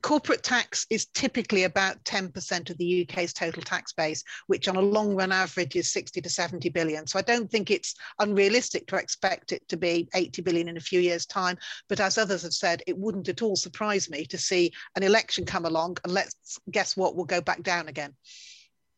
corporate 0.01 0.43
tax 0.43 0.85
is 0.89 1.07
typically 1.07 1.63
about 1.63 2.03
10% 2.03 2.69
of 2.69 2.77
the 2.77 3.07
UK's 3.07 3.33
total 3.33 3.61
tax 3.61 3.93
base, 3.93 4.23
which 4.47 4.67
on 4.67 4.75
a 4.75 4.81
long 4.81 5.15
run 5.15 5.31
average 5.31 5.75
is 5.75 5.91
60 5.91 6.21
to 6.21 6.29
70 6.29 6.69
billion. 6.69 7.07
So 7.07 7.19
I 7.19 7.21
don't 7.21 7.49
think 7.49 7.71
it's 7.71 7.95
unrealistic 8.19 8.87
to 8.87 8.95
expect 8.95 9.51
it 9.51 9.67
to 9.69 9.77
be 9.77 10.07
80 10.13 10.41
billion 10.41 10.67
in 10.67 10.77
a 10.77 10.81
few 10.81 10.99
years' 10.99 11.25
time. 11.25 11.57
But 11.89 11.99
as 11.99 12.17
others 12.17 12.43
have 12.43 12.53
said, 12.53 12.83
it 12.87 12.97
wouldn't 12.97 13.29
at 13.29 13.41
all 13.41 13.55
surprise 13.55 14.09
me 14.09 14.25
to 14.25 14.37
see 14.37 14.71
an 14.95 15.03
election 15.03 15.45
come 15.45 15.65
along 15.65 15.97
and 16.03 16.13
let's 16.13 16.59
guess 16.71 16.95
what, 16.95 17.15
we'll 17.15 17.25
go 17.25 17.41
back 17.41 17.63
down 17.63 17.87
again. 17.87 18.13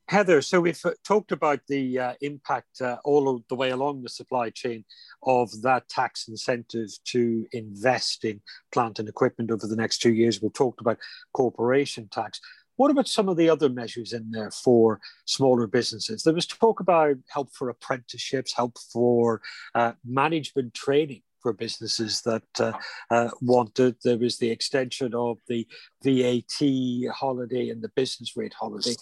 Heather, 0.10 0.42
so 0.42 0.62
we've 0.62 0.80
uh, 0.86 0.92
talked 1.04 1.34
about 1.34 1.60
the 1.68 2.00
uh, 2.00 2.14
impact 2.22 2.80
uh, 2.82 2.96
all 3.04 3.44
the 3.50 3.56
way 3.56 3.72
along 3.72 4.04
the 4.04 4.10
supply 4.10 4.50
chain 4.50 4.86
of 5.24 5.62
that 5.64 5.90
tax 5.90 6.30
incentive 6.30 6.90
to 7.08 7.46
invest 7.52 8.24
in 8.24 8.40
plant 8.72 9.00
and 9.00 9.10
equipment 9.10 9.52
over 9.52 9.68
the 9.68 9.76
next 9.76 9.98
two 9.98 10.14
years. 10.14 10.42
We've 10.42 10.54
talked 10.54 10.80
about 10.80 10.98
corporation 11.34 12.08
tax. 12.10 12.40
What 12.78 12.90
about 12.90 13.10
some 13.10 13.28
of 13.28 13.36
the 13.36 13.50
other 13.50 13.68
measures 13.68 14.14
in 14.14 14.32
there 14.32 14.52
for 14.52 15.02
smaller 15.26 15.68
businesses? 15.68 16.24
There 16.24 16.34
was 16.34 16.48
talk 16.48 16.80
about 16.80 17.18
help 17.28 17.50
for 17.54 17.68
apprenticeships, 17.68 18.54
help 18.56 18.78
for 18.94 19.42
uh, 19.76 19.94
management 20.06 20.74
training 20.74 21.24
for 21.42 21.52
businesses 21.52 22.22
that 22.22 22.44
uh, 22.60 22.72
uh, 23.12 23.30
wanted. 23.42 23.98
There 24.04 24.18
was 24.18 24.38
the 24.38 24.52
extension 24.52 25.14
of 25.14 25.40
the 25.50 25.68
VAT 26.02 27.12
holiday 27.14 27.70
and 27.70 27.82
the 27.82 27.92
business 27.96 28.38
rate 28.38 28.54
holiday 28.58 28.96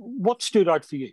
what 0.00 0.42
stood 0.42 0.68
out 0.68 0.84
for 0.84 0.96
you? 0.96 1.12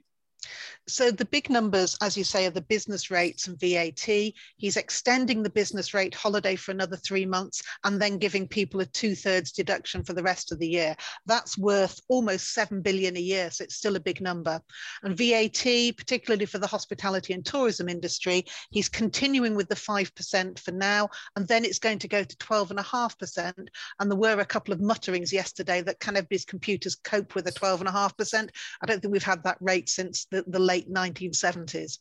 So 0.89 1.11
the 1.11 1.25
big 1.25 1.49
numbers, 1.49 1.97
as 2.01 2.15
you 2.15 2.23
say, 2.23 2.45
are 2.45 2.51
the 2.51 2.61
business 2.61 3.11
rates 3.11 3.47
and 3.47 3.59
VAT. 3.59 4.07
He's 4.55 4.77
extending 4.77 5.43
the 5.43 5.49
business 5.49 5.93
rate 5.93 6.15
holiday 6.15 6.55
for 6.55 6.71
another 6.71 6.95
three 6.95 7.25
months 7.25 7.61
and 7.83 8.01
then 8.01 8.19
giving 8.19 8.47
people 8.47 8.79
a 8.79 8.85
two-thirds 8.85 9.51
deduction 9.51 10.03
for 10.03 10.13
the 10.13 10.23
rest 10.23 10.51
of 10.51 10.59
the 10.59 10.67
year. 10.67 10.95
That's 11.25 11.57
worth 11.57 11.99
almost 12.07 12.53
7 12.53 12.81
billion 12.81 13.17
a 13.17 13.21
year, 13.21 13.51
so 13.51 13.65
it's 13.65 13.75
still 13.75 13.97
a 13.97 14.01
big 14.01 14.21
number. 14.21 14.61
And 15.03 15.17
VAT, 15.17 15.97
particularly 15.97 16.45
for 16.45 16.59
the 16.59 16.67
hospitality 16.67 17.33
and 17.33 17.45
tourism 17.45 17.89
industry, 17.89 18.45
he's 18.69 18.87
continuing 18.87 19.55
with 19.55 19.67
the 19.67 19.75
5% 19.75 20.59
for 20.59 20.71
now, 20.71 21.09
and 21.35 21.45
then 21.47 21.65
it's 21.65 21.79
going 21.79 21.99
to 21.99 22.07
go 22.07 22.23
to 22.23 22.37
12.5%. 22.37 23.67
And 23.99 24.11
there 24.11 24.17
were 24.17 24.39
a 24.39 24.45
couple 24.45 24.73
of 24.73 24.79
mutterings 24.79 25.33
yesterday 25.33 25.81
that 25.81 25.99
can 25.99 26.17
his 26.29 26.45
computers 26.45 26.95
cope 26.95 27.35
with 27.35 27.47
a 27.47 27.51
12.5%. 27.51 28.49
I 28.81 28.85
don't 28.85 29.01
think 29.01 29.11
we've 29.11 29.23
had 29.23 29.43
that 29.43 29.57
rate 29.59 29.89
since 29.89 30.26
the, 30.31 30.43
the 30.47 30.59
late 30.59 30.91
1970s. 30.91 31.99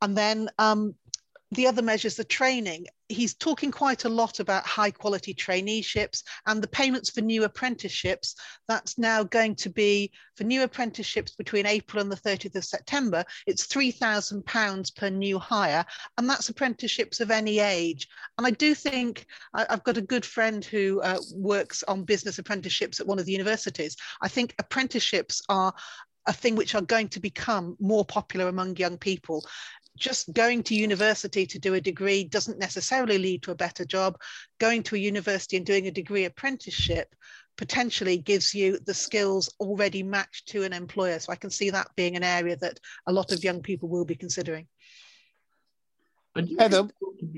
And 0.00 0.16
then 0.16 0.48
um, 0.58 0.94
the 1.50 1.66
other 1.66 1.82
measures, 1.82 2.16
the 2.16 2.24
training, 2.24 2.86
he's 3.08 3.34
talking 3.34 3.70
quite 3.70 4.04
a 4.04 4.08
lot 4.08 4.38
about 4.38 4.66
high 4.66 4.90
quality 4.90 5.32
traineeships 5.32 6.22
and 6.46 6.62
the 6.62 6.68
payments 6.68 7.10
for 7.10 7.22
new 7.22 7.44
apprenticeships. 7.44 8.34
That's 8.68 8.98
now 8.98 9.22
going 9.22 9.54
to 9.56 9.70
be 9.70 10.12
for 10.36 10.44
new 10.44 10.62
apprenticeships 10.62 11.34
between 11.34 11.66
April 11.66 12.02
and 12.02 12.12
the 12.12 12.16
30th 12.16 12.56
of 12.56 12.64
September. 12.64 13.24
It's 13.46 13.66
£3,000 13.66 14.96
per 14.96 15.08
new 15.08 15.38
hire, 15.38 15.86
and 16.18 16.28
that's 16.28 16.50
apprenticeships 16.50 17.20
of 17.20 17.30
any 17.30 17.60
age. 17.60 18.08
And 18.36 18.46
I 18.46 18.50
do 18.50 18.74
think 18.74 19.26
I, 19.54 19.66
have 19.70 19.84
got 19.84 19.96
a 19.96 20.02
good 20.02 20.26
friend 20.26 20.64
who 20.64 21.00
uh, 21.00 21.18
works 21.34 21.82
on 21.84 22.04
business 22.04 22.38
apprenticeships 22.38 23.00
at 23.00 23.06
one 23.06 23.18
of 23.18 23.24
the 23.24 23.32
universities. 23.32 23.96
I 24.20 24.28
think 24.28 24.54
apprenticeships 24.58 25.42
are 25.48 25.72
a 26.28 26.32
thing 26.32 26.54
which 26.54 26.74
are 26.74 26.82
going 26.82 27.08
to 27.08 27.20
become 27.20 27.74
more 27.80 28.04
popular 28.04 28.48
among 28.48 28.76
young 28.76 28.98
people. 28.98 29.44
Just 29.96 30.32
going 30.34 30.62
to 30.64 30.74
university 30.74 31.46
to 31.46 31.58
do 31.58 31.74
a 31.74 31.80
degree 31.80 32.22
doesn't 32.22 32.58
necessarily 32.58 33.18
lead 33.18 33.42
to 33.42 33.50
a 33.50 33.56
better 33.56 33.84
job. 33.84 34.16
Going 34.60 34.82
to 34.84 34.94
a 34.94 34.98
university 34.98 35.56
and 35.56 35.66
doing 35.66 35.88
a 35.88 35.90
degree 35.90 36.26
apprenticeship 36.26 37.14
potentially 37.56 38.18
gives 38.18 38.54
you 38.54 38.78
the 38.86 38.94
skills 38.94 39.52
already 39.58 40.02
matched 40.02 40.48
to 40.48 40.62
an 40.62 40.72
employer. 40.72 41.18
So 41.18 41.32
I 41.32 41.36
can 41.36 41.50
see 41.50 41.70
that 41.70 41.88
being 41.96 42.14
an 42.14 42.22
area 42.22 42.56
that 42.56 42.78
a 43.06 43.12
lot 43.12 43.32
of 43.32 43.42
young 43.42 43.62
people 43.62 43.88
will 43.88 44.04
be 44.04 44.14
considering. 44.14 44.68
Heather, 46.58 46.88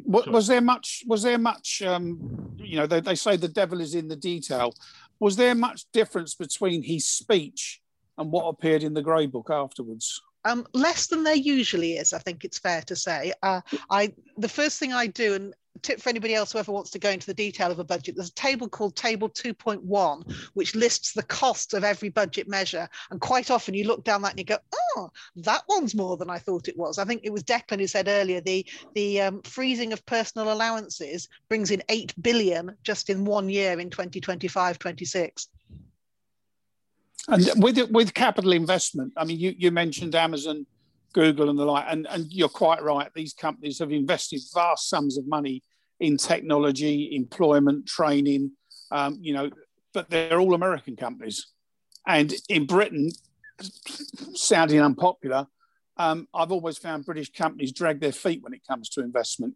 was 0.04 0.46
there 0.48 0.60
much? 0.60 1.04
Was 1.06 1.22
there 1.22 1.38
much? 1.38 1.80
Um, 1.80 2.54
you 2.58 2.76
know, 2.76 2.86
they, 2.86 3.00
they 3.00 3.14
say 3.14 3.36
the 3.36 3.48
devil 3.48 3.80
is 3.80 3.94
in 3.94 4.08
the 4.08 4.16
detail. 4.16 4.74
Was 5.20 5.36
there 5.36 5.54
much 5.54 5.86
difference 5.92 6.34
between 6.34 6.82
his 6.82 7.08
speech 7.08 7.80
and 8.18 8.30
what 8.30 8.46
appeared 8.46 8.82
in 8.82 8.94
the 8.94 9.02
grey 9.02 9.26
book 9.26 9.50
afterwards? 9.50 10.20
Um, 10.44 10.66
less 10.72 11.06
than 11.06 11.22
there 11.22 11.34
usually 11.34 11.94
is, 11.94 12.12
I 12.12 12.18
think 12.18 12.44
it's 12.44 12.58
fair 12.58 12.80
to 12.82 12.96
say. 12.96 13.32
Uh, 13.42 13.60
I 13.90 14.14
the 14.38 14.48
first 14.48 14.78
thing 14.78 14.92
I 14.92 15.06
do, 15.06 15.34
and 15.34 15.54
tip 15.82 16.00
for 16.00 16.08
anybody 16.08 16.34
else 16.34 16.52
who 16.52 16.58
ever 16.58 16.72
wants 16.72 16.90
to 16.90 16.98
go 16.98 17.10
into 17.10 17.26
the 17.26 17.34
detail 17.34 17.70
of 17.70 17.78
a 17.78 17.84
budget, 17.84 18.16
there's 18.16 18.30
a 18.30 18.34
table 18.34 18.68
called 18.68 18.96
Table 18.96 19.28
2.1, 19.28 20.32
which 20.54 20.74
lists 20.74 21.12
the 21.12 21.22
cost 21.22 21.74
of 21.74 21.84
every 21.84 22.08
budget 22.08 22.48
measure. 22.48 22.88
And 23.10 23.20
quite 23.20 23.50
often 23.50 23.74
you 23.74 23.84
look 23.84 24.04
down 24.04 24.22
that 24.22 24.32
and 24.32 24.38
you 24.38 24.44
go, 24.44 24.58
oh, 24.74 25.10
that 25.36 25.62
one's 25.68 25.94
more 25.94 26.16
than 26.16 26.30
I 26.30 26.38
thought 26.38 26.68
it 26.68 26.76
was. 26.76 26.98
I 26.98 27.04
think 27.04 27.22
it 27.24 27.32
was 27.32 27.44
Declan 27.44 27.80
who 27.80 27.86
said 27.86 28.08
earlier 28.08 28.40
the 28.40 28.66
the 28.94 29.20
um, 29.20 29.42
freezing 29.42 29.92
of 29.92 30.04
personal 30.06 30.52
allowances 30.52 31.28
brings 31.48 31.70
in 31.70 31.82
8 31.88 32.14
billion 32.20 32.76
just 32.82 33.10
in 33.10 33.24
one 33.24 33.48
year 33.48 33.78
in 33.78 33.90
2025 33.90 34.78
26. 34.78 35.48
And 37.28 37.48
with 37.56 37.78
with 37.90 38.14
capital 38.14 38.52
investment, 38.52 39.12
I 39.16 39.24
mean, 39.24 39.38
you, 39.38 39.54
you 39.56 39.70
mentioned 39.70 40.14
Amazon, 40.14 40.66
Google, 41.12 41.50
and 41.50 41.58
the 41.58 41.64
like, 41.64 41.84
and, 41.88 42.06
and 42.10 42.32
you're 42.32 42.48
quite 42.48 42.82
right. 42.82 43.10
These 43.14 43.34
companies 43.34 43.78
have 43.78 43.92
invested 43.92 44.40
vast 44.54 44.88
sums 44.88 45.18
of 45.18 45.26
money 45.26 45.62
in 46.00 46.16
technology, 46.16 47.14
employment, 47.14 47.86
training. 47.86 48.52
Um, 48.90 49.18
you 49.20 49.34
know, 49.34 49.50
but 49.92 50.10
they're 50.10 50.40
all 50.40 50.54
American 50.54 50.96
companies, 50.96 51.48
and 52.06 52.34
in 52.48 52.66
Britain, 52.66 53.10
sounding 54.34 54.80
unpopular, 54.80 55.46
um, 55.96 56.26
I've 56.34 56.52
always 56.52 56.78
found 56.78 57.04
British 57.04 57.30
companies 57.30 57.72
drag 57.72 58.00
their 58.00 58.12
feet 58.12 58.42
when 58.42 58.54
it 58.54 58.66
comes 58.66 58.88
to 58.90 59.02
investment. 59.02 59.54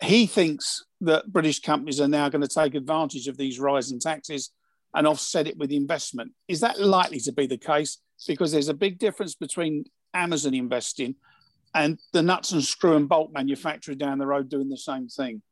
He 0.00 0.26
thinks 0.26 0.84
that 1.00 1.32
British 1.32 1.60
companies 1.60 2.00
are 2.00 2.08
now 2.08 2.28
going 2.28 2.42
to 2.42 2.48
take 2.48 2.74
advantage 2.74 3.26
of 3.26 3.36
these 3.36 3.58
rising 3.58 3.98
taxes 3.98 4.50
and 4.94 5.06
offset 5.06 5.46
it 5.46 5.58
with 5.58 5.70
investment. 5.70 6.32
Is 6.48 6.60
that 6.60 6.80
likely 6.80 7.20
to 7.20 7.32
be 7.32 7.46
the 7.46 7.58
case? 7.58 7.98
Because 8.26 8.52
there's 8.52 8.68
a 8.68 8.74
big 8.74 8.98
difference 8.98 9.34
between 9.34 9.84
Amazon 10.14 10.54
investing 10.54 11.14
and 11.74 11.98
the 12.12 12.22
nuts 12.22 12.52
and 12.52 12.64
screw 12.64 12.96
and 12.96 13.08
bolt 13.08 13.32
manufacturer 13.32 13.94
down 13.94 14.18
the 14.18 14.26
road 14.26 14.48
doing 14.48 14.68
the 14.68 14.76
same 14.76 15.08
thing. 15.08 15.42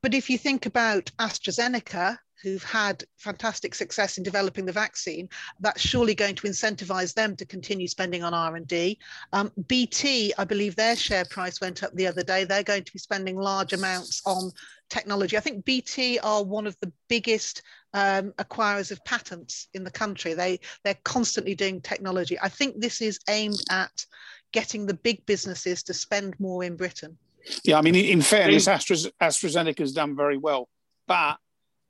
But 0.00 0.14
if 0.14 0.30
you 0.30 0.38
think 0.38 0.66
about 0.66 1.10
AstraZeneca, 1.18 2.18
who've 2.42 2.62
had 2.62 3.04
fantastic 3.16 3.74
success 3.74 4.16
in 4.16 4.22
developing 4.22 4.64
the 4.64 4.72
vaccine, 4.72 5.28
that's 5.60 5.80
surely 5.80 6.14
going 6.14 6.36
to 6.36 6.46
incentivize 6.46 7.12
them 7.14 7.34
to 7.36 7.44
continue 7.44 7.88
spending 7.88 8.22
on 8.22 8.32
R&D. 8.32 8.98
Um, 9.32 9.50
BT, 9.66 10.32
I 10.38 10.44
believe 10.44 10.76
their 10.76 10.94
share 10.94 11.24
price 11.24 11.60
went 11.60 11.82
up 11.82 11.92
the 11.94 12.06
other 12.06 12.22
day. 12.22 12.44
They're 12.44 12.62
going 12.62 12.84
to 12.84 12.92
be 12.92 12.98
spending 12.98 13.36
large 13.36 13.72
amounts 13.72 14.22
on 14.24 14.52
technology. 14.88 15.36
I 15.36 15.40
think 15.40 15.64
BT 15.64 16.20
are 16.20 16.44
one 16.44 16.66
of 16.66 16.78
the 16.80 16.92
biggest 17.08 17.62
um, 17.94 18.32
acquirers 18.38 18.90
of 18.90 19.04
patents 19.04 19.68
in 19.74 19.84
the 19.84 19.90
country. 19.90 20.34
They 20.34 20.60
they're 20.84 20.98
constantly 21.04 21.54
doing 21.54 21.80
technology. 21.80 22.38
I 22.40 22.48
think 22.48 22.80
this 22.80 23.00
is 23.00 23.18
aimed 23.28 23.62
at 23.70 24.04
getting 24.52 24.86
the 24.86 24.94
big 24.94 25.24
businesses 25.26 25.82
to 25.84 25.94
spend 25.94 26.38
more 26.40 26.64
in 26.64 26.76
Britain. 26.76 27.16
Yeah, 27.64 27.78
I 27.78 27.82
mean, 27.82 27.94
in 27.94 28.20
fairness, 28.20 28.68
Astra, 28.68 28.96
AstraZeneca 29.22 29.78
has 29.78 29.92
done 29.92 30.16
very 30.16 30.36
well, 30.36 30.68
but 31.06 31.38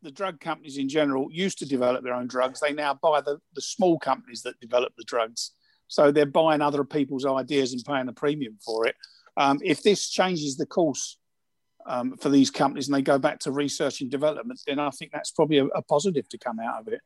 the 0.02 0.10
drug 0.10 0.38
companies 0.38 0.78
in 0.78 0.88
general 0.88 1.28
used 1.32 1.58
to 1.58 1.66
develop 1.66 2.04
their 2.04 2.14
own 2.14 2.28
drugs. 2.28 2.60
They 2.60 2.72
now 2.72 2.94
buy 2.94 3.20
the, 3.20 3.38
the 3.54 3.60
small 3.60 3.98
companies 3.98 4.42
that 4.42 4.60
develop 4.60 4.92
the 4.96 5.04
drugs. 5.04 5.52
So 5.88 6.12
they're 6.12 6.26
buying 6.26 6.60
other 6.60 6.84
people's 6.84 7.26
ideas 7.26 7.72
and 7.72 7.84
paying 7.84 8.08
a 8.08 8.12
premium 8.12 8.58
for 8.64 8.86
it. 8.86 8.94
Um, 9.36 9.58
if 9.64 9.82
this 9.82 10.08
changes 10.10 10.56
the 10.56 10.66
course 10.66 11.18
um, 11.88 12.16
for 12.16 12.28
these 12.28 12.50
companies 12.50 12.88
and 12.88 12.94
they 12.94 13.02
go 13.02 13.18
back 13.18 13.38
to 13.40 13.50
research 13.50 14.00
and 14.00 14.10
development, 14.10 14.60
then 14.66 14.78
I 14.78 14.90
think 14.90 15.12
that's 15.12 15.30
probably 15.30 15.58
a, 15.58 15.66
a 15.66 15.82
positive 15.82 16.28
to 16.28 16.38
come 16.38 16.60
out 16.60 16.80
of 16.80 16.88
it. 16.88 17.00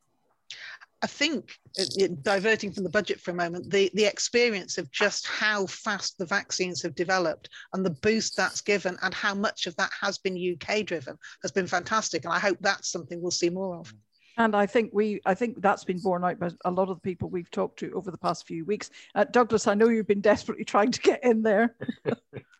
I 1.03 1.09
think, 1.09 1.59
it, 1.77 1.88
it, 1.97 2.23
diverting 2.23 2.71
from 2.71 2.85
the 2.85 2.90
budget 2.90 3.21
for 3.21 3.33
a 3.33 3.35
moment, 3.35 3.71
the, 3.71 3.90
the 3.95 4.05
experience 4.05 4.79
of 4.79 4.90
just 4.92 5.27
how 5.27 5.66
fast 5.66 6.16
the 6.16 6.27
vaccines 6.27 6.81
have 6.83 6.95
developed 6.95 7.49
and 7.73 7.85
the 7.85 7.90
boost 7.90 8.37
that's 8.37 8.61
given 8.61 8.97
and 9.03 9.12
how 9.12 9.35
much 9.35 9.66
of 9.66 9.75
that 9.77 9.90
has 10.01 10.18
been 10.18 10.57
UK 10.57 10.85
driven 10.85 11.18
has 11.42 11.51
been 11.51 11.66
fantastic. 11.66 12.25
And 12.25 12.33
I 12.33 12.38
hope 12.38 12.59
that's 12.61 12.92
something 12.92 13.21
we'll 13.21 13.33
see 13.33 13.51
more 13.51 13.79
of. 13.79 13.92
And 14.38 14.55
I 14.55 14.64
think 14.64 14.90
we, 14.95 15.21
I 15.27 15.35
think 15.35 15.61
that's 15.61 15.85
been 15.85 15.99
borne 15.99 16.25
out 16.25 16.38
by 16.38 16.51
a 16.64 16.71
lot 16.71 16.88
of 16.88 16.97
the 16.97 17.03
people 17.03 17.29
we've 17.29 17.51
talked 17.51 17.81
to 17.81 17.92
over 17.95 18.12
the 18.12 18.18
past 18.18 18.47
few 18.47 18.64
weeks. 18.64 18.90
Uh, 19.14 19.25
Douglas, 19.25 19.66
I 19.66 19.75
know 19.75 19.88
you've 19.88 20.07
been 20.07 20.21
desperately 20.21 20.64
trying 20.64 20.92
to 20.92 21.01
get 21.01 21.25
in 21.25 21.42
there. 21.42 21.75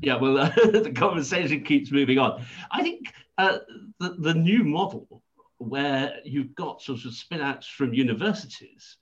Yeah, 0.00 0.16
well, 0.16 0.38
uh, 0.38 0.50
the 0.54 0.92
conversation 0.94 1.64
keeps 1.64 1.90
moving 1.90 2.18
on. 2.18 2.44
I 2.70 2.82
think 2.82 3.12
uh, 3.38 3.58
the, 3.98 4.16
the 4.18 4.34
new 4.34 4.64
model 4.64 5.22
where 5.58 6.16
you've 6.24 6.54
got 6.54 6.82
sort 6.82 7.04
of 7.04 7.14
spin 7.14 7.40
outs 7.40 7.66
from 7.66 7.94
universities 7.94 8.96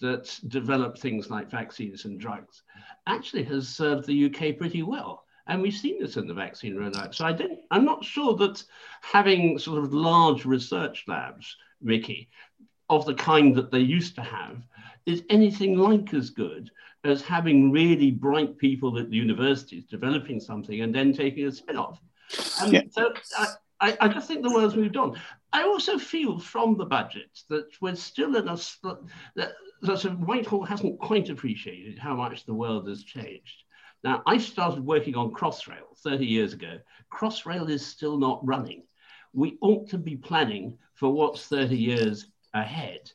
that 0.00 0.38
develop 0.48 0.98
things 0.98 1.30
like 1.30 1.50
vaccines 1.50 2.04
and 2.04 2.20
drugs 2.20 2.62
actually 3.06 3.42
has 3.44 3.68
served 3.68 4.06
the 4.06 4.26
UK 4.26 4.58
pretty 4.58 4.82
well. 4.82 5.24
And 5.48 5.62
we've 5.62 5.72
seen 5.72 6.00
this 6.00 6.16
in 6.16 6.26
the 6.26 6.34
vaccine 6.34 6.74
rollout. 6.74 7.14
So 7.14 7.24
I 7.24 7.32
don't, 7.32 7.60
I'm 7.70 7.84
not 7.84 8.04
sure 8.04 8.34
that 8.36 8.62
having 9.00 9.58
sort 9.58 9.82
of 9.82 9.94
large 9.94 10.44
research 10.44 11.04
labs, 11.06 11.56
Ricky, 11.80 12.28
of 12.88 13.06
the 13.06 13.14
kind 13.14 13.54
that 13.54 13.70
they 13.70 13.80
used 13.80 14.16
to 14.16 14.22
have, 14.22 14.62
is 15.06 15.22
anything 15.30 15.78
like 15.78 16.12
as 16.14 16.30
good 16.30 16.70
as 17.04 17.22
having 17.22 17.70
really 17.70 18.10
bright 18.10 18.58
people 18.58 18.98
at 18.98 19.10
the 19.10 19.16
universities 19.16 19.84
developing 19.84 20.40
something 20.40 20.80
and 20.80 20.94
then 20.94 21.12
taking 21.12 21.46
a 21.46 21.52
spin 21.52 21.76
off. 21.76 22.00
And 22.60 22.72
yeah. 22.72 22.82
so 22.90 23.14
I, 23.80 23.96
I, 24.00 24.08
just 24.08 24.26
think 24.26 24.42
the 24.42 24.52
world's 24.52 24.74
moved 24.74 24.96
on. 24.96 25.18
I 25.52 25.62
also 25.62 25.98
feel 25.98 26.38
from 26.40 26.76
the 26.76 26.84
budget 26.84 27.38
that 27.48 27.66
we're 27.80 27.94
still 27.94 28.34
in 28.36 28.48
a 28.48 28.56
that, 28.56 29.52
that 29.82 30.18
Whitehall 30.18 30.64
hasn't 30.64 30.98
quite 30.98 31.28
appreciated 31.28 31.98
how 31.98 32.16
much 32.16 32.44
the 32.44 32.54
world 32.54 32.88
has 32.88 33.04
changed. 33.04 33.62
Now, 34.02 34.22
I 34.26 34.38
started 34.38 34.84
working 34.84 35.14
on 35.14 35.32
Crossrail 35.32 35.96
30 35.98 36.26
years 36.26 36.52
ago. 36.52 36.78
Crossrail 37.12 37.70
is 37.70 37.84
still 37.84 38.18
not 38.18 38.44
running. 38.46 38.82
We 39.32 39.58
ought 39.60 39.88
to 39.90 39.98
be 39.98 40.16
planning 40.16 40.78
for 40.94 41.12
what's 41.12 41.46
30 41.46 41.76
years 41.76 42.26
ahead. 42.54 43.10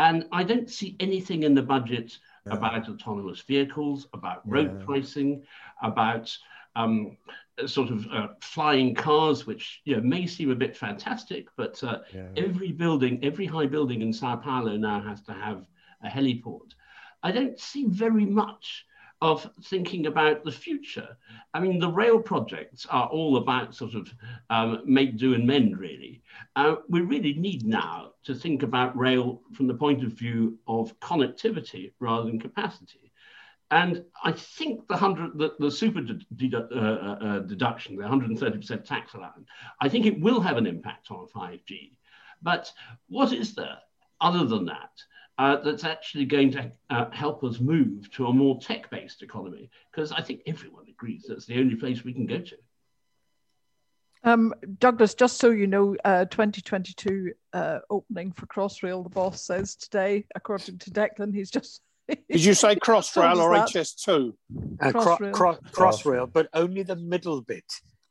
And 0.00 0.24
I 0.32 0.44
don't 0.44 0.70
see 0.70 0.96
anything 0.98 1.42
in 1.42 1.54
the 1.54 1.62
budget 1.62 2.16
yeah. 2.46 2.54
about 2.54 2.88
autonomous 2.88 3.42
vehicles, 3.42 4.06
about 4.14 4.40
road 4.48 4.78
yeah. 4.78 4.84
pricing, 4.86 5.42
about 5.82 6.34
um, 6.74 7.18
sort 7.66 7.90
of 7.90 8.06
uh, 8.10 8.28
flying 8.40 8.94
cars, 8.94 9.46
which 9.46 9.82
you 9.84 9.94
know, 9.94 10.02
may 10.02 10.26
seem 10.26 10.50
a 10.50 10.54
bit 10.54 10.74
fantastic, 10.74 11.48
but 11.54 11.84
uh, 11.84 11.98
yeah. 12.14 12.28
every 12.38 12.72
building, 12.72 13.22
every 13.22 13.44
high 13.44 13.66
building 13.66 14.00
in 14.00 14.10
Sao 14.10 14.36
Paulo 14.36 14.74
now 14.78 15.02
has 15.02 15.20
to 15.24 15.34
have 15.34 15.66
a 16.02 16.08
heliport. 16.08 16.70
I 17.22 17.30
don't 17.30 17.60
see 17.60 17.84
very 17.84 18.24
much 18.24 18.86
of 19.22 19.48
thinking 19.64 20.06
about 20.06 20.44
the 20.44 20.52
future. 20.52 21.16
I 21.52 21.60
mean, 21.60 21.78
the 21.78 21.90
rail 21.90 22.18
projects 22.18 22.86
are 22.86 23.06
all 23.08 23.36
about 23.36 23.74
sort 23.74 23.94
of 23.94 24.12
um, 24.48 24.82
make, 24.86 25.18
do, 25.18 25.34
and 25.34 25.46
mend, 25.46 25.78
really. 25.78 26.22
Uh, 26.56 26.76
we 26.88 27.02
really 27.02 27.34
need 27.34 27.66
now 27.66 28.12
to 28.24 28.34
think 28.34 28.62
about 28.62 28.96
rail 28.96 29.42
from 29.52 29.66
the 29.66 29.74
point 29.74 30.02
of 30.04 30.12
view 30.12 30.58
of 30.66 30.98
connectivity 31.00 31.92
rather 32.00 32.26
than 32.26 32.40
capacity. 32.40 33.12
And 33.70 34.04
I 34.24 34.32
think 34.32 34.88
the 34.88 34.96
hundred, 34.96 35.38
the, 35.38 35.54
the 35.60 35.70
super 35.70 36.00
uh, 36.00 36.56
uh, 36.74 37.18
uh 37.20 37.38
deduction, 37.40 37.96
the 37.96 38.02
130% 38.02 38.84
tax 38.84 39.14
allowance, 39.14 39.46
I 39.80 39.88
think 39.88 40.06
it 40.06 40.18
will 40.18 40.40
have 40.40 40.56
an 40.56 40.66
impact 40.66 41.10
on 41.10 41.28
5G. 41.28 41.92
But 42.42 42.72
what 43.08 43.32
is 43.32 43.54
there 43.54 43.78
other 44.20 44.44
than 44.46 44.64
that? 44.66 44.90
Uh, 45.40 45.56
that's 45.62 45.84
actually 45.84 46.26
going 46.26 46.50
to 46.50 46.70
uh, 46.90 47.10
help 47.12 47.42
us 47.42 47.60
move 47.60 48.10
to 48.10 48.26
a 48.26 48.32
more 48.32 48.60
tech-based 48.60 49.22
economy 49.22 49.70
because 49.90 50.12
I 50.12 50.20
think 50.20 50.42
everyone 50.46 50.84
agrees 50.86 51.24
that's 51.26 51.46
the 51.46 51.58
only 51.58 51.76
place 51.76 52.04
we 52.04 52.12
can 52.12 52.26
go 52.26 52.40
to. 52.40 52.56
Um, 54.22 54.52
Douglas, 54.78 55.14
just 55.14 55.38
so 55.38 55.48
you 55.48 55.66
know, 55.66 55.96
uh, 56.04 56.26
2022 56.26 57.32
uh, 57.54 57.78
opening 57.88 58.32
for 58.32 58.44
Crossrail, 58.48 59.02
the 59.02 59.08
boss 59.08 59.40
says 59.40 59.76
today, 59.76 60.26
according 60.34 60.76
to 60.76 60.90
Declan, 60.90 61.34
he's 61.34 61.50
just. 61.50 61.80
Did 62.08 62.44
you 62.44 62.52
say 62.52 62.74
Crossrail 62.76 63.38
or 63.38 63.52
HS2? 63.52 64.34
Uh, 64.78 64.92
Crossrail. 64.92 65.32
Cro- 65.32 65.58
crossrail, 65.72 66.30
but 66.30 66.50
only 66.52 66.82
the 66.82 66.96
middle 66.96 67.40
bit. 67.40 67.64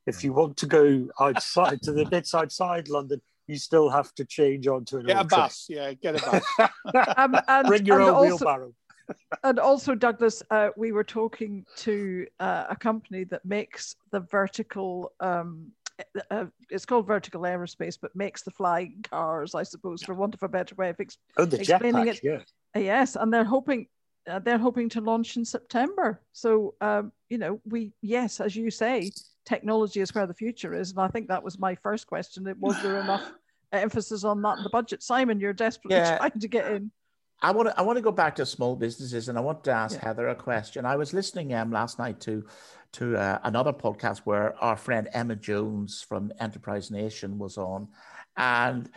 If 0.07 0.23
you 0.23 0.33
want 0.33 0.57
to 0.57 0.65
go 0.65 1.09
outside 1.19 1.83
to 1.83 1.91
the 1.91 2.05
bits 2.05 2.31
side 2.31 2.89
London, 2.89 3.21
you 3.49 3.57
still 3.57 3.89
have 3.89 4.13
to 4.13 4.25
change 4.25 4.67
onto 4.67 4.97
an 4.97 5.07
get 5.07 5.21
a 5.21 5.23
bus. 5.23 5.65
Yeah, 5.67 5.93
get 5.93 6.21
a 6.21 6.29
bus. 6.29 6.69
um, 7.17 7.35
and, 7.47 7.67
Bring 7.67 7.85
your 7.85 8.01
own 8.01 8.13
also, 8.13 8.27
wheelbarrow. 8.27 8.73
and 9.43 9.59
also, 9.59 9.95
Douglas, 9.95 10.43
uh, 10.51 10.69
we 10.77 10.91
were 10.91 11.03
talking 11.03 11.65
to 11.77 12.27
uh, 12.39 12.65
a 12.69 12.75
company 12.75 13.23
that 13.25 13.43
makes 13.43 13.95
the 14.11 14.19
vertical. 14.19 15.11
Um, 15.19 15.71
uh, 16.31 16.45
it's 16.69 16.85
called 16.85 17.07
vertical 17.07 17.41
aerospace, 17.41 17.97
but 17.99 18.15
makes 18.15 18.43
the 18.43 18.51
flying 18.51 19.03
cars, 19.09 19.55
I 19.55 19.63
suppose, 19.63 20.03
for 20.03 20.13
want 20.13 20.35
of 20.35 20.43
a 20.43 20.47
better 20.47 20.75
way 20.75 20.89
of 20.89 20.99
ex- 20.99 21.17
oh, 21.37 21.45
the 21.45 21.59
explaining 21.59 22.05
jetpack, 22.05 22.07
it. 22.07 22.19
Yeah. 22.23 22.39
Uh, 22.75 22.79
yes, 22.79 23.15
and 23.15 23.33
they're 23.33 23.43
hoping 23.43 23.87
uh, 24.29 24.37
they're 24.37 24.59
hoping 24.59 24.89
to 24.89 25.01
launch 25.01 25.37
in 25.37 25.43
September. 25.43 26.21
So, 26.33 26.75
um, 26.81 27.11
you 27.29 27.39
know, 27.39 27.59
we 27.65 27.93
yes, 28.01 28.39
as 28.39 28.55
you 28.55 28.69
say, 28.69 29.09
technology 29.49 29.99
is 29.99 30.13
where 30.13 30.27
the 30.27 30.33
future 30.33 30.73
is. 30.73 30.91
And 30.91 30.99
I 30.99 31.07
think 31.07 31.27
that 31.27 31.43
was 31.43 31.57
my 31.57 31.75
first 31.75 32.07
question. 32.07 32.47
It 32.47 32.57
was 32.59 32.81
there 32.83 32.99
enough 32.99 33.31
emphasis 33.71 34.23
on 34.23 34.41
that 34.41 34.57
in 34.57 34.63
the 34.63 34.69
budget? 34.69 35.03
Simon, 35.03 35.39
you're 35.39 35.53
desperately 35.53 35.97
yeah. 35.97 36.17
trying 36.17 36.39
to 36.39 36.47
get 36.47 36.71
in. 36.71 36.91
I 37.41 37.51
want 37.51 37.69
to 37.69 37.79
I 37.79 37.83
want 37.83 37.97
to 37.97 38.01
go 38.01 38.11
back 38.11 38.35
to 38.35 38.45
small 38.45 38.75
businesses 38.75 39.29
and 39.29 39.37
I 39.37 39.41
want 39.41 39.63
to 39.63 39.71
ask 39.71 39.95
yeah. 39.95 40.05
Heather 40.05 40.27
a 40.27 40.35
question. 40.35 40.85
I 40.85 40.97
was 40.97 41.13
listening 41.13 41.53
um, 41.53 41.71
last 41.71 41.97
night 41.97 42.19
to 42.21 42.45
to 42.93 43.15
uh, 43.15 43.39
another 43.43 43.71
podcast 43.71 44.19
where 44.19 44.61
our 44.61 44.75
friend 44.75 45.07
Emma 45.13 45.35
Jones 45.35 46.01
from 46.01 46.33
Enterprise 46.39 46.91
Nation 46.91 47.37
was 47.37 47.57
on, 47.57 47.87
and 48.35 48.89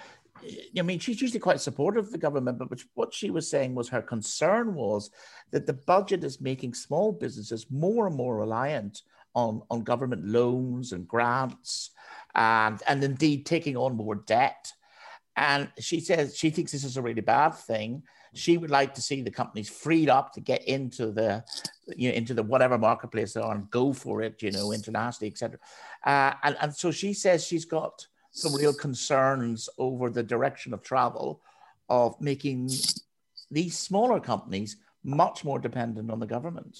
I 0.77 0.83
mean 0.83 0.99
she's 0.99 1.21
usually 1.21 1.39
quite 1.39 1.61
supportive 1.61 2.07
of 2.07 2.13
the 2.13 2.19
government, 2.19 2.59
but 2.59 2.83
what 2.95 3.15
she 3.15 3.31
was 3.31 3.49
saying 3.49 3.77
was 3.77 3.89
her 3.91 4.03
concern 4.03 4.75
was 4.75 5.11
that 5.53 5.67
the 5.67 5.75
budget 5.75 6.25
is 6.25 6.41
making 6.41 6.75
small 6.75 7.13
businesses 7.13 7.67
more 7.71 8.09
and 8.09 8.17
more 8.17 8.37
reliant 8.37 9.03
on, 9.35 9.63
on 9.71 9.83
government 9.83 10.27
loans 10.27 10.93
and 10.93 11.09
grants 11.09 11.91
and, 12.35 12.83
and 12.87 13.03
indeed 13.05 13.47
taking 13.47 13.77
on 13.77 13.97
more 13.97 14.15
debt. 14.15 14.73
And 15.37 15.71
she 15.79 16.01
says 16.01 16.37
she 16.37 16.51
thinks 16.51 16.73
this 16.73 16.85
is 16.85 16.97
a 16.97 17.03
really 17.03 17.21
bad 17.21 17.55
thing. 17.55 18.03
She 18.35 18.57
would 18.57 18.71
like 18.71 18.95
to 18.95 19.03
see 19.03 19.23
the 19.23 19.31
companies 19.31 19.69
freed 19.69 20.09
up 20.09 20.33
to 20.35 20.41
get 20.41 20.65
into 20.65 21.11
the, 21.11 21.45
you 21.97 22.09
know, 22.09 22.15
into 22.15 22.35
the 22.35 22.43
whatever 22.43 22.79
marketplace 22.79 23.35
they 23.35 23.41
are 23.41 23.55
and 23.55 23.71
go 23.71 23.93
for 23.93 24.23
it, 24.23 24.43
you 24.43 24.51
know, 24.51 24.73
internationally, 24.73 25.31
etc. 25.31 25.59
Uh, 26.05 26.33
and, 26.43 26.57
and 26.61 26.75
so 26.75 26.91
she 26.91 27.13
says 27.13 27.45
she's 27.45 27.65
got 27.65 28.07
some 28.31 28.55
real 28.55 28.73
concerns 28.73 29.69
over 29.79 30.09
the 30.11 30.23
direction 30.23 30.73
of 30.73 30.83
travel 30.83 31.43
of 31.89 32.19
making 32.21 32.71
these 33.51 33.79
smaller 33.79 34.19
companies 34.19 34.77
much 35.05 35.45
more 35.45 35.59
dependent 35.59 36.11
on 36.11 36.21
the 36.21 36.27
government 36.27 36.79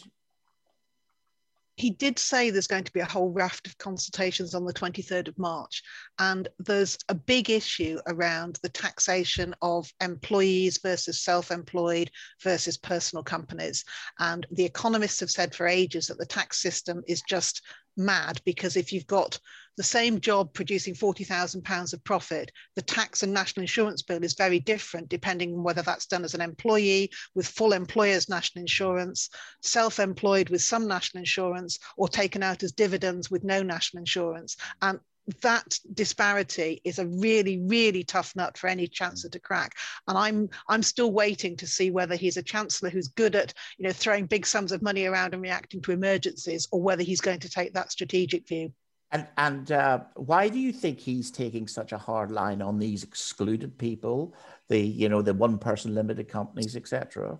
he 1.77 1.91
did 1.91 2.19
say 2.19 2.51
there's 2.51 2.67
going 2.67 2.85
to 2.85 2.93
be 2.93 3.01
a 3.01 3.05
whole 3.05 3.31
raft 3.31 3.67
of 3.67 3.79
consultations 3.79 4.55
on 4.55 4.65
the 4.65 4.73
23rd 4.75 5.29
of 5.29 5.39
March. 5.39 5.83
And 6.19 6.49
there's 6.59 6.99
a 7.09 7.15
big 7.15 7.51
issue 7.51 7.99
around 8.07 8.59
the 8.63 8.69
taxation 8.69 9.55
of 9.63 9.91
employees 10.01 10.79
versus 10.83 11.23
self 11.23 11.51
employed 11.51 12.11
versus 12.43 12.77
personal 12.77 13.23
companies. 13.23 13.85
And 14.19 14.47
the 14.51 14.65
economists 14.65 15.21
have 15.21 15.31
said 15.31 15.55
for 15.55 15.67
ages 15.67 16.09
that 16.09 16.19
the 16.19 16.27
tax 16.27 16.61
system 16.61 17.03
is 17.09 17.23
just 17.23 17.63
mad 17.97 18.41
because 18.45 18.77
if 18.77 18.93
you've 18.93 19.07
got 19.07 19.39
the 19.77 19.83
same 19.83 20.21
job 20.21 20.53
producing 20.53 20.95
£40,000 20.95 21.93
of 21.93 22.05
profit, 22.05 22.53
the 22.77 22.83
tax 22.83 23.23
and 23.23 23.33
national 23.33 23.63
insurance 23.63 24.03
bill 24.03 24.23
is 24.23 24.35
very 24.35 24.61
different 24.61 25.09
depending 25.09 25.55
on 25.55 25.63
whether 25.63 25.83
that's 25.83 26.07
done 26.07 26.25
as 26.25 26.35
an 26.35 26.41
employee 26.41 27.11
with 27.35 27.47
full 27.47 27.73
employer's 27.73 28.29
national 28.29 28.61
insurance, 28.63 29.31
self 29.63 29.99
employed 29.99 30.49
with 30.51 30.63
some 30.63 30.87
national 30.87 31.21
insurance, 31.21 31.79
or 31.97 32.09
taken 32.09 32.43
out 32.43 32.63
as 32.63 32.73
dividends 32.73 33.31
with 33.31 33.45
no 33.45 33.63
national 33.63 34.01
insurance. 34.01 34.57
And 34.83 35.01
that 35.41 35.79
disparity 35.95 36.81
is 36.85 36.99
a 36.99 37.07
really 37.07 37.59
really 37.61 38.03
tough 38.03 38.35
nut 38.35 38.59
for 38.59 38.67
any 38.67 38.89
chancellor 38.89 39.31
to 39.31 39.39
crack. 39.39 39.73
And 40.09 40.19
i'm 40.19 40.49
i'm 40.69 40.83
still 40.83 41.13
waiting 41.13 41.57
to 41.59 41.67
see 41.67 41.91
whether 41.91 42.17
he's 42.17 42.37
a 42.37 42.43
chancellor 42.43 42.91
who's 42.91 43.09
good 43.09 43.37
at 43.37 43.55
you 43.79 43.85
know 43.85 43.93
throwing 43.93 44.27
big 44.27 44.45
sums 44.45 44.73
of 44.73 44.83
money 44.83 45.07
around 45.07 45.33
and 45.33 45.43
reacting 45.43 45.81
to 45.83 45.93
emergencies 45.93 46.67
or 46.73 46.83
whether 46.83 47.05
he's 47.05 47.21
going 47.21 47.41
to 47.41 47.49
take 47.49 47.73
that 47.75 47.93
strategic 47.93 48.49
view 48.49 48.73
and 49.13 49.27
and 49.37 49.71
uh, 49.71 50.01
why 50.17 50.49
do 50.49 50.59
you 50.59 50.73
think 50.73 50.99
he's 50.99 51.31
taking 51.31 51.69
such 51.69 51.93
a 51.93 51.99
hard 51.99 52.31
line 52.31 52.63
on 52.63 52.79
these 52.79 53.05
excluded 53.05 53.77
people, 53.77 54.35
the 54.69 54.79
you 54.81 55.09
know 55.09 55.23
the 55.23 55.35
one 55.35 55.59
person 55.59 55.95
limited 55.95 56.29
companies, 56.29 56.77
etc.? 56.77 57.39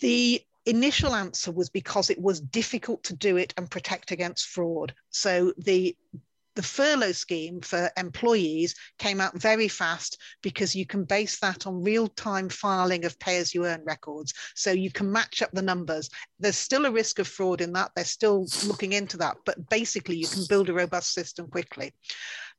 The 0.00 0.42
initial 0.66 1.14
answer 1.14 1.50
was 1.52 1.70
because 1.70 2.10
it 2.10 2.20
was 2.20 2.40
difficult 2.40 3.02
to 3.04 3.16
do 3.16 3.36
it 3.36 3.54
and 3.56 3.70
protect 3.70 4.10
against 4.10 4.48
fraud. 4.48 4.92
So 5.10 5.54
the 5.56 5.96
the 6.58 6.62
furlough 6.64 7.12
scheme 7.12 7.60
for 7.60 7.88
employees 7.96 8.74
came 8.98 9.20
out 9.20 9.40
very 9.40 9.68
fast 9.68 10.20
because 10.42 10.74
you 10.74 10.84
can 10.84 11.04
base 11.04 11.38
that 11.38 11.68
on 11.68 11.84
real 11.84 12.08
time 12.08 12.48
filing 12.48 13.04
of 13.04 13.16
pay 13.20 13.36
as 13.36 13.54
you 13.54 13.64
earn 13.64 13.80
records. 13.84 14.34
So 14.56 14.72
you 14.72 14.90
can 14.90 15.12
match 15.12 15.40
up 15.40 15.52
the 15.52 15.62
numbers. 15.62 16.10
There's 16.40 16.56
still 16.56 16.86
a 16.86 16.90
risk 16.90 17.20
of 17.20 17.28
fraud 17.28 17.60
in 17.60 17.72
that. 17.74 17.92
They're 17.94 18.04
still 18.04 18.44
looking 18.66 18.92
into 18.92 19.16
that, 19.18 19.36
but 19.46 19.68
basically 19.70 20.16
you 20.16 20.26
can 20.26 20.46
build 20.48 20.68
a 20.68 20.72
robust 20.72 21.12
system 21.12 21.46
quickly. 21.46 21.92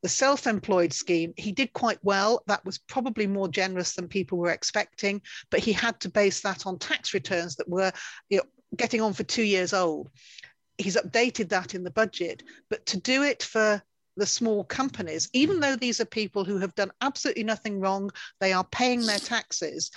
The 0.01 0.07
self 0.07 0.47
employed 0.47 0.93
scheme, 0.93 1.33
he 1.35 1.51
did 1.51 1.73
quite 1.73 1.99
well. 2.01 2.41
That 2.47 2.63
was 2.63 2.77
probably 2.77 3.27
more 3.27 3.49
generous 3.49 3.95
than 3.95 4.07
people 4.07 4.37
were 4.37 4.51
expecting, 4.51 5.21
but 5.51 5.59
he 5.59 5.73
had 5.73 5.99
to 5.99 6.09
base 6.09 6.39
that 6.43 6.65
on 6.65 6.79
tax 6.79 7.13
returns 7.13 7.57
that 7.57 7.67
were 7.67 7.91
you 8.29 8.37
know, 8.37 8.43
getting 8.77 9.01
on 9.01 9.11
for 9.11 9.23
two 9.23 9.43
years 9.43 9.73
old 9.73 10.09
he's 10.77 10.95
updated 10.95 11.49
that 11.49 11.75
in 11.75 11.83
the 11.83 11.91
budget 11.91 12.41
but 12.69 12.85
to 12.85 12.97
do 12.97 13.23
it 13.23 13.43
for 13.43 13.83
the 14.19 14.27
small 14.27 14.63
companies, 14.63 15.29
even 15.33 15.59
though 15.59 15.75
these 15.75 15.99
are 15.99 16.05
people 16.05 16.45
who 16.45 16.59
have 16.59 16.75
done 16.75 16.91
absolutely 17.01 17.43
nothing 17.43 17.79
wrong, 17.79 18.11
they 18.39 18.53
are 18.53 18.65
paying 18.65 19.05
their 19.05 19.19
taxes. 19.19 19.91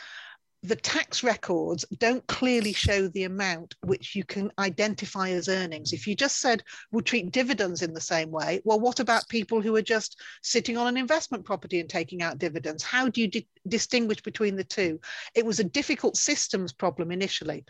the 0.64 0.76
tax 0.76 1.24
records 1.24 1.84
don't 1.98 2.24
clearly 2.28 2.72
show 2.72 3.08
the 3.08 3.24
amount 3.24 3.74
which 3.82 4.14
you 4.14 4.24
can 4.24 4.50
identify 4.60 5.30
as 5.30 5.48
earnings. 5.48 5.92
If 5.92 6.06
you 6.06 6.14
just 6.14 6.40
said 6.40 6.62
we'll 6.92 7.02
treat 7.02 7.32
dividends 7.32 7.82
in 7.82 7.92
the 7.92 8.00
same 8.00 8.30
way, 8.30 8.60
well, 8.64 8.78
what 8.78 9.00
about 9.00 9.28
people 9.28 9.60
who 9.60 9.74
are 9.74 9.82
just 9.82 10.20
sitting 10.42 10.76
on 10.76 10.86
an 10.86 10.96
investment 10.96 11.44
property 11.44 11.80
and 11.80 11.90
taking 11.90 12.22
out 12.22 12.38
dividends? 12.38 12.84
How 12.84 13.08
do 13.08 13.20
you 13.20 13.28
di 13.28 13.48
distinguish 13.66 14.22
between 14.22 14.54
the 14.54 14.64
two? 14.64 15.00
It 15.34 15.44
was 15.44 15.58
a 15.58 15.64
difficult 15.64 16.16
systems 16.16 16.72
problem 16.72 17.10
initially. 17.10 17.64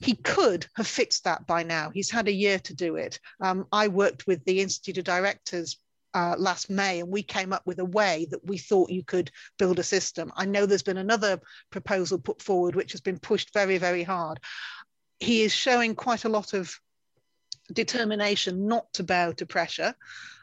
He 0.00 0.14
could 0.14 0.66
have 0.76 0.86
fixed 0.86 1.24
that 1.24 1.46
by 1.46 1.62
now. 1.62 1.88
He's 1.88 2.10
had 2.10 2.28
a 2.28 2.32
year 2.32 2.58
to 2.58 2.74
do 2.74 2.96
it. 2.96 3.18
Um, 3.40 3.66
I 3.72 3.88
worked 3.88 4.26
with 4.26 4.44
the 4.44 4.60
Institute 4.60 4.98
of 4.98 5.04
Directors 5.04 5.78
uh, 6.16 6.34
last 6.38 6.70
May, 6.70 7.00
and 7.00 7.10
we 7.10 7.22
came 7.22 7.52
up 7.52 7.66
with 7.66 7.78
a 7.78 7.84
way 7.84 8.26
that 8.30 8.42
we 8.46 8.56
thought 8.56 8.88
you 8.88 9.04
could 9.04 9.30
build 9.58 9.78
a 9.78 9.82
system. 9.82 10.32
I 10.34 10.46
know 10.46 10.64
there's 10.64 10.82
been 10.82 10.96
another 10.96 11.38
proposal 11.68 12.18
put 12.18 12.40
forward 12.40 12.74
which 12.74 12.92
has 12.92 13.02
been 13.02 13.18
pushed 13.18 13.52
very, 13.52 13.76
very 13.76 14.02
hard. 14.02 14.40
He 15.20 15.42
is 15.42 15.52
showing 15.52 15.94
quite 15.94 16.24
a 16.24 16.30
lot 16.30 16.54
of 16.54 16.74
determination 17.70 18.66
not 18.66 18.90
to 18.94 19.04
bow 19.04 19.32
to 19.32 19.44
pressure. 19.44 19.94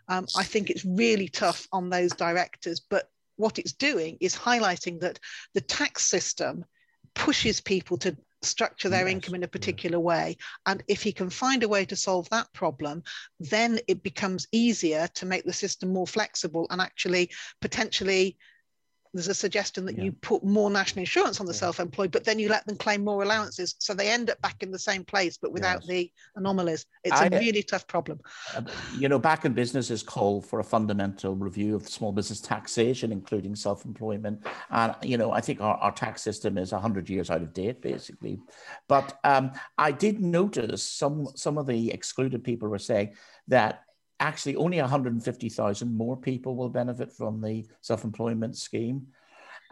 Um, 0.08 0.28
I 0.38 0.44
think 0.44 0.70
it's 0.70 0.86
really 0.86 1.28
tough 1.28 1.68
on 1.72 1.90
those 1.90 2.12
directors, 2.12 2.80
but 2.80 3.10
what 3.38 3.58
it's 3.58 3.74
doing 3.74 4.18
is 4.22 4.36
highlighting 4.38 5.00
that 5.00 5.18
the 5.56 5.62
tax 5.62 6.06
system 6.06 6.66
pushes 7.16 7.62
people 7.62 7.98
to 7.98 8.16
structure 8.46 8.90
their 8.90 9.08
yes. 9.08 9.14
income 9.14 9.36
in 9.36 9.44
a 9.44 9.48
particular 9.48 10.00
way. 10.00 10.38
And 10.66 10.84
if 10.88 11.02
he 11.02 11.12
can 11.12 11.30
find 11.30 11.64
a 11.64 11.68
way 11.68 11.86
to 11.86 11.96
solve 11.96 12.30
that 12.30 12.52
problem, 12.54 13.04
then 13.40 13.80
it 13.88 14.04
becomes 14.04 14.48
easier 14.52 15.08
to 15.16 15.26
make 15.26 15.46
the 15.46 15.54
system 15.54 15.94
more 15.94 16.08
flexible 16.08 16.68
and 16.70 16.82
actually 16.82 17.32
potentially 17.62 18.38
there's 19.13 19.28
a 19.28 19.34
suggestion 19.34 19.86
that 19.86 19.97
yeah. 19.97 20.06
you 20.06 20.12
put 20.12 20.43
more 20.43 20.69
national 20.69 21.02
insurance 21.02 21.39
on 21.39 21.45
the 21.45 21.54
yeah. 21.54 21.60
self-employed, 21.60 22.12
but 22.12 22.23
then 22.23 22.39
you 22.39 22.49
let 22.49 22.65
them 22.65 22.76
claim 22.76 23.04
more 23.04 23.23
allowances, 23.23 23.76
so 23.80 23.93
they 23.93 24.10
end 24.10 24.30
up 24.30 24.41
back 24.41 24.63
in 24.63 24.71
the 24.71 24.80
same 24.80 25.04
place, 25.04 25.38
but 25.38 25.52
without 25.52 25.82
yes. 25.82 25.88
the 25.88 26.12
anomalies. 26.36 26.86
It's 27.04 27.19
I, 27.19 27.28
a 27.28 27.30
really 27.30 27.63
tough 27.63 27.88
problem. 27.88 28.19
Uh, 28.56 28.63
you 28.97 29.10
know, 29.10 29.19
back 29.19 29.45
in 29.45 29.54
businesses 29.54 30.02
call 30.02 30.41
for 30.41 30.60
a 30.60 30.63
fundamental 30.63 31.36
review 31.36 31.76
of 31.76 31.88
small 31.88 32.12
business 32.12 32.41
taxation, 32.41 33.12
including 33.12 33.56
self-employment, 33.56 34.45
and 34.71 34.95
you 35.04 35.17
know, 35.17 35.32
I 35.32 35.41
think 35.41 35.62
our, 35.62 35.76
our 35.76 35.91
tax 35.91 36.21
system 36.21 36.58
is 36.58 36.71
hundred 36.71 37.10
years 37.10 37.30
out 37.30 37.41
of 37.41 37.54
date, 37.54 37.82
basically. 37.82 38.39
But 38.89 39.19
um, 39.23 39.52
I 39.78 39.91
did 39.91 40.19
notice 40.19 40.84
some 40.84 41.28
some 41.36 41.58
of 41.58 41.67
the 41.67 41.91
excluded 41.91 42.43
people 42.43 42.67
were 42.67 42.80
saying 42.80 43.13
that 43.47 43.83
actually 44.19 44.56
only 44.56 44.80
150,000 44.80 45.97
more 45.97 46.17
people 46.17 46.56
will 46.56 46.69
benefit 46.69 47.12
from 47.12 47.41
the 47.41 47.65
self-employment 47.82 48.58
scheme. 48.58 49.08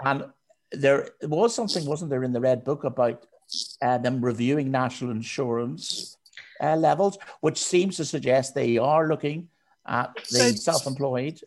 And 0.04 0.25
there 0.71 1.10
was 1.23 1.54
something, 1.54 1.86
wasn't 1.86 2.10
there, 2.10 2.23
in 2.23 2.34
the 2.34 2.41
Red 2.41 2.63
Book 2.63 2.84
about 2.84 3.25
uh, 3.82 3.97
them 3.97 4.23
reviewing 4.23 4.71
national 4.71 5.12
insurance 5.12 6.17
uh, 6.62 6.75
levels, 6.75 7.17
which 7.41 7.58
seems 7.58 7.97
to 7.97 8.06
suggest 8.06 8.56
they 8.56 8.77
are 8.77 9.08
looking 9.08 9.49
at 9.88 10.15
the 10.15 10.21
so, 10.21 10.51
self-employed. 10.51 11.41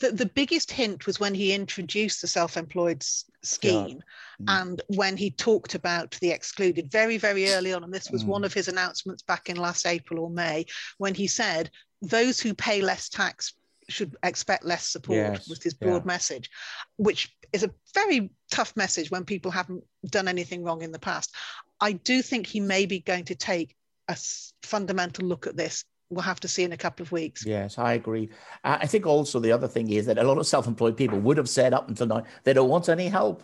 The, 0.00 0.12
the 0.12 0.26
biggest 0.26 0.70
hint 0.70 1.06
was 1.06 1.18
when 1.18 1.34
he 1.34 1.52
introduced 1.52 2.20
the 2.20 2.28
self-employed 2.28 3.04
scheme 3.42 4.02
mm. 4.40 4.44
and 4.48 4.82
when 4.88 5.16
he 5.16 5.30
talked 5.30 5.74
about 5.74 6.16
the 6.20 6.30
excluded 6.30 6.90
very 6.90 7.18
very 7.18 7.50
early 7.50 7.72
on 7.72 7.84
and 7.84 7.92
this 7.92 8.10
was 8.10 8.24
mm. 8.24 8.28
one 8.28 8.44
of 8.44 8.52
his 8.52 8.68
announcements 8.68 9.22
back 9.22 9.48
in 9.48 9.56
last 9.56 9.86
april 9.86 10.24
or 10.24 10.30
may 10.30 10.66
when 10.98 11.14
he 11.14 11.26
said 11.26 11.70
those 12.02 12.40
who 12.40 12.52
pay 12.54 12.80
less 12.82 13.08
tax 13.08 13.54
should 13.88 14.16
expect 14.22 14.64
less 14.64 14.86
support 14.86 15.32
yes. 15.32 15.48
was 15.48 15.62
his 15.62 15.74
broad 15.74 16.02
yeah. 16.02 16.06
message 16.06 16.50
which 16.96 17.34
is 17.52 17.62
a 17.62 17.70
very 17.94 18.30
tough 18.50 18.76
message 18.76 19.10
when 19.10 19.24
people 19.24 19.50
haven't 19.50 19.84
done 20.06 20.28
anything 20.28 20.62
wrong 20.64 20.82
in 20.82 20.92
the 20.92 20.98
past 20.98 21.34
i 21.80 21.92
do 21.92 22.22
think 22.22 22.46
he 22.46 22.60
may 22.60 22.86
be 22.86 23.00
going 23.00 23.24
to 23.24 23.34
take 23.34 23.74
a 24.08 24.16
fundamental 24.62 25.26
look 25.26 25.46
at 25.46 25.56
this 25.56 25.84
we'll 26.10 26.22
have 26.22 26.40
to 26.40 26.48
see 26.48 26.64
in 26.64 26.72
a 26.72 26.76
couple 26.76 27.02
of 27.02 27.12
weeks. 27.12 27.44
Yes, 27.44 27.78
I 27.78 27.94
agree. 27.94 28.30
I 28.64 28.86
think 28.86 29.06
also 29.06 29.40
the 29.40 29.52
other 29.52 29.68
thing 29.68 29.90
is 29.90 30.06
that 30.06 30.18
a 30.18 30.22
lot 30.22 30.38
of 30.38 30.46
self-employed 30.46 30.96
people 30.96 31.18
would 31.20 31.36
have 31.36 31.48
said 31.48 31.74
up 31.74 31.88
until 31.88 32.06
now 32.06 32.24
they 32.44 32.52
don't 32.52 32.68
want 32.68 32.88
any 32.88 33.08
help, 33.08 33.42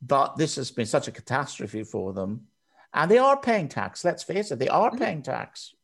but 0.00 0.36
this 0.36 0.56
has 0.56 0.70
been 0.70 0.86
such 0.86 1.08
a 1.08 1.12
catastrophe 1.12 1.84
for 1.84 2.12
them, 2.12 2.46
and 2.94 3.10
they 3.10 3.18
are 3.18 3.38
paying 3.38 3.68
tax. 3.68 4.04
Let's 4.04 4.22
face 4.22 4.50
it, 4.50 4.58
they 4.58 4.68
are 4.68 4.90
mm-hmm. 4.90 4.98
paying 4.98 5.22
tax. 5.22 5.74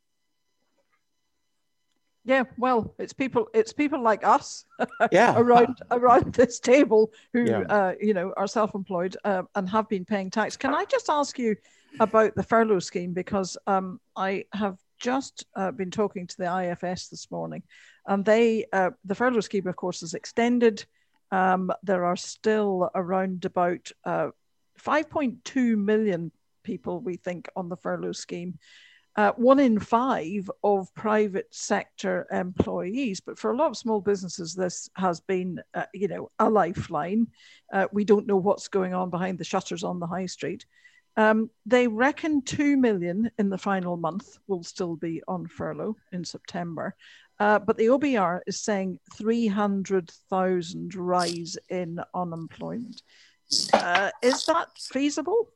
Yeah, 2.27 2.45
well, 2.57 2.95
it's 2.99 3.13
people. 3.13 3.49
It's 3.53 3.75
people 3.75 4.03
like 4.03 4.25
us, 4.27 4.65
yeah, 5.13 5.35
around 5.37 5.81
around 5.91 6.33
this 6.33 6.59
table 6.59 7.13
who, 7.35 7.45
yeah. 7.45 7.61
uh, 7.69 7.93
you 8.01 8.15
know, 8.15 8.33
are 8.39 8.47
self-employed 8.47 9.19
uh, 9.25 9.43
and 9.55 9.69
have 9.69 9.91
been 9.91 10.07
paying 10.07 10.31
tax. 10.31 10.57
Can 10.57 10.75
I 10.75 10.87
just 10.87 11.11
ask 11.11 11.39
you 11.39 11.55
about 12.01 12.35
the 12.35 12.43
furlough 12.43 12.79
scheme 12.79 13.13
because 13.13 13.59
um, 13.67 14.01
I 14.17 14.47
have 14.55 14.79
just 15.05 15.45
uh, 15.55 15.71
been 15.71 15.91
talking 15.91 16.27
to 16.27 16.37
the 16.39 16.79
IFS 16.83 17.09
this 17.09 17.31
morning, 17.31 17.63
and 18.07 18.25
they 18.25 18.65
uh, 18.73 18.91
the 19.05 19.15
furlough 19.15 19.41
scheme, 19.41 19.67
of 19.67 19.77
course, 19.77 20.03
is 20.03 20.15
extended. 20.15 20.87
Um, 21.31 21.71
there 21.83 22.07
are 22.07 22.17
still 22.17 22.91
around 22.95 23.45
about 23.45 23.93
uh, 24.07 24.29
5.2 24.81 25.77
million 25.77 26.33
people, 26.63 27.01
we 27.01 27.17
think, 27.17 27.51
on 27.55 27.69
the 27.69 27.77
furlough 27.77 28.13
scheme. 28.13 28.59
Uh, 29.17 29.33
one 29.37 29.61
in 29.61 29.79
five 29.79 30.51
of 30.65 30.93
private 30.95 31.55
sector 31.55 32.27
employees. 32.33 33.21
But 33.21 33.39
for 33.39 33.53
a 33.53 33.57
lot 33.57 33.71
of 33.71 33.77
small 33.77 34.01
businesses, 34.01 34.55
this 34.55 34.89
has 34.97 35.21
been, 35.21 35.61
uh, 35.75 35.85
you 35.93 36.09
know, 36.09 36.31
a 36.39 36.49
lifeline. 36.49 37.29
Uh, 37.73 37.87
we 37.93 38.05
don't 38.05 38.27
know 38.27 38.39
what's 38.39 38.69
going 38.69 38.95
on 38.95 39.11
behind 39.11 39.39
the 39.39 39.45
shutters 39.45 39.85
on 39.85 40.01
the 40.01 40.07
high 40.07 40.27
street. 40.27 40.65
Um, 41.17 41.51
they 41.65 41.87
reckon 41.87 42.43
2 42.43 42.77
million 42.77 43.31
in 43.39 43.49
the 43.49 43.59
final 43.59 43.97
month 43.97 44.39
will 44.47 44.65
still 44.65 44.97
be 44.97 45.23
on 45.29 45.47
furlough 45.47 45.97
in 46.13 46.25
September. 46.25 46.95
Uh, 47.39 47.59
but 47.59 47.77
the 47.77 47.87
OBR 47.87 48.41
is 48.47 48.61
saying 48.61 48.99
300,000 49.17 50.95
rise 50.95 51.57
in 51.69 52.01
unemployment. 52.15 53.03
Uh, 53.73 54.11
is 54.23 54.47
that 54.47 54.69
feasible? 54.79 55.49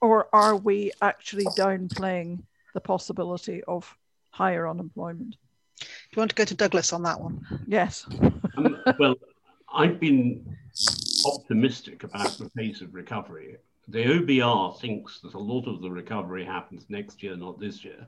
Or 0.00 0.28
are 0.32 0.56
we 0.56 0.92
actually 1.02 1.46
downplaying 1.56 2.42
the 2.74 2.80
possibility 2.80 3.62
of 3.64 3.92
higher 4.30 4.68
unemployment? 4.68 5.36
Do 5.80 5.86
you 6.12 6.20
want 6.20 6.30
to 6.30 6.36
go 6.36 6.44
to 6.44 6.54
Douglas 6.54 6.92
on 6.92 7.02
that 7.04 7.20
one? 7.20 7.44
Yes. 7.66 8.06
um, 8.56 8.76
well, 8.98 9.14
I've 9.72 10.00
been 10.00 10.56
optimistic 11.26 12.04
about 12.04 12.38
the 12.38 12.50
pace 12.50 12.80
of 12.80 12.94
recovery 12.94 13.56
the 13.88 14.04
OBR 14.04 14.78
thinks 14.80 15.20
that 15.20 15.34
a 15.34 15.38
lot 15.38 15.66
of 15.66 15.80
the 15.80 15.90
recovery 15.90 16.44
happens 16.44 16.84
next 16.88 17.22
year, 17.22 17.36
not 17.36 17.58
this 17.58 17.84
year. 17.84 18.06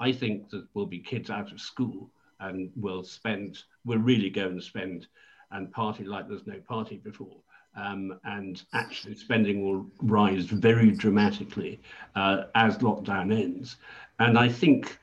I 0.00 0.12
think 0.12 0.48
that 0.50 0.66
we'll 0.74 0.86
be 0.86 1.00
kids 1.00 1.28
out 1.28 1.50
of 1.50 1.60
school 1.60 2.08
and 2.40 2.70
we'll 2.76 3.02
spend, 3.02 3.64
will 3.84 3.98
really 3.98 4.30
go 4.30 4.46
and 4.46 4.62
spend 4.62 5.08
and 5.50 5.72
party 5.72 6.04
like 6.04 6.28
there's 6.28 6.46
no 6.46 6.60
party 6.60 6.98
before. 6.98 7.36
Um, 7.76 8.18
and 8.24 8.62
actually 8.72 9.16
spending 9.16 9.64
will 9.64 9.86
rise 10.00 10.44
very 10.44 10.90
dramatically 10.92 11.80
uh, 12.14 12.44
as 12.54 12.78
lockdown 12.78 13.32
ends. 13.32 13.76
And 14.20 14.38
I 14.38 14.48
think 14.48 14.98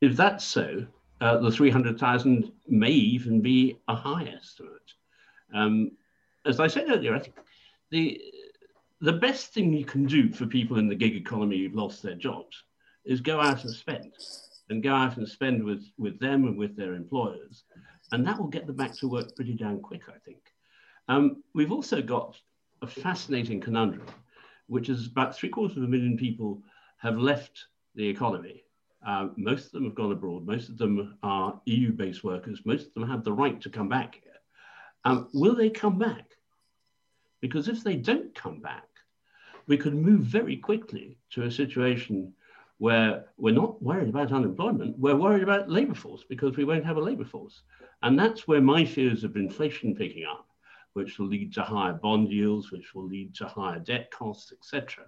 if 0.00 0.16
that's 0.16 0.44
so, 0.44 0.86
uh, 1.20 1.38
the 1.38 1.50
300,000 1.50 2.52
may 2.68 2.90
even 2.90 3.40
be 3.40 3.78
a 3.88 3.94
high 3.94 4.24
estimate. 4.24 4.92
Um, 5.54 5.92
as 6.44 6.60
I 6.60 6.66
said 6.66 6.86
earlier, 6.88 7.14
I 7.14 7.20
think 7.20 7.36
the 7.90 8.20
the 9.02 9.12
best 9.12 9.52
thing 9.52 9.72
you 9.72 9.84
can 9.84 10.04
do 10.04 10.32
for 10.32 10.46
people 10.46 10.78
in 10.78 10.88
the 10.88 10.94
gig 10.94 11.16
economy 11.16 11.58
who've 11.58 11.74
lost 11.74 12.02
their 12.02 12.14
jobs 12.14 12.62
is 13.04 13.20
go 13.20 13.40
out 13.40 13.64
and 13.64 13.74
spend 13.74 14.12
and 14.70 14.80
go 14.80 14.94
out 14.94 15.16
and 15.16 15.28
spend 15.28 15.62
with, 15.62 15.84
with 15.98 16.20
them 16.20 16.44
and 16.44 16.56
with 16.56 16.76
their 16.76 16.94
employers. 16.94 17.64
And 18.12 18.24
that 18.24 18.38
will 18.38 18.46
get 18.46 18.64
them 18.64 18.76
back 18.76 18.94
to 18.98 19.08
work 19.08 19.34
pretty 19.34 19.54
damn 19.54 19.80
quick, 19.80 20.02
I 20.08 20.18
think. 20.24 20.38
Um, 21.08 21.42
we've 21.52 21.72
also 21.72 22.00
got 22.00 22.36
a 22.80 22.86
fascinating 22.86 23.60
conundrum, 23.60 24.06
which 24.68 24.88
is 24.88 25.08
about 25.08 25.34
three 25.34 25.48
quarters 25.48 25.76
of 25.76 25.82
a 25.82 25.88
million 25.88 26.16
people 26.16 26.62
have 26.98 27.18
left 27.18 27.66
the 27.96 28.08
economy. 28.08 28.62
Uh, 29.04 29.30
most 29.36 29.66
of 29.66 29.72
them 29.72 29.84
have 29.84 29.96
gone 29.96 30.12
abroad. 30.12 30.46
Most 30.46 30.68
of 30.68 30.78
them 30.78 31.18
are 31.24 31.60
EU 31.64 31.90
based 31.90 32.22
workers. 32.22 32.60
Most 32.64 32.86
of 32.86 32.94
them 32.94 33.08
have 33.08 33.24
the 33.24 33.32
right 33.32 33.60
to 33.62 33.68
come 33.68 33.88
back 33.88 34.20
here. 34.22 34.32
Um, 35.04 35.28
will 35.34 35.56
they 35.56 35.70
come 35.70 35.98
back? 35.98 36.26
Because 37.40 37.66
if 37.66 37.82
they 37.82 37.96
don't 37.96 38.32
come 38.36 38.60
back, 38.60 38.84
we 39.66 39.76
could 39.76 39.94
move 39.94 40.20
very 40.20 40.56
quickly 40.56 41.18
to 41.30 41.44
a 41.44 41.50
situation 41.50 42.32
where 42.78 43.26
we're 43.36 43.54
not 43.54 43.80
worried 43.82 44.08
about 44.08 44.32
unemployment, 44.32 44.98
we're 44.98 45.16
worried 45.16 45.42
about 45.42 45.70
labor 45.70 45.94
force 45.94 46.24
because 46.28 46.56
we 46.56 46.64
won't 46.64 46.84
have 46.84 46.96
a 46.96 47.00
labor 47.00 47.24
force. 47.24 47.62
And 48.02 48.18
that's 48.18 48.48
where 48.48 48.60
my 48.60 48.84
fears 48.84 49.22
of 49.22 49.36
inflation 49.36 49.94
picking 49.94 50.24
up, 50.24 50.46
which 50.94 51.18
will 51.18 51.28
lead 51.28 51.54
to 51.54 51.62
higher 51.62 51.92
bond 51.92 52.32
yields, 52.32 52.72
which 52.72 52.94
will 52.94 53.06
lead 53.06 53.34
to 53.36 53.46
higher 53.46 53.78
debt 53.78 54.10
costs, 54.10 54.52
etc. 54.52 55.04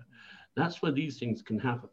That's 0.56 0.82
where 0.82 0.92
these 0.92 1.18
things 1.18 1.42
can 1.42 1.58
happen. 1.58 1.88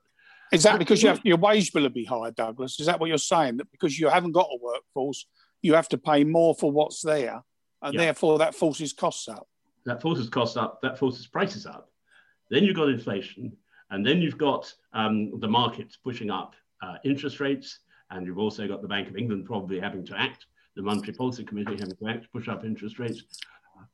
Is 0.51 0.63
that 0.63 0.77
because 0.77 1.01
you 1.01 1.09
have, 1.09 1.21
your 1.23 1.37
wage 1.37 1.71
bill 1.71 1.83
will 1.83 1.89
be 1.89 2.05
higher, 2.05 2.31
Douglas? 2.31 2.79
Is 2.79 2.85
that 2.85 2.99
what 2.99 3.07
you're 3.07 3.17
saying? 3.17 3.57
That 3.57 3.71
because 3.71 3.97
you 3.97 4.09
haven't 4.09 4.33
got 4.33 4.49
a 4.51 4.57
workforce, 4.61 5.25
you 5.61 5.73
have 5.75 5.87
to 5.89 5.97
pay 5.97 6.23
more 6.23 6.53
for 6.53 6.71
what's 6.71 7.01
there, 7.01 7.43
and 7.81 7.93
yeah. 7.93 8.01
therefore 8.01 8.37
that 8.39 8.53
forces 8.53 8.93
costs 8.93 9.27
up? 9.29 9.47
That 9.85 10.01
forces 10.01 10.29
costs 10.29 10.57
up, 10.57 10.81
that 10.81 10.99
forces 10.99 11.25
prices 11.25 11.65
up. 11.65 11.90
Then 12.51 12.65
you've 12.65 12.75
got 12.75 12.89
inflation, 12.89 13.55
and 13.91 14.05
then 14.05 14.21
you've 14.21 14.37
got 14.37 14.71
um, 14.91 15.39
the 15.39 15.47
markets 15.47 15.95
pushing 15.95 16.29
up 16.29 16.53
uh, 16.83 16.97
interest 17.05 17.39
rates, 17.39 17.79
and 18.09 18.27
you've 18.27 18.37
also 18.37 18.67
got 18.67 18.81
the 18.81 18.89
Bank 18.89 19.07
of 19.07 19.15
England 19.15 19.45
probably 19.45 19.79
having 19.79 20.05
to 20.07 20.19
act, 20.19 20.47
the 20.75 20.81
Monetary 20.81 21.13
Policy 21.13 21.45
Committee 21.45 21.77
having 21.79 21.95
to 21.95 22.07
act 22.09 22.23
to 22.23 22.29
push 22.29 22.49
up 22.49 22.65
interest 22.65 22.99
rates. 22.99 23.23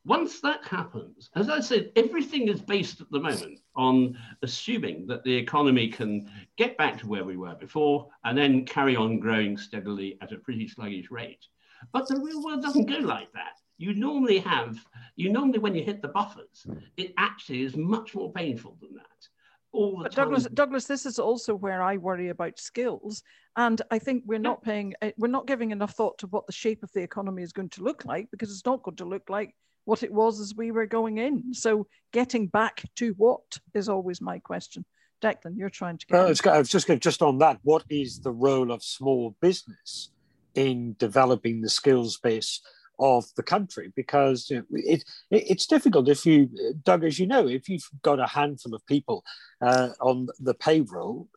Once 0.05 0.41
that 0.41 0.65
happens, 0.65 1.29
as 1.35 1.49
I 1.49 1.59
said, 1.59 1.91
everything 1.95 2.47
is 2.47 2.59
based 2.59 2.99
at 2.99 3.11
the 3.11 3.19
moment 3.19 3.59
on 3.75 4.17
assuming 4.41 5.05
that 5.05 5.23
the 5.23 5.35
economy 5.35 5.87
can 5.87 6.29
get 6.57 6.77
back 6.79 6.97
to 6.99 7.07
where 7.07 7.23
we 7.23 7.37
were 7.37 7.55
before 7.55 8.09
and 8.25 8.35
then 8.35 8.65
carry 8.65 8.95
on 8.95 9.19
growing 9.19 9.55
steadily 9.55 10.17
at 10.21 10.31
a 10.31 10.37
pretty 10.37 10.67
sluggish 10.67 11.11
rate. 11.11 11.45
But 11.93 12.07
the 12.07 12.19
real 12.19 12.43
world 12.43 12.63
doesn't 12.63 12.89
go 12.89 12.97
like 12.97 13.31
that. 13.33 13.59
You 13.77 13.93
normally 13.93 14.39
have, 14.39 14.77
you 15.15 15.31
normally, 15.31 15.59
when 15.59 15.75
you 15.75 15.83
hit 15.83 16.01
the 16.01 16.07
buffers, 16.07 16.65
it 16.97 17.13
actually 17.17 17.61
is 17.61 17.75
much 17.75 18.15
more 18.15 18.31
painful 18.31 18.77
than 18.81 18.95
that 18.95 19.27
all 19.71 19.97
the 19.97 20.03
but 20.03 20.11
time. 20.11 20.25
Douglas, 20.25 20.47
Douglas, 20.53 20.85
this 20.85 21.05
is 21.05 21.19
also 21.19 21.53
where 21.55 21.81
I 21.81 21.97
worry 21.97 22.29
about 22.29 22.59
skills, 22.59 23.23
and 23.55 23.81
I 23.91 23.99
think 23.99 24.23
we're 24.25 24.39
not 24.39 24.63
paying, 24.63 24.93
eh, 25.01 25.11
we're 25.17 25.27
not 25.27 25.47
giving 25.47 25.71
enough 25.71 25.93
thought 25.93 26.17
to 26.19 26.27
what 26.27 26.47
the 26.47 26.53
shape 26.53 26.83
of 26.83 26.91
the 26.93 27.01
economy 27.01 27.43
is 27.43 27.53
going 27.53 27.69
to 27.69 27.83
look 27.83 28.05
like 28.05 28.29
because 28.31 28.51
it's 28.51 28.65
not 28.65 28.83
going 28.83 28.97
to 28.97 29.05
look 29.05 29.29
like 29.29 29.55
what 29.85 30.03
it 30.03 30.11
was 30.11 30.39
as 30.39 30.55
we 30.55 30.71
were 30.71 30.87
going 30.87 31.19
in. 31.19 31.53
So, 31.53 31.87
getting 32.11 32.47
back 32.47 32.83
to 32.95 33.13
what 33.17 33.59
is 33.73 33.89
always 33.89 34.21
my 34.21 34.39
question. 34.39 34.85
Declan, 35.21 35.55
you're 35.55 35.69
trying 35.69 35.97
to 35.97 36.05
get. 36.05 36.45
Uh, 36.45 36.51
I 36.51 36.59
was 36.59 36.69
just 36.69 36.87
going 36.87 36.99
just 36.99 37.21
on 37.21 37.39
that. 37.39 37.59
What 37.63 37.83
is 37.89 38.19
the 38.19 38.31
role 38.31 38.71
of 38.71 38.83
small 38.83 39.35
business 39.41 40.11
in 40.53 40.95
developing 40.99 41.61
the 41.61 41.69
skills 41.69 42.17
base 42.17 42.61
of 42.99 43.25
the 43.35 43.43
country 43.43 43.91
because 43.95 44.49
you 44.49 44.57
know, 44.57 44.65
it, 44.71 45.03
it, 45.31 45.51
it's 45.51 45.67
difficult 45.67 46.09
if 46.09 46.25
you, 46.25 46.49
Doug, 46.83 47.03
as 47.03 47.19
you 47.19 47.27
know, 47.27 47.47
if 47.47 47.69
you've 47.69 47.87
got 48.01 48.19
a 48.19 48.27
handful 48.27 48.73
of 48.73 48.85
people 48.85 49.23
uh, 49.61 49.89
on 50.01 50.27
the 50.39 50.53
payroll, 50.53 51.27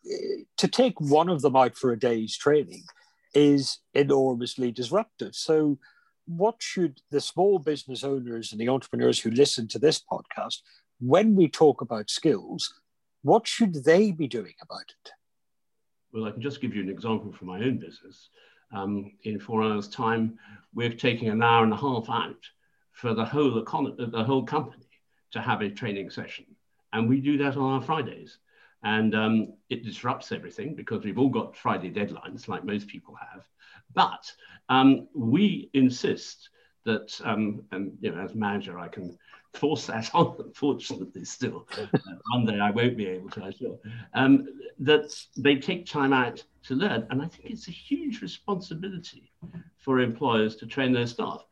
to 0.57 0.69
take 0.69 1.01
one 1.01 1.29
of 1.29 1.43
them 1.43 1.57
out 1.57 1.77
for 1.77 1.93
a 1.93 1.99
day's 1.99 2.37
training 2.37 2.85
is 3.35 3.79
enormously 3.95 4.73
disruptive. 4.73 5.35
So, 5.35 5.79
what 6.27 6.57
should 6.59 7.01
the 7.11 7.21
small 7.21 7.59
business 7.59 8.05
owners 8.05 8.53
and 8.53 8.61
the 8.61 8.69
entrepreneurs 8.69 9.19
who 9.19 9.31
listen 9.31 9.67
to 9.69 9.79
this 9.79 10.01
podcast, 10.01 10.59
when 11.01 11.35
we 11.35 11.49
talk 11.49 11.81
about 11.81 12.11
skills, 12.11 12.73
what 13.23 13.49
should 13.49 13.85
they 13.85 14.13
be 14.13 14.29
doing 14.29 14.55
about 14.63 14.85
it? 15.05 15.13
Well, 16.13 16.27
I 16.27 16.31
can 16.31 16.43
just 16.43 16.61
give 16.61 16.75
you 16.75 16.83
an 16.83 16.89
example 16.91 17.33
from 17.33 17.49
my 17.49 17.59
own 17.59 17.79
business. 17.79 18.31
Um, 18.73 19.13
in 19.25 19.41
four 19.41 19.63
hours' 19.63 19.89
time, 19.89 20.39
we're 20.75 20.93
taking 20.93 21.29
an 21.29 21.43
hour 21.43 21.65
and 21.65 21.73
a 21.73 21.77
half 21.77 22.09
out 22.09 22.49
for 22.93 23.15
the 23.15 23.25
whole 23.25 23.65
the 23.97 24.25
whole 24.25 24.45
company 24.45 24.87
to 25.33 25.41
have 25.41 25.63
a 25.63 25.71
training 25.71 26.11
session, 26.11 26.47
and 26.93 27.09
we 27.09 27.21
do 27.21 27.39
that 27.39 27.57
on 27.57 27.75
our 27.75 27.83
Fridays. 27.83 28.39
And 28.83 29.15
um, 29.15 29.53
it 29.69 29.85
disrupts 29.85 30.33
everything 30.33 30.75
because 30.75 31.05
we've 31.05 31.19
all 31.19 31.29
got 31.29 31.55
Friday 31.55 31.91
deadlines, 31.91 32.49
like 32.49 32.65
most 32.65 32.89
people 32.89 33.15
have. 33.15 33.45
But 33.93 34.33
um, 34.71 35.09
we 35.15 35.69
insist 35.75 36.49
that, 36.85 37.21
um, 37.23 37.63
and 37.73 37.99
you 38.01 38.11
know, 38.11 38.23
as 38.23 38.35
manager, 38.35 38.79
I 38.79 38.89
can 38.89 39.19
force 39.55 39.87
that 39.87 40.15
on, 40.15 40.37
unfortunately, 40.39 41.25
still. 41.25 41.67
Uh, 41.77 41.87
one 42.31 42.47
day 42.47 42.59
I 42.61 42.71
won't 42.71 42.97
be 42.97 43.07
able 43.07 43.31
to, 43.31 43.45
I'm 43.45 43.53
sure. 43.53 43.79
Um, 44.15 44.47
that 44.79 45.15
they 45.37 45.57
take 45.57 45.87
time 45.87 46.13
out 46.13 46.43
to 46.65 46.75
learn. 46.75 47.07
And 47.11 47.23
I 47.23 47.27
think 47.27 47.51
it's 47.51 47.69
a 47.69 47.73
huge 47.73 48.23
responsibility 48.23 49.33
for 49.79 50.01
employers 50.01 50.57
to 50.57 50.67
train 50.67 50.93
their 50.93 51.07
staff. 51.07 51.45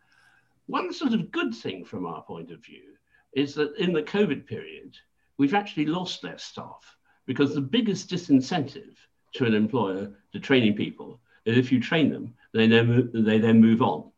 One 0.67 0.93
sort 0.93 1.15
of 1.15 1.31
good 1.31 1.55
thing 1.55 1.85
from 1.85 2.07
our 2.07 2.23
point 2.23 2.51
of 2.51 2.65
view 2.65 2.95
is 3.33 3.55
that 3.55 3.75
in 3.77 3.93
the 3.93 4.03
COVID 4.03 4.47
period, 4.47 4.97
we've 5.37 5.55
actually 5.55 5.87
lost 5.87 6.23
their 6.23 6.39
staff 6.39 6.97
because 7.27 7.55
the 7.55 7.61
biggest 7.61 8.11
disincentive 8.11 8.97
to 9.35 9.45
an 9.45 9.55
employer 9.55 10.11
to 10.33 10.41
training 10.41 10.75
people 10.75 11.21
is 11.45 11.57
if 11.57 11.73
you 11.73 11.81
train 11.81 12.11
them, 12.11 12.35
they 12.53 12.67
then, 12.67 13.11
they 13.13 13.39
then 13.39 13.61
move 13.61 13.83
on. 13.83 14.11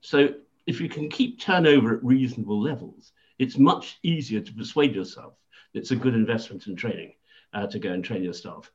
So 0.00 0.34
if 0.66 0.80
you 0.80 0.88
can 0.88 1.08
keep 1.08 1.40
turnover 1.40 1.96
at 1.96 2.04
reasonable 2.04 2.60
levels, 2.60 3.12
it's 3.38 3.58
much 3.58 3.98
easier 4.02 4.40
to 4.40 4.52
persuade 4.52 4.94
yourself 4.94 5.34
it's 5.74 5.90
a 5.90 5.96
good 5.96 6.14
investment 6.14 6.66
in 6.68 6.76
training 6.76 7.12
uh, 7.52 7.66
to 7.66 7.78
go 7.78 7.90
and 7.90 8.04
train 8.04 8.22
your 8.22 8.32
staff. 8.32 8.70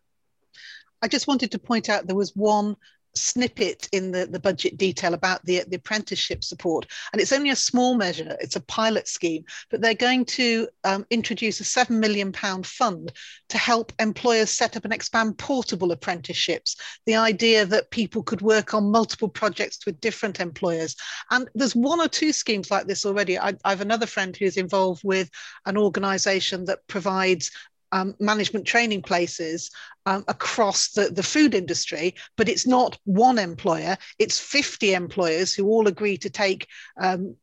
I 1.01 1.07
just 1.07 1.28
wanted 1.28 1.51
to 1.51 1.60
point 1.60 1.89
out 1.89 2.05
there 2.05 2.16
was 2.16 2.36
one 2.36 2.76
snippet 3.16 3.88
in 3.91 4.12
the, 4.12 4.26
the 4.26 4.39
budget 4.39 4.78
detail 4.78 5.14
about 5.14 5.43
the, 5.45 5.64
the 5.68 5.76
apprenticeship 5.76 6.43
support. 6.43 6.86
And 7.12 7.22
it's 7.22 7.32
only 7.32 7.49
a 7.49 7.55
small 7.55 7.95
measure, 7.95 8.38
it's 8.39 8.55
a 8.55 8.62
pilot 8.62 9.07
scheme, 9.07 9.43
but 9.70 9.82
they're 9.82 9.93
going 9.93 10.26
to 10.26 10.68
um, 10.84 11.05
introduce 11.10 11.60
a 11.60 11.64
£7 11.64 11.89
million 11.89 12.32
fund 12.64 13.12
to 13.49 13.57
help 13.57 13.91
employers 13.99 14.49
set 14.49 14.78
up 14.78 14.86
and 14.86 14.93
expand 14.93 15.38
portable 15.38 15.91
apprenticeships. 15.91 16.76
The 17.05 17.16
idea 17.16 17.66
that 17.66 17.91
people 17.91 18.24
could 18.24 18.41
work 18.41 18.74
on 18.74 18.91
multiple 18.91 19.30
projects 19.30 19.86
with 19.86 20.01
different 20.01 20.39
employers. 20.39 20.95
And 21.32 21.49
there's 21.55 21.76
one 21.76 21.99
or 21.99 22.07
two 22.07 22.32
schemes 22.32 22.72
like 22.72 22.88
this 22.88 23.05
already. 23.05 23.38
I, 23.38 23.53
I 23.64 23.70
have 23.70 23.82
another 23.82 24.05
friend 24.05 24.36
who's 24.36 24.57
involved 24.57 25.01
with 25.03 25.30
an 25.66 25.78
organization 25.78 26.66
that 26.66 26.88
provides 26.88 27.51
um, 27.92 28.16
management 28.20 28.66
training 28.66 29.02
places 29.02 29.72
um, 30.06 30.24
across 30.28 30.92
the, 30.92 31.10
the 31.10 31.24
food 31.24 31.56
industry, 31.56 32.16
but 32.38 32.50
it's 32.50 32.68
not 32.68 32.98
one 33.06 33.38
employer, 33.38 33.98
it's 34.18 34.40
50 34.40 34.94
employers 34.94 35.54
who 35.54 35.68
all 35.68 35.88
agree 35.88 36.18
to 36.18 36.30
take 36.30 36.68
um, 37.02 37.36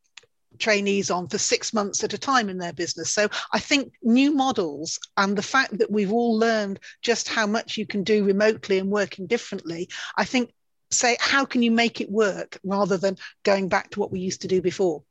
trainees 0.58 1.10
on 1.10 1.28
for 1.28 1.38
six 1.38 1.72
months 1.72 2.02
at 2.02 2.14
a 2.14 2.18
time 2.18 2.48
in 2.48 2.58
their 2.58 2.72
business. 2.72 3.12
So 3.12 3.28
I 3.52 3.58
think 3.58 3.92
new 4.02 4.32
models 4.32 4.98
and 5.16 5.36
the 5.36 5.42
fact 5.42 5.78
that 5.78 5.90
we've 5.90 6.12
all 6.12 6.38
learned 6.38 6.80
just 7.02 7.28
how 7.28 7.46
much 7.46 7.76
you 7.76 7.86
can 7.86 8.04
do 8.04 8.24
remotely 8.24 8.78
and 8.78 8.90
working 8.90 9.26
differently, 9.26 9.88
I 10.16 10.24
think 10.24 10.52
say, 10.90 11.16
how 11.20 11.44
can 11.44 11.62
you 11.62 11.70
make 11.70 12.00
it 12.00 12.10
work 12.10 12.58
rather 12.64 12.96
than 12.96 13.18
going 13.42 13.68
back 13.68 13.90
to 13.90 14.00
what 14.00 14.12
we 14.12 14.20
used 14.20 14.42
to 14.42 14.48
do 14.48 14.62
before? 14.62 15.02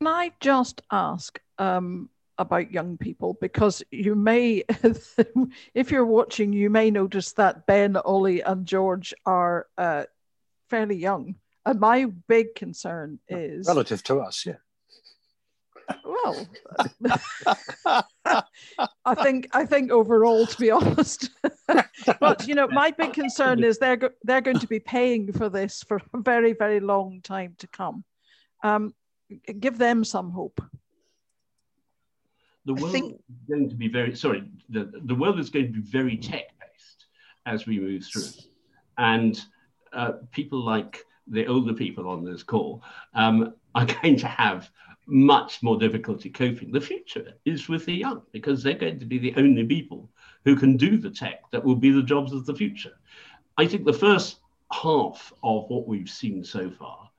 Can 0.00 0.08
I 0.08 0.32
just 0.40 0.82
ask, 0.90 1.40
um, 1.58 2.10
about 2.38 2.72
young 2.72 2.96
people 2.96 3.36
because 3.40 3.82
you 3.90 4.14
may, 4.14 4.64
if 5.74 5.90
you're 5.90 6.06
watching, 6.06 6.52
you 6.52 6.70
may 6.70 6.90
notice 6.90 7.32
that 7.32 7.66
Ben, 7.66 7.96
Ollie, 7.96 8.40
and 8.40 8.66
George 8.66 9.14
are 9.26 9.66
uh, 9.78 10.04
fairly 10.68 10.96
young. 10.96 11.36
And 11.66 11.80
my 11.80 12.06
big 12.28 12.54
concern 12.54 13.18
is 13.28 13.66
relative 13.66 14.02
to 14.04 14.20
us, 14.20 14.44
yeah. 14.44 14.56
Well, 16.04 16.46
I 19.04 19.14
think 19.22 19.48
I 19.52 19.66
think 19.66 19.90
overall, 19.90 20.46
to 20.46 20.58
be 20.58 20.70
honest, 20.70 21.30
but 22.20 22.46
you 22.46 22.54
know, 22.54 22.68
my 22.68 22.90
big 22.90 23.12
concern 23.12 23.62
is 23.62 23.78
they're 23.78 23.96
go- 23.96 24.10
they're 24.22 24.40
going 24.40 24.58
to 24.60 24.66
be 24.66 24.80
paying 24.80 25.32
for 25.32 25.48
this 25.48 25.82
for 25.86 26.00
a 26.14 26.18
very 26.18 26.54
very 26.54 26.80
long 26.80 27.20
time 27.22 27.54
to 27.58 27.66
come. 27.66 28.04
Um, 28.62 28.94
give 29.60 29.78
them 29.78 30.04
some 30.04 30.30
hope 30.30 30.60
the 32.66 32.74
world 32.74 32.92
think... 32.92 33.14
is 33.14 33.48
going 33.48 33.68
to 33.68 33.74
be 33.74 33.88
very 33.88 34.14
sorry 34.14 34.44
the, 34.70 34.90
the 35.04 35.14
world 35.14 35.38
is 35.38 35.50
going 35.50 35.66
to 35.66 35.72
be 35.72 35.80
very 35.80 36.16
tech 36.16 36.44
based 36.60 37.06
as 37.46 37.66
we 37.66 37.78
move 37.78 38.04
through 38.04 38.28
and 38.98 39.44
uh, 39.92 40.12
people 40.32 40.64
like 40.64 41.04
the 41.28 41.46
older 41.46 41.72
people 41.72 42.08
on 42.08 42.24
this 42.24 42.42
call 42.42 42.82
um, 43.14 43.54
are 43.74 43.86
going 44.02 44.16
to 44.16 44.26
have 44.26 44.70
much 45.06 45.62
more 45.62 45.78
difficulty 45.78 46.30
coping. 46.30 46.72
The 46.72 46.80
future 46.80 47.34
is 47.44 47.68
with 47.68 47.84
the 47.84 47.94
young 47.94 48.22
because 48.32 48.62
they're 48.62 48.74
going 48.74 48.98
to 49.00 49.06
be 49.06 49.18
the 49.18 49.34
only 49.36 49.64
people 49.64 50.10
who 50.44 50.56
can 50.56 50.76
do 50.76 50.98
the 50.98 51.10
tech 51.10 51.42
that 51.52 51.64
will 51.64 51.76
be 51.76 51.90
the 51.90 52.02
jobs 52.02 52.32
of 52.32 52.46
the 52.46 52.54
future. 52.54 52.92
I 53.56 53.66
think 53.66 53.84
the 53.84 53.92
first 53.92 54.38
half 54.72 55.32
of 55.42 55.68
what 55.68 55.86
we've 55.86 56.08
seen 56.08 56.44
so 56.44 56.70
far 56.70 57.10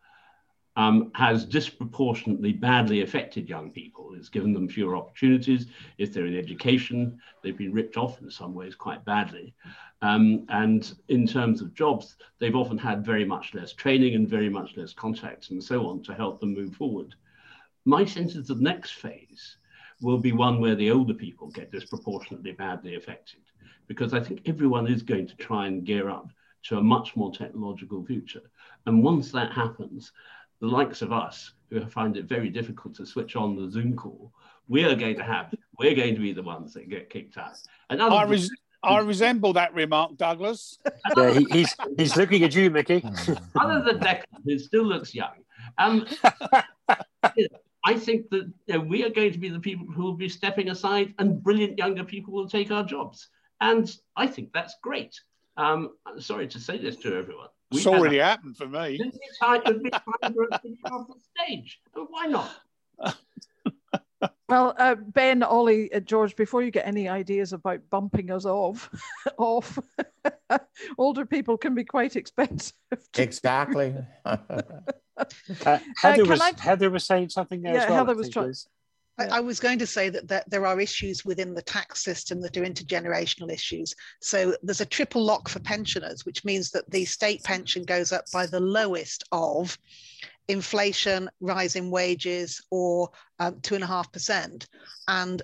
um, 0.75 1.11
has 1.15 1.45
disproportionately 1.45 2.51
badly 2.51 3.01
affected 3.01 3.47
young 3.47 3.71
people. 3.71 4.13
It's 4.15 4.29
given 4.29 4.53
them 4.53 4.67
fewer 4.67 4.95
opportunities. 4.95 5.67
If 5.97 6.13
they're 6.13 6.25
in 6.25 6.37
education, 6.37 7.19
they've 7.41 7.57
been 7.57 7.73
ripped 7.73 7.97
off 7.97 8.21
in 8.21 8.29
some 8.29 8.53
ways 8.53 8.75
quite 8.75 9.05
badly. 9.05 9.53
Um, 10.01 10.45
and 10.49 10.93
in 11.07 11.25
terms 11.25 11.61
of 11.61 11.73
jobs, 11.73 12.17
they've 12.39 12.55
often 12.55 12.77
had 12.77 13.05
very 13.05 13.25
much 13.25 13.53
less 13.53 13.73
training 13.73 14.15
and 14.15 14.27
very 14.27 14.49
much 14.49 14.75
less 14.75 14.93
contacts 14.93 15.49
and 15.49 15.63
so 15.63 15.87
on 15.87 16.03
to 16.03 16.13
help 16.13 16.39
them 16.39 16.53
move 16.53 16.75
forward. 16.75 17.15
My 17.85 18.03
sense 18.03 18.35
is 18.35 18.47
the 18.47 18.55
next 18.55 18.91
phase 18.91 19.57
will 20.01 20.17
be 20.17 20.33
one 20.33 20.59
where 20.59 20.75
the 20.75 20.91
older 20.91 21.13
people 21.13 21.49
get 21.49 21.71
disproportionately 21.71 22.51
badly 22.51 22.95
affected 22.95 23.41
because 23.87 24.13
I 24.13 24.19
think 24.19 24.41
everyone 24.45 24.87
is 24.87 25.03
going 25.03 25.27
to 25.27 25.35
try 25.37 25.67
and 25.67 25.85
gear 25.85 26.09
up 26.09 26.29
to 26.63 26.77
a 26.77 26.83
much 26.83 27.15
more 27.15 27.31
technological 27.31 28.03
future. 28.03 28.41
And 28.85 29.03
once 29.03 29.31
that 29.31 29.51
happens, 29.51 30.11
the 30.61 30.67
likes 30.67 31.01
of 31.01 31.11
us 31.11 31.53
who 31.69 31.85
find 31.85 32.17
it 32.17 32.25
very 32.25 32.49
difficult 32.49 32.95
to 32.95 33.05
switch 33.05 33.35
on 33.35 33.55
the 33.55 33.69
Zoom 33.69 33.95
call, 33.95 34.31
we 34.67 34.83
are 34.83 34.95
going 34.95 35.15
to 35.17 35.23
have, 35.23 35.53
we're 35.77 35.95
going 35.95 36.15
to 36.15 36.21
be 36.21 36.33
the 36.33 36.43
ones 36.43 36.73
that 36.73 36.89
get 36.89 37.09
kicked 37.09 37.37
out. 37.37 37.57
And 37.89 38.01
I, 38.01 38.23
res- 38.23 38.51
I 38.83 38.99
resemble 38.99 39.53
that 39.53 39.73
remark, 39.73 40.17
Douglas. 40.17 40.77
yeah, 41.17 41.31
he, 41.31 41.45
he's 41.51 41.75
he's 41.97 42.15
looking 42.15 42.43
at 42.43 42.55
you, 42.55 42.69
Mickey. 42.69 43.03
other 43.59 43.81
than 43.83 43.99
Declan, 43.99 44.43
who 44.43 44.57
still 44.59 44.83
looks 44.83 45.13
young, 45.13 45.43
um, 45.77 46.07
I 47.83 47.93
think 47.95 48.29
that 48.31 48.51
you 48.65 48.73
know, 48.73 48.79
we 48.79 49.03
are 49.03 49.09
going 49.09 49.31
to 49.31 49.39
be 49.39 49.49
the 49.49 49.59
people 49.59 49.85
who 49.85 50.03
will 50.03 50.13
be 50.13 50.29
stepping 50.29 50.69
aside, 50.69 51.13
and 51.19 51.41
brilliant 51.41 51.77
younger 51.77 52.03
people 52.03 52.33
will 52.33 52.49
take 52.49 52.71
our 52.71 52.83
jobs. 52.83 53.29
And 53.61 53.89
I 54.15 54.27
think 54.27 54.51
that's 54.53 54.75
great. 54.81 55.19
Um, 55.57 55.91
sorry 56.19 56.47
to 56.49 56.59
say 56.59 56.77
this 56.77 56.97
to 56.97 57.15
everyone. 57.15 57.49
We 57.71 57.77
it's 57.79 57.87
already 57.87 58.19
a, 58.19 58.25
happened 58.25 58.57
for 58.57 58.67
me. 58.67 58.99
It's 59.01 59.39
time, 59.39 59.61
time 59.63 59.81
to 59.83 59.89
get 59.89 60.91
off 60.91 61.07
the 61.07 61.15
stage. 61.45 61.81
why 61.93 62.27
not? 62.27 62.51
Well, 64.47 64.75
uh, 64.77 64.95
Ben, 64.95 65.41
Ollie, 65.41 65.91
uh, 65.91 65.99
George, 65.99 66.35
before 66.35 66.61
you 66.61 66.69
get 66.69 66.85
any 66.85 67.09
ideas 67.09 67.51
about 67.51 67.79
bumping 67.89 68.29
us 68.29 68.45
off, 68.45 68.89
off, 69.37 69.79
older 70.97 71.25
people 71.25 71.57
can 71.57 71.73
be 71.73 71.83
quite 71.83 72.15
expensive. 72.15 72.73
Exactly. 73.17 73.95
uh, 74.25 74.37
Heather, 75.97 76.23
uh, 76.23 76.25
was, 76.25 76.41
I... 76.41 76.51
Heather 76.59 76.89
was 76.91 77.05
saying 77.05 77.29
something 77.29 77.63
there 77.63 77.73
yeah, 77.73 77.83
as 77.83 77.89
well. 77.89 77.97
Heather 78.05 78.15
was 78.15 78.29
trying. 78.29 78.53
I, 79.17 79.25
I, 79.27 79.39
was 79.39 79.59
going 79.59 79.79
to 79.79 79.87
say 79.87 80.09
that, 80.09 80.27
that 80.27 80.49
there 80.49 80.65
are 80.65 80.79
issues 80.79 81.23
within 81.23 81.53
the 81.53 81.61
tax 81.61 82.03
system 82.03 82.41
that 82.41 82.57
are 82.57 82.65
intergenerational 82.65 83.51
issues. 83.51 83.95
So 84.21 84.55
there's 84.61 84.81
a 84.81 84.85
triple 84.85 85.23
lock 85.23 85.49
for 85.49 85.59
pensioners, 85.59 86.25
which 86.25 86.43
means 86.43 86.71
that 86.71 86.89
the 86.89 87.05
state 87.05 87.43
pension 87.43 87.83
goes 87.83 88.11
up 88.11 88.25
by 88.31 88.45
the 88.45 88.59
lowest 88.59 89.23
of 89.31 89.77
inflation, 90.47 91.29
rise 91.39 91.75
in 91.75 91.89
wages, 91.89 92.61
or 92.71 93.09
um, 93.39 93.59
two 93.61 93.75
and 93.75 93.83
a 93.83 93.87
half 93.87 94.11
percent. 94.11 94.67
And 95.07 95.41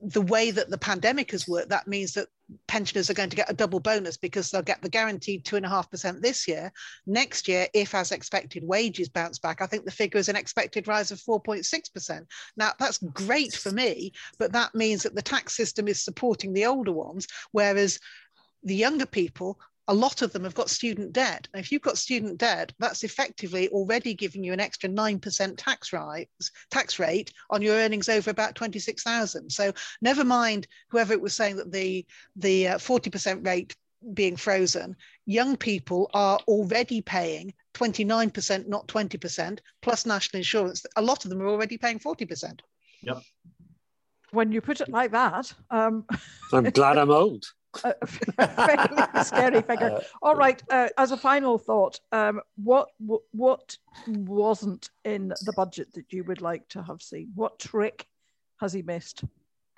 the 0.00 0.22
way 0.22 0.50
that 0.50 0.70
the 0.70 0.78
pandemic 0.78 1.32
has 1.32 1.48
worked, 1.48 1.70
that 1.70 1.88
means 1.88 2.12
that 2.12 2.28
pensioners 2.66 3.10
are 3.10 3.14
going 3.14 3.30
to 3.30 3.36
get 3.36 3.50
a 3.50 3.54
double 3.54 3.80
bonus 3.80 4.16
because 4.16 4.50
they'll 4.50 4.62
get 4.62 4.80
the 4.82 4.88
guaranteed 4.88 5.44
two 5.44 5.56
and 5.56 5.66
a 5.66 5.68
half 5.68 5.90
percent 5.90 6.22
this 6.22 6.48
year. 6.48 6.72
Next 7.06 7.48
year, 7.48 7.66
if 7.74 7.94
as 7.94 8.12
expected 8.12 8.64
wages 8.64 9.08
bounce 9.08 9.38
back, 9.38 9.60
I 9.60 9.66
think 9.66 9.84
the 9.84 9.90
figure 9.90 10.18
is 10.18 10.28
an 10.28 10.36
expected 10.36 10.88
rise 10.88 11.10
of 11.10 11.20
4.6%. 11.20 12.26
Now, 12.56 12.72
that's 12.78 12.98
great 12.98 13.54
for 13.54 13.72
me, 13.72 14.12
but 14.38 14.52
that 14.52 14.74
means 14.74 15.02
that 15.02 15.14
the 15.14 15.22
tax 15.22 15.56
system 15.56 15.88
is 15.88 16.02
supporting 16.02 16.52
the 16.52 16.66
older 16.66 16.92
ones, 16.92 17.26
whereas 17.52 17.98
the 18.62 18.76
younger 18.76 19.06
people 19.06 19.58
a 19.88 19.94
lot 19.94 20.20
of 20.20 20.32
them 20.32 20.44
have 20.44 20.54
got 20.54 20.68
student 20.68 21.12
debt. 21.14 21.48
And 21.52 21.60
if 21.60 21.72
you've 21.72 21.82
got 21.82 21.96
student 21.96 22.38
debt, 22.38 22.72
that's 22.78 23.04
effectively 23.04 23.68
already 23.70 24.12
giving 24.12 24.44
you 24.44 24.52
an 24.52 24.60
extra 24.60 24.88
9% 24.88 25.54
tax 25.56 25.92
rise, 25.94 26.26
tax 26.70 26.98
rate 26.98 27.32
on 27.50 27.62
your 27.62 27.74
earnings 27.74 28.08
over 28.08 28.30
about 28.30 28.54
26,000. 28.54 29.50
So 29.50 29.72
never 30.02 30.24
mind 30.24 30.68
whoever 30.90 31.14
it 31.14 31.20
was 31.20 31.34
saying 31.34 31.56
that 31.56 31.72
the, 31.72 32.06
the 32.36 32.64
40% 32.64 33.36
uh, 33.36 33.40
rate 33.40 33.74
being 34.12 34.36
frozen, 34.36 34.94
young 35.24 35.56
people 35.56 36.10
are 36.12 36.38
already 36.46 37.00
paying 37.00 37.54
29%, 37.72 38.68
not 38.68 38.86
20%, 38.88 39.58
plus 39.80 40.04
national 40.04 40.38
insurance. 40.38 40.84
A 40.96 41.02
lot 41.02 41.24
of 41.24 41.30
them 41.30 41.40
are 41.40 41.48
already 41.48 41.78
paying 41.78 41.98
40%. 41.98 42.60
Yep. 43.02 43.22
When 44.32 44.52
you 44.52 44.60
put 44.60 44.82
it 44.82 44.90
like 44.90 45.12
that, 45.12 45.50
um... 45.70 46.04
I'm 46.52 46.64
glad 46.64 46.98
I'm 46.98 47.10
old 47.10 47.46
a 47.84 49.24
scary 49.24 49.62
figure. 49.62 49.92
Uh, 49.96 50.00
All 50.22 50.34
right. 50.34 50.62
Uh, 50.70 50.88
as 50.96 51.12
a 51.12 51.16
final 51.16 51.58
thought, 51.58 52.00
um, 52.12 52.40
what 52.56 52.88
what 52.98 53.76
wasn't 54.06 54.90
in 55.04 55.28
the 55.28 55.52
budget 55.56 55.92
that 55.94 56.12
you 56.12 56.24
would 56.24 56.40
like 56.40 56.68
to 56.70 56.82
have 56.82 57.02
seen? 57.02 57.30
What 57.34 57.58
trick 57.58 58.06
has 58.60 58.72
he 58.72 58.82
missed? 58.82 59.24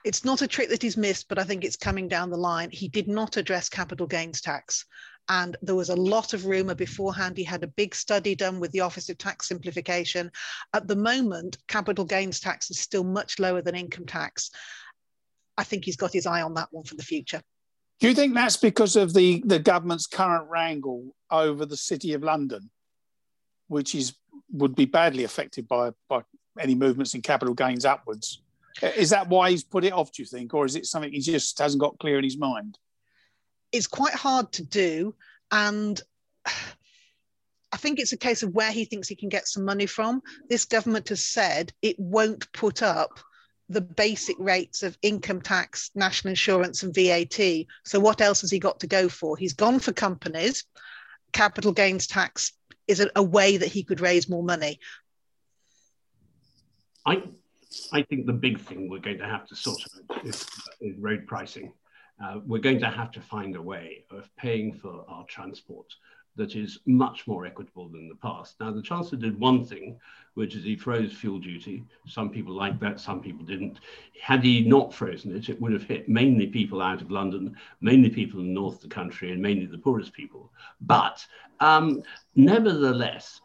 It's 0.03 0.25
not 0.25 0.41
a 0.41 0.49
trick 0.49 0.71
that 0.71 0.83
he's 0.83 0.97
missed, 0.97 1.29
but 1.29 1.39
I 1.39 1.45
think 1.45 1.63
it's 1.63 1.77
coming 1.77 2.09
down 2.09 2.31
the 2.31 2.37
line. 2.37 2.71
He 2.71 2.89
did 2.89 3.07
not 3.07 3.37
address 3.37 3.69
capital 3.69 4.07
gains 4.07 4.41
tax. 4.41 4.87
And 5.29 5.57
there 5.61 5.75
was 5.75 5.91
a 5.91 5.97
lot 5.97 6.33
of 6.33 6.47
rumor 6.47 6.75
beforehand. 6.75 7.37
He 7.37 7.45
had 7.45 7.63
a 7.63 7.69
big 7.69 7.95
study 7.95 8.35
done 8.35 8.59
with 8.59 8.73
the 8.73 8.81
Office 8.81 9.11
of 9.11 9.19
Tax 9.19 9.49
Simplification. 9.49 10.33
At 10.73 10.89
the 10.89 10.97
moment, 10.97 11.59
capital 11.69 12.07
gains 12.07 12.41
tax 12.41 12.71
is 12.71 12.81
still 12.81 13.05
much 13.05 13.39
lower 13.39 13.61
than 13.61 13.75
income 13.75 14.07
tax. 14.07 14.51
I 15.59 15.65
think 15.65 15.85
he's 15.85 15.97
got 15.97 16.13
his 16.13 16.27
eye 16.27 16.43
on 16.43 16.55
that 16.55 16.69
one 16.73 16.85
for 16.85 16.97
the 16.97 17.03
future. 17.03 17.43
Do 18.01 18.09
you 18.09 18.15
think 18.15 18.35
that's 18.35 18.57
because 18.57 18.97
of 18.97 19.13
the, 19.13 19.43
the 19.45 19.59
government's 19.59 20.07
current 20.07 20.49
wrangle 20.49 21.15
over 21.31 21.67
the 21.67 21.77
City 21.77 22.15
of 22.15 22.23
London, 22.23 22.71
which 23.69 23.95
is 23.95 24.15
would 24.53 24.75
be 24.75 24.87
badly 24.87 25.25
affected 25.25 25.69
by, 25.69 25.91
by 26.09 26.23
any 26.59 26.75
movements 26.75 27.15
in 27.15 27.23
capital 27.23 27.55
gains 27.55 27.85
upwards? 27.85 28.43
Is 28.83 29.11
that 29.11 29.29
why 29.29 29.51
he's 29.51 29.63
put 29.63 29.85
it 29.85 29.93
off, 29.93 30.13
do 30.13 30.23
you 30.23 30.27
think? 30.27 30.55
Or 30.55 30.65
is 30.65 30.77
it 30.77 30.87
something 30.87 31.13
he 31.13 31.21
just 31.21 31.59
hasn't 31.59 31.81
got 31.81 31.99
clear 31.99 32.19
in 32.19 32.25
his 32.25 32.39
mind? 32.39 32.79
It's 33.71 33.87
quite 33.87 34.15
hard 34.15 34.51
to 34.53 34.65
do. 34.65 35.15
And 35.53 36.01
I 36.47 37.77
think 37.77 38.01
it's 38.01 38.13
a 38.13 38.17
case 38.17 38.43
of 38.43 38.55
where 38.55 38.73
he 38.73 38.85
thinks 38.85 39.09
he 39.09 39.15
can 39.15 39.29
get 39.29 39.47
some 39.47 39.65
money 39.65 39.87
from. 39.87 40.23
This 40.49 40.65
government 40.65 41.09
has 41.11 41.25
said 41.25 41.73
it 41.83 41.99
won't 41.99 42.51
put 42.53 42.83
up 42.83 43.21
the 43.71 43.81
basic 43.81 44.37
rates 44.39 44.83
of 44.83 44.99
income 45.01 45.41
tax, 45.41 45.91
national 45.95 46.31
insurance, 46.31 46.83
and 46.83 46.95
VAT. 46.95 47.67
So, 47.85 48.01
what 48.01 48.21
else 48.21 48.41
has 48.43 48.51
he 48.51 48.59
got 48.59 48.81
to 48.81 48.89
go 48.89 49.09
for? 49.09 49.37
He's 49.37 49.55
gone 49.55 49.79
for 49.79 49.93
companies. 49.93 50.65
Capital 51.33 51.73
gains 51.73 52.09
tax 52.09 52.53
is 52.89 52.99
a, 52.99 53.09
a 53.15 53.23
way 53.23 53.57
that 53.57 53.69
he 53.69 53.85
could 53.85 54.01
raise 54.01 54.29
more 54.29 54.43
money. 54.43 54.81
I, 57.07 57.23
I 57.93 58.03
think 58.03 58.27
the 58.27 58.33
big 58.33 58.61
thing 58.61 58.91
we're 58.91 58.99
going 58.99 59.19
to 59.19 59.27
have 59.27 59.47
to 59.47 59.57
sort 59.57 59.81
out 60.11 60.27
is, 60.27 60.45
is 60.81 60.99
road 60.99 61.27
pricing. 61.29 61.73
Uh, 62.23 62.41
we're 62.45 62.61
going 62.61 62.81
to 62.81 62.91
have 62.91 63.13
to 63.13 63.21
find 63.21 63.55
a 63.55 63.63
way 63.63 64.05
of 64.11 64.29
paying 64.37 64.75
for 64.75 65.05
our 65.09 65.25
transport 65.27 65.87
that 66.41 66.57
is 66.57 66.79
much 66.87 67.27
more 67.27 67.45
equitable 67.45 67.87
than 67.91 68.09
the 68.09 68.15
past. 68.15 68.59
Now, 68.61 68.71
the 68.71 68.81
Chancellor 68.81 69.19
did 69.19 69.39
one 69.39 69.63
thing, 69.63 70.01
which 70.33 70.55
is 70.55 70.65
he 70.65 70.75
froze 70.75 71.13
fuel 71.13 71.39
duty. 71.39 71.85
Some 72.07 72.31
people 72.31 72.55
liked 72.55 72.81
that, 72.81 72.99
some 72.99 73.21
people 73.21 73.45
didn't. 73.45 73.81
Had 74.19 74.43
he 74.43 74.63
not 74.63 74.95
frozen 74.95 75.37
it, 75.37 75.51
it 75.51 75.61
would 75.61 75.75
have 75.75 75.83
hit 75.83 76.09
mainly 76.09 76.47
people 76.47 76.81
out 76.81 77.03
of 77.03 77.11
London, 77.11 77.55
mainly 77.83 78.09
people 78.09 78.41
in 78.41 78.47
the 78.47 78.55
north 78.55 78.77
of 78.77 78.81
the 78.81 78.89
country, 78.89 79.33
and 79.33 79.43
mainly 79.43 79.67
the 79.67 79.77
poorest 79.77 80.15
people. 80.15 80.51
But 80.81 81.27
um, 81.61 82.03
nevertheless, 82.35 83.43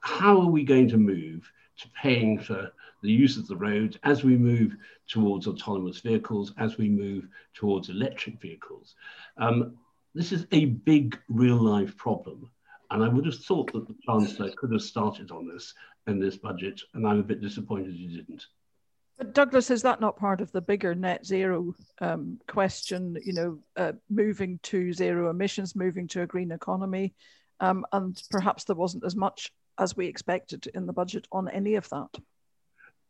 how 0.00 0.40
are 0.40 0.50
we 0.50 0.64
going 0.64 0.88
to 0.88 0.96
move 0.96 1.52
to 1.80 1.88
paying 1.90 2.38
for 2.38 2.72
the 3.02 3.12
use 3.12 3.36
of 3.36 3.46
the 3.46 3.56
roads 3.56 3.98
as 4.04 4.24
we 4.24 4.38
move 4.38 4.74
towards 5.06 5.46
autonomous 5.46 6.00
vehicles, 6.00 6.54
as 6.56 6.78
we 6.78 6.88
move 6.88 7.28
towards 7.52 7.90
electric 7.90 8.40
vehicles? 8.40 8.94
Um, 9.36 9.76
this 10.14 10.32
is 10.32 10.46
a 10.52 10.66
big 10.66 11.18
real 11.28 11.56
life 11.56 11.96
problem. 11.96 12.50
And 12.90 13.02
I 13.02 13.08
would 13.08 13.24
have 13.24 13.38
thought 13.38 13.72
that 13.72 13.88
the 13.88 13.96
Chancellor 14.06 14.50
could 14.56 14.72
have 14.72 14.82
started 14.82 15.30
on 15.30 15.48
this 15.48 15.72
in 16.06 16.18
this 16.18 16.36
budget, 16.36 16.80
and 16.94 17.06
I'm 17.06 17.20
a 17.20 17.24
bit 17.24 17.40
disappointed 17.40 17.94
he 17.94 18.08
didn't. 18.08 18.46
But 19.16 19.34
Douglas, 19.34 19.70
is 19.70 19.82
that 19.82 20.00
not 20.00 20.18
part 20.18 20.40
of 20.40 20.52
the 20.52 20.60
bigger 20.60 20.94
net 20.94 21.24
zero 21.24 21.74
um, 22.00 22.38
question? 22.48 23.16
You 23.24 23.32
know, 23.32 23.58
uh, 23.76 23.92
moving 24.10 24.58
to 24.64 24.92
zero 24.92 25.30
emissions, 25.30 25.76
moving 25.76 26.08
to 26.08 26.22
a 26.22 26.26
green 26.26 26.52
economy, 26.52 27.14
um, 27.60 27.86
and 27.92 28.20
perhaps 28.30 28.64
there 28.64 28.76
wasn't 28.76 29.04
as 29.04 29.16
much 29.16 29.52
as 29.78 29.96
we 29.96 30.06
expected 30.06 30.66
in 30.74 30.86
the 30.86 30.92
budget 30.92 31.26
on 31.32 31.48
any 31.48 31.76
of 31.76 31.88
that. 31.90 32.10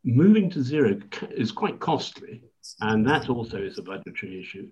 Moving 0.05 0.51
to 0.51 0.63
zero 0.63 0.99
is 1.31 1.53
quite 1.53 1.79
costly 1.79 2.43
and 2.81 3.07
that 3.07 3.29
also 3.29 3.59
is 3.59 3.79
a 3.79 3.83
budgetary 3.83 4.41
issue. 4.41 4.69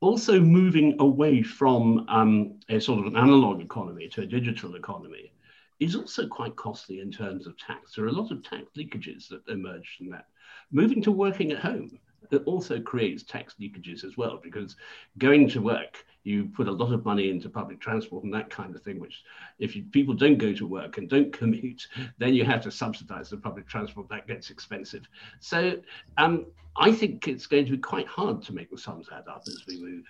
Also, 0.00 0.40
moving 0.40 0.96
away 0.98 1.42
from 1.42 2.04
um, 2.08 2.58
a 2.68 2.80
sort 2.80 3.00
of 3.00 3.06
an 3.06 3.16
analog 3.16 3.60
economy 3.60 4.08
to 4.08 4.22
a 4.22 4.26
digital 4.26 4.74
economy 4.74 5.32
is 5.80 5.94
also 5.94 6.26
quite 6.26 6.56
costly 6.56 7.00
in 7.00 7.10
terms 7.10 7.46
of 7.46 7.56
tax. 7.56 7.94
There 7.94 8.04
are 8.04 8.08
a 8.08 8.12
lot 8.12 8.32
of 8.32 8.42
tax 8.42 8.64
leakages 8.76 9.28
that 9.28 9.48
emerge 9.48 9.96
from 9.96 10.10
that. 10.10 10.26
Moving 10.72 11.02
to 11.02 11.12
working 11.12 11.52
at 11.52 11.60
home 11.60 11.98
it 12.30 12.42
also 12.46 12.80
creates 12.80 13.22
tax 13.22 13.54
leakages 13.60 14.04
as 14.04 14.16
well 14.16 14.40
because 14.42 14.76
going 15.18 15.48
to 15.48 15.62
work 15.62 16.04
you 16.28 16.44
put 16.44 16.68
a 16.68 16.72
lot 16.72 16.92
of 16.92 17.04
money 17.04 17.30
into 17.30 17.48
public 17.48 17.80
transport 17.80 18.24
and 18.24 18.32
that 18.32 18.50
kind 18.50 18.74
of 18.74 18.82
thing 18.82 19.00
which 19.00 19.22
if 19.58 19.74
you, 19.74 19.82
people 19.84 20.14
don't 20.14 20.38
go 20.38 20.52
to 20.52 20.66
work 20.66 20.98
and 20.98 21.08
don't 21.08 21.32
commute 21.40 21.86
then 22.18 22.34
you 22.34 22.44
have 22.44 22.62
to 22.62 22.70
subsidize 22.70 23.30
the 23.30 23.36
public 23.36 23.66
transport 23.66 24.08
that 24.08 24.26
gets 24.26 24.50
expensive 24.50 25.08
so 25.40 25.76
um, 26.18 26.46
i 26.76 26.92
think 26.92 27.26
it's 27.26 27.46
going 27.46 27.64
to 27.64 27.72
be 27.72 27.78
quite 27.78 28.06
hard 28.06 28.42
to 28.42 28.52
make 28.52 28.70
the 28.70 28.78
sums 28.78 29.08
add 29.12 29.26
up 29.28 29.42
as 29.46 29.64
we 29.66 29.80
move 29.80 30.04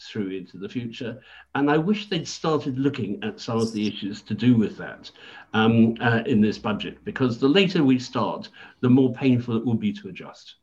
through 0.00 0.30
into 0.30 0.56
the 0.56 0.68
future. 0.68 1.20
And 1.54 1.70
I 1.70 1.76
wish 1.76 2.08
they'd 2.08 2.26
started 2.26 2.78
looking 2.78 3.22
at 3.22 3.40
some 3.40 3.58
of 3.58 3.72
the 3.72 3.86
issues 3.86 4.22
to 4.22 4.34
do 4.34 4.56
with 4.56 4.76
that 4.78 5.10
um, 5.52 5.94
uh, 6.00 6.22
in 6.26 6.40
this 6.40 6.58
budget, 6.58 7.04
because 7.04 7.38
the 7.38 7.48
later 7.48 7.84
we 7.84 7.98
start, 7.98 8.48
the 8.80 8.88
more 8.88 9.12
painful 9.12 9.56
it 9.56 9.64
will 9.64 9.74
be 9.74 9.92
to 9.94 10.08
adjust. 10.08 10.56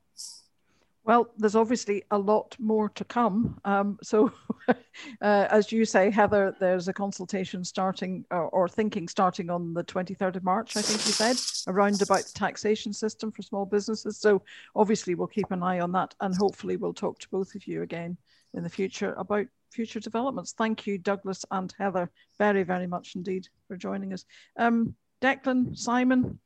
Well, 1.07 1.29
there's 1.37 1.55
obviously 1.55 2.03
a 2.11 2.17
lot 2.17 2.53
more 2.59 2.89
to 2.89 3.05
come. 3.05 3.61
Um, 3.63 3.97
so, 4.03 4.29
uh, 4.67 4.73
as 5.21 5.71
you 5.71 5.85
say, 5.85 6.11
Heather, 6.11 6.53
there's 6.59 6.89
a 6.89 6.93
consultation 6.93 7.63
starting 7.63 8.25
or, 8.29 8.49
or, 8.49 8.67
thinking 8.67 9.07
starting 9.07 9.49
on 9.49 9.73
the 9.73 9.85
23rd 9.85 10.35
of 10.35 10.43
March, 10.43 10.75
I 10.75 10.81
think 10.81 11.05
you 11.05 11.13
said, 11.13 11.37
around 11.73 12.01
about 12.01 12.25
the 12.25 12.33
taxation 12.33 12.91
system 12.91 13.31
for 13.31 13.41
small 13.41 13.65
businesses. 13.65 14.19
So, 14.19 14.41
obviously, 14.75 15.15
we'll 15.15 15.27
keep 15.27 15.49
an 15.51 15.63
eye 15.63 15.79
on 15.79 15.93
that 15.93 16.13
and 16.19 16.35
hopefully 16.35 16.75
we'll 16.75 16.93
talk 16.93 17.19
to 17.19 17.29
both 17.29 17.55
of 17.55 17.65
you 17.67 17.83
again 17.83 18.17
in 18.53 18.63
the 18.63 18.69
future 18.69 19.13
about 19.13 19.47
future 19.71 20.01
developments. 20.01 20.51
Thank 20.57 20.85
you, 20.85 20.97
Douglas 20.97 21.45
and 21.51 21.73
Heather, 21.79 22.11
very, 22.37 22.63
very 22.63 22.85
much 22.85 23.15
indeed 23.15 23.47
for 23.69 23.77
joining 23.77 24.11
us. 24.11 24.25
Um, 24.57 24.93
Declan, 25.21 25.77
Simon, 25.77 26.39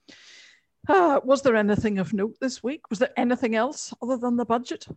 Uh, 0.87 1.19
was 1.23 1.41
there 1.41 1.55
anything 1.55 1.99
of 1.99 2.13
note 2.13 2.35
this 2.39 2.63
week? 2.63 2.89
Was 2.89 2.99
there 2.99 3.13
anything 3.17 3.55
else 3.55 3.93
other 4.01 4.17
than 4.17 4.37
the 4.37 4.45
budget? 4.45 4.87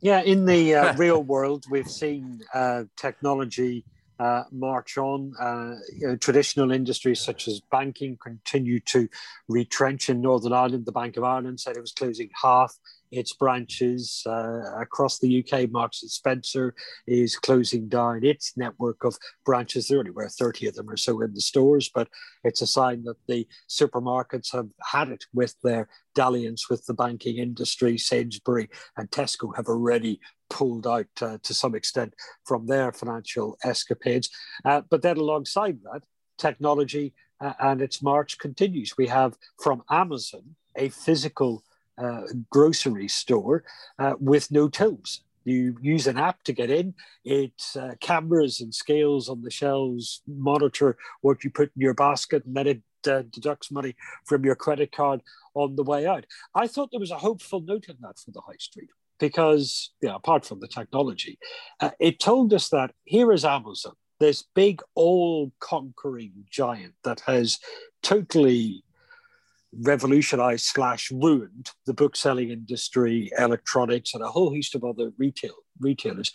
Yeah, 0.00 0.22
in 0.22 0.44
the 0.46 0.74
uh, 0.74 0.94
real 0.96 1.22
world, 1.22 1.64
we've 1.70 1.90
seen 1.90 2.40
uh, 2.54 2.84
technology 2.96 3.84
uh, 4.18 4.44
march 4.50 4.98
on. 4.98 5.32
Uh, 5.40 5.74
you 5.96 6.06
know, 6.06 6.16
traditional 6.16 6.70
industries 6.70 7.20
such 7.20 7.48
as 7.48 7.60
banking 7.70 8.16
continue 8.22 8.80
to 8.80 9.08
retrench 9.48 10.08
in 10.08 10.20
Northern 10.20 10.52
Ireland. 10.52 10.86
The 10.86 10.92
Bank 10.92 11.16
of 11.16 11.24
Ireland 11.24 11.60
said 11.60 11.76
it 11.76 11.80
was 11.80 11.92
closing 11.92 12.30
half 12.40 12.76
its 13.12 13.34
branches 13.34 14.22
uh, 14.26 14.80
across 14.80 15.18
the 15.18 15.44
UK. 15.44 15.70
Marks 15.70 16.02
and 16.02 16.10
Spencer 16.10 16.74
is 17.06 17.36
closing 17.36 17.88
down 17.88 18.24
its 18.24 18.56
network 18.56 19.04
of 19.04 19.18
branches. 19.44 19.86
There 19.86 19.98
only 19.98 20.10
were 20.10 20.28
30 20.28 20.68
of 20.68 20.74
them 20.74 20.88
or 20.88 20.96
so 20.96 21.20
in 21.20 21.34
the 21.34 21.40
stores, 21.40 21.90
but 21.94 22.08
it's 22.42 22.62
a 22.62 22.66
sign 22.66 23.04
that 23.04 23.18
the 23.28 23.46
supermarkets 23.68 24.52
have 24.52 24.68
had 24.90 25.10
it 25.10 25.24
with 25.32 25.54
their 25.62 25.88
dalliance 26.14 26.68
with 26.68 26.84
the 26.86 26.94
banking 26.94 27.36
industry. 27.36 27.98
Sainsbury 27.98 28.68
and 28.96 29.10
Tesco 29.10 29.54
have 29.56 29.66
already 29.68 30.18
pulled 30.48 30.86
out 30.86 31.06
uh, 31.20 31.38
to 31.42 31.54
some 31.54 31.74
extent 31.74 32.14
from 32.44 32.66
their 32.66 32.92
financial 32.92 33.58
escapades. 33.64 34.30
Uh, 34.64 34.80
but 34.90 35.02
then 35.02 35.18
alongside 35.18 35.78
that, 35.84 36.02
technology 36.38 37.14
uh, 37.40 37.52
and 37.60 37.82
its 37.82 38.02
march 38.02 38.38
continues. 38.38 38.96
We 38.96 39.06
have 39.08 39.36
from 39.62 39.82
Amazon 39.90 40.56
a 40.76 40.88
physical 40.88 41.62
uh, 41.98 42.22
grocery 42.50 43.08
store 43.08 43.64
uh, 43.98 44.14
with 44.18 44.50
no 44.50 44.68
tills. 44.68 45.20
You 45.44 45.76
use 45.80 46.06
an 46.06 46.18
app 46.18 46.44
to 46.44 46.52
get 46.52 46.70
in. 46.70 46.94
It 47.24 47.60
uh, 47.76 47.92
cameras 48.00 48.60
and 48.60 48.74
scales 48.74 49.28
on 49.28 49.42
the 49.42 49.50
shelves 49.50 50.22
monitor 50.26 50.96
what 51.20 51.42
you 51.42 51.50
put 51.50 51.72
in 51.74 51.82
your 51.82 51.94
basket, 51.94 52.44
and 52.44 52.56
then 52.56 52.66
it 52.66 52.82
uh, 53.06 53.22
deducts 53.30 53.70
money 53.70 53.96
from 54.24 54.44
your 54.44 54.54
credit 54.54 54.92
card 54.92 55.22
on 55.54 55.76
the 55.76 55.82
way 55.82 56.06
out. 56.06 56.26
I 56.54 56.66
thought 56.66 56.90
there 56.90 57.00
was 57.00 57.10
a 57.10 57.18
hopeful 57.18 57.60
note 57.60 57.86
in 57.88 57.96
that 58.00 58.18
for 58.18 58.30
the 58.30 58.40
high 58.40 58.58
street 58.58 58.90
because, 59.18 59.90
you 60.00 60.08
know, 60.08 60.16
apart 60.16 60.44
from 60.44 60.60
the 60.60 60.68
technology, 60.68 61.38
uh, 61.80 61.90
it 62.00 62.20
told 62.20 62.52
us 62.54 62.68
that 62.70 62.92
here 63.04 63.32
is 63.32 63.44
Amazon, 63.44 63.94
this 64.20 64.44
big, 64.54 64.82
all 64.94 65.52
conquering 65.60 66.32
giant 66.50 66.94
that 67.04 67.20
has 67.20 67.58
totally 68.02 68.84
revolutionized 69.80 70.66
slash 70.66 71.10
ruined 71.10 71.70
the 71.86 71.94
book 71.94 72.16
selling 72.16 72.50
industry, 72.50 73.30
electronics, 73.38 74.14
and 74.14 74.22
a 74.22 74.28
whole 74.28 74.54
host 74.54 74.74
of 74.74 74.84
other 74.84 75.12
retail 75.18 75.54
retailers. 75.80 76.32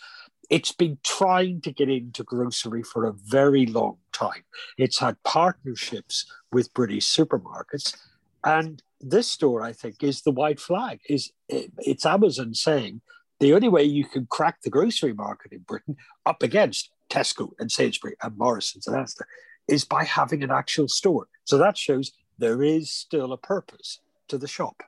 It's 0.50 0.72
been 0.72 0.98
trying 1.04 1.60
to 1.62 1.72
get 1.72 1.88
into 1.88 2.24
grocery 2.24 2.82
for 2.82 3.04
a 3.04 3.12
very 3.12 3.66
long 3.66 3.98
time. 4.12 4.44
It's 4.78 4.98
had 4.98 5.22
partnerships 5.22 6.30
with 6.50 6.72
British 6.74 7.06
supermarkets, 7.06 7.96
and 8.44 8.82
this 9.00 9.28
store, 9.28 9.62
I 9.62 9.72
think, 9.72 10.02
is 10.02 10.22
the 10.22 10.32
white 10.32 10.58
flag. 10.58 11.00
Is 11.08 11.32
it's 11.48 12.06
Amazon 12.06 12.54
saying 12.54 13.02
the 13.40 13.54
only 13.54 13.68
way 13.68 13.84
you 13.84 14.04
can 14.04 14.26
crack 14.26 14.62
the 14.62 14.70
grocery 14.70 15.12
market 15.12 15.52
in 15.52 15.60
Britain 15.60 15.96
up 16.26 16.42
against 16.42 16.90
Tesco 17.08 17.50
and 17.58 17.70
Sainsbury 17.70 18.16
and 18.22 18.36
Morrison's 18.36 18.86
and 18.86 18.96
Asda 18.96 19.22
is 19.68 19.84
by 19.84 20.04
having 20.04 20.42
an 20.42 20.50
actual 20.50 20.88
store. 20.88 21.28
So 21.44 21.58
that 21.58 21.76
shows 21.76 22.12
there 22.38 22.62
is 22.62 22.90
still 22.90 23.32
a 23.32 23.38
purpose 23.38 24.00
to 24.28 24.38
the 24.38 24.48
shop. 24.48 24.82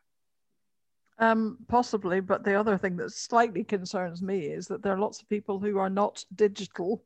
Um, 1.19 1.59
possibly, 1.69 2.21
but 2.21 2.45
the 2.45 2.55
other 2.55 2.79
thing 2.79 2.97
that 2.97 3.13
slightly 3.13 3.63
concerns 3.63 4.23
me 4.23 4.47
is 4.47 4.67
that 4.69 4.83
there 4.83 4.95
are 4.95 4.99
lots 4.99 5.21
of 5.21 5.29
people 5.29 5.59
who 5.59 5.77
are 5.77 5.91
not 5.91 6.25
digital, 6.35 7.03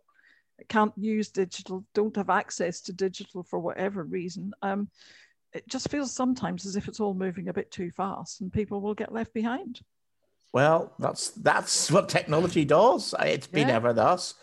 can't 0.68 0.92
use 0.97 1.30
digital, 1.30 1.84
don't 1.95 2.14
have 2.14 2.30
access 2.30 2.80
to 2.82 2.92
digital 2.92 3.42
for 3.42 3.59
whatever 3.59 4.05
reason. 4.05 4.53
Um, 4.62 4.88
it 5.53 5.66
just 5.66 5.90
feels 5.90 6.12
sometimes 6.12 6.64
as 6.64 6.76
if 6.76 6.86
it's 6.86 7.01
all 7.01 7.14
moving 7.14 7.49
a 7.49 7.53
bit 7.53 7.72
too 7.72 7.90
fast, 7.90 8.40
and 8.40 8.53
people 8.53 8.80
will 8.80 8.95
get 8.95 9.12
left 9.12 9.34
behind. 9.34 9.80
Well, 10.53 10.92
that's 11.01 11.30
that's 11.30 11.90
what 11.90 12.09
technology 12.09 12.64
does. 12.64 13.14
It's 13.18 13.49
been 13.49 13.68
yeah. 13.68 13.74
ever 13.74 13.92
thus. 13.92 14.34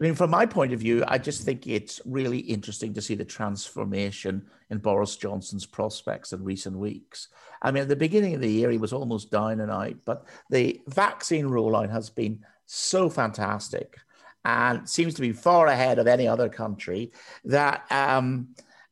I 0.00 0.04
mean, 0.04 0.14
from 0.14 0.30
my 0.30 0.44
point 0.44 0.72
of 0.72 0.80
view, 0.80 1.04
I 1.06 1.18
just 1.18 1.44
think 1.44 1.66
it's 1.66 2.00
really 2.04 2.38
interesting 2.38 2.94
to 2.94 3.00
see 3.00 3.14
the 3.14 3.24
transformation 3.24 4.44
in 4.70 4.78
Boris 4.78 5.16
Johnson's 5.16 5.66
prospects 5.66 6.32
in 6.32 6.42
recent 6.42 6.76
weeks. 6.76 7.28
I 7.62 7.70
mean, 7.70 7.84
at 7.84 7.88
the 7.88 7.94
beginning 7.94 8.34
of 8.34 8.40
the 8.40 8.50
year, 8.50 8.70
he 8.70 8.78
was 8.78 8.92
almost 8.92 9.30
down 9.30 9.60
and 9.60 9.70
out, 9.70 9.94
but 10.04 10.26
the 10.50 10.80
vaccine 10.88 11.46
rollout 11.46 11.90
has 11.90 12.10
been 12.10 12.44
so 12.66 13.08
fantastic 13.08 13.98
and 14.44 14.88
seems 14.88 15.14
to 15.14 15.20
be 15.20 15.32
far 15.32 15.68
ahead 15.68 16.00
of 16.00 16.08
any 16.08 16.26
other 16.26 16.48
country 16.48 17.12
that 17.44 17.84
um, 17.90 18.48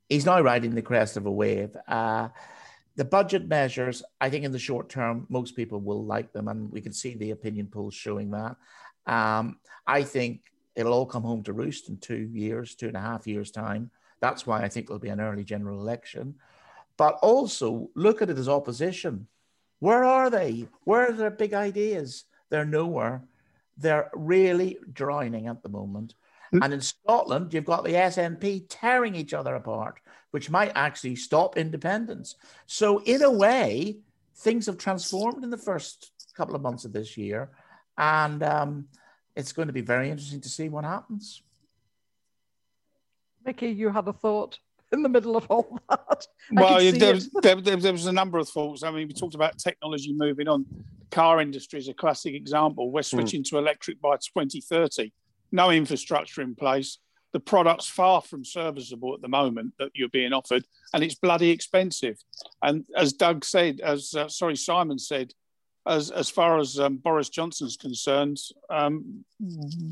he's 0.08 0.24
now 0.24 0.40
riding 0.40 0.74
the 0.74 0.82
crest 0.82 1.16
of 1.16 1.26
a 1.26 1.30
wave. 1.32 1.76
Uh, 1.88 2.28
the 2.94 3.04
budget 3.04 3.48
measures, 3.48 4.02
I 4.20 4.30
think 4.30 4.44
in 4.44 4.52
the 4.52 4.58
short 4.58 4.88
term, 4.88 5.26
most 5.28 5.56
people 5.56 5.80
will 5.80 6.04
like 6.04 6.32
them, 6.32 6.48
and 6.48 6.70
we 6.70 6.80
can 6.80 6.92
see 6.92 7.14
the 7.14 7.32
opinion 7.32 7.66
polls 7.66 7.94
showing 7.94 8.30
that. 8.30 8.56
Um, 9.06 9.58
I 9.86 10.04
think 10.04 10.42
it'll 10.74 10.92
all 10.92 11.06
come 11.06 11.22
home 11.22 11.42
to 11.44 11.52
roost 11.52 11.88
in 11.88 11.98
two 11.98 12.28
years, 12.32 12.74
two 12.74 12.88
and 12.88 12.96
a 12.96 13.00
half 13.00 13.26
years' 13.26 13.50
time. 13.50 13.90
That's 14.20 14.46
why 14.46 14.62
I 14.62 14.68
think 14.68 14.86
there'll 14.86 15.00
be 15.00 15.08
an 15.08 15.20
early 15.20 15.44
general 15.44 15.80
election. 15.80 16.36
But 16.96 17.18
also 17.22 17.90
look 17.94 18.22
at 18.22 18.30
it 18.30 18.38
as 18.38 18.48
opposition. 18.48 19.26
Where 19.80 20.04
are 20.04 20.30
they? 20.30 20.68
Where 20.84 21.08
are 21.08 21.12
their 21.12 21.30
big 21.30 21.54
ideas? 21.54 22.24
They're 22.50 22.64
nowhere. 22.64 23.24
They're 23.76 24.10
really 24.14 24.78
drowning 24.92 25.48
at 25.48 25.62
the 25.62 25.68
moment. 25.68 26.14
Mm. 26.54 26.64
And 26.64 26.74
in 26.74 26.80
Scotland, 26.80 27.52
you've 27.52 27.64
got 27.64 27.84
the 27.84 27.94
SNP 27.94 28.66
tearing 28.68 29.14
each 29.14 29.34
other 29.34 29.54
apart, 29.54 30.00
which 30.30 30.50
might 30.50 30.72
actually 30.74 31.16
stop 31.16 31.56
independence. 31.56 32.36
So, 32.66 32.98
in 32.98 33.22
a 33.22 33.30
way, 33.30 33.98
things 34.36 34.66
have 34.66 34.78
transformed 34.78 35.42
in 35.44 35.50
the 35.50 35.58
first 35.58 36.12
couple 36.36 36.54
of 36.54 36.62
months 36.62 36.84
of 36.84 36.92
this 36.92 37.16
year. 37.16 37.50
And 37.98 38.42
um, 38.42 38.86
it's 39.36 39.52
going 39.52 39.68
to 39.68 39.72
be 39.72 39.80
very 39.80 40.10
interesting 40.10 40.40
to 40.40 40.48
see 40.48 40.68
what 40.68 40.84
happens. 40.84 41.42
Mickey, 43.44 43.68
you 43.68 43.88
had 43.88 44.06
a 44.06 44.12
thought 44.12 44.58
in 44.92 45.02
the 45.02 45.08
middle 45.08 45.36
of 45.36 45.46
all 45.48 45.78
that. 45.88 46.26
well, 46.52 46.78
there 46.92 47.14
was, 47.14 47.30
there, 47.42 47.60
there, 47.60 47.92
was 47.92 48.06
a 48.06 48.12
number 48.12 48.38
of 48.38 48.48
thoughts. 48.48 48.82
I 48.82 48.90
mean, 48.90 49.08
we 49.08 49.14
talked 49.14 49.34
about 49.34 49.58
technology 49.58 50.12
moving 50.12 50.48
on. 50.48 50.66
Car 51.10 51.40
industry 51.40 51.78
is 51.78 51.88
a 51.88 51.94
classic 51.94 52.34
example. 52.34 52.90
We're 52.90 53.00
hmm. 53.00 53.16
switching 53.16 53.42
mm. 53.42 53.48
to 53.50 53.58
electric 53.58 54.00
by 54.00 54.16
2030. 54.16 55.12
No 55.50 55.70
infrastructure 55.70 56.42
in 56.42 56.54
place. 56.54 56.98
The 57.32 57.40
product's 57.40 57.88
far 57.88 58.20
from 58.20 58.44
serviceable 58.44 59.14
at 59.14 59.22
the 59.22 59.28
moment 59.28 59.72
that 59.78 59.90
you're 59.94 60.10
being 60.10 60.34
offered, 60.34 60.66
and 60.92 61.02
it's 61.02 61.14
bloody 61.14 61.50
expensive. 61.50 62.18
And 62.62 62.84
as 62.94 63.14
Doug 63.14 63.44
said, 63.44 63.80
as 63.80 64.14
uh, 64.14 64.28
sorry, 64.28 64.56
Simon 64.56 64.98
said, 64.98 65.32
as 65.86 66.10
as 66.10 66.30
far 66.30 66.58
as 66.58 66.78
um, 66.78 66.96
Boris 66.96 67.28
Johnson's 67.28 67.76
concerned, 67.76 68.38
um, 68.70 69.24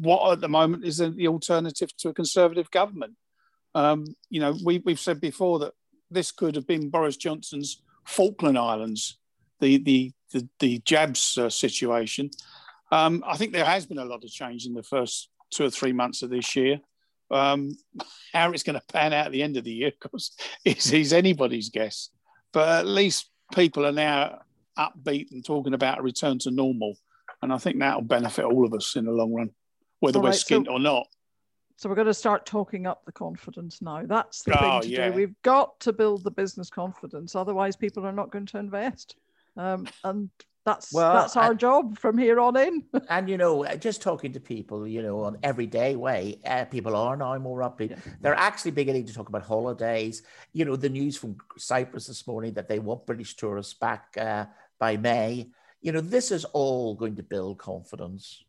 what 0.01 0.32
at 0.32 0.41
the 0.41 0.49
moment 0.49 0.84
is 0.84 0.99
the 0.99 1.28
alternative 1.28 1.97
to 1.99 2.11
a 2.11 2.14
conservative 2.14 2.70
government? 2.70 3.14
Um, 3.74 4.05
you 4.28 4.41
know, 4.41 4.57
we, 4.64 4.78
we've 4.78 5.01
said 5.01 5.20
before 5.20 5.61
that 5.61 5.74
this 6.11 6.32
could 6.32 6.55
have 6.55 6.66
been 6.66 6.91
Boris 6.91 7.16
Johnson's 7.16 7.82
Falkland 8.05 8.59
Islands, 8.59 9.18
the 9.61 9.78
the 9.78 10.12
the, 10.32 10.49
the 10.61 10.78
jabs 10.84 11.36
uh, 11.38 11.51
situation. 11.51 12.30
Um, 12.93 13.22
I 13.26 13.36
think 13.36 13.53
there 13.53 13.64
has 13.64 13.86
been 13.86 13.99
a 13.99 14.05
lot 14.05 14.24
of 14.24 14.30
change 14.30 14.66
in 14.66 14.74
the 14.74 14.82
first 14.82 15.28
two 15.51 15.64
or 15.64 15.70
three 15.70 15.93
months 15.93 16.22
of 16.22 16.30
this 16.30 16.55
year. 16.57 16.80
Um, 17.30 17.76
how 18.32 18.51
it's 18.53 18.62
going 18.62 18.78
to 18.78 18.93
pan 18.93 19.12
out 19.12 19.26
at 19.26 19.32
the 19.32 19.43
end 19.43 19.57
of 19.57 19.64
the 19.64 19.72
year, 19.72 19.88
of 19.88 20.11
course, 20.11 20.36
is, 20.64 20.93
is 20.93 21.12
anybody's 21.12 21.68
guess. 21.68 22.11
But 22.53 22.68
at 22.68 22.86
least 22.86 23.30
people 23.53 23.86
are 23.86 23.93
now 23.93 24.41
upbeat 24.79 25.31
and 25.33 25.45
talking 25.45 25.75
about 25.75 25.99
a 25.99 26.03
return 26.03 26.39
to 26.41 26.51
normal. 26.51 26.97
And 27.43 27.53
I 27.53 27.59
think 27.59 27.79
that'll 27.79 28.03
benefit 28.03 28.45
all 28.45 28.64
of 28.66 28.75
us 28.75 28.97
in 28.97 29.05
the 29.05 29.12
long 29.12 29.33
run, 29.33 29.51
whether 30.01 30.18
all 30.18 30.25
we're 30.25 30.31
right, 30.31 30.39
skint 30.39 30.66
so, 30.66 30.73
or 30.73 30.79
not. 30.79 31.07
So 31.77 31.89
we're 31.89 31.95
going 31.95 32.07
to 32.09 32.14
start 32.14 32.45
talking 32.45 32.87
up 32.87 33.05
the 33.07 33.12
confidence 33.12 33.81
now. 33.81 34.05
That's 34.05 34.43
the 34.43 34.59
oh, 34.59 34.81
thing 34.81 34.83
to 34.83 34.89
yeah. 34.89 35.09
do. 35.09 35.14
We've 35.14 35.43
got 35.43 35.81
to 35.81 35.93
build 35.93 36.25
the 36.25 36.31
business 36.31 36.68
confidence. 36.68 37.35
Otherwise, 37.35 37.77
people 37.77 38.05
are 38.07 38.12
not 38.12 38.31
going 38.31 38.47
to 38.47 38.59
invest. 38.59 39.16
Um, 39.57 39.87
and 40.05 40.29
that's 40.64 40.92
well, 40.92 41.14
that's 41.14 41.36
our 41.36 41.52
and, 41.52 41.61
job 41.61 41.98
from 41.98 42.18
here 42.18 42.38
on 42.38 42.56
in. 42.56 42.84
and 43.08 43.28
you 43.28 43.38
know, 43.38 43.64
just 43.76 44.02
talking 44.02 44.32
to 44.32 44.40
people, 44.40 44.86
you 44.86 45.02
know, 45.02 45.20
on 45.20 45.38
everyday 45.42 45.96
way, 45.96 46.38
uh, 46.44 46.64
people 46.66 46.94
are 46.94 47.16
now 47.16 47.36
more 47.38 47.61
upbeat. 47.61 47.90
Yeah. 47.90 47.96
They're 48.20 48.34
actually 48.34 48.72
beginning 48.72 49.06
to 49.06 49.14
talk 49.14 49.28
about 49.28 49.42
holidays. 49.42 50.22
You 50.52 50.66
know, 50.66 50.76
the 50.76 50.90
news 50.90 51.16
from 51.16 51.36
Cyprus 51.56 52.06
this 52.06 52.26
morning 52.26 52.54
that 52.54 52.68
they 52.68 52.78
want 52.78 53.06
British 53.06 53.36
tourists 53.36 53.74
back 53.74 54.16
uh, 54.18 54.46
by 54.78 54.96
May. 54.96 55.48
You 55.80 55.92
know, 55.92 56.00
this 56.00 56.30
is 56.30 56.44
all 56.44 56.94
going 56.94 57.16
to 57.16 57.22
build 57.22 57.58
confidence. 57.58 58.44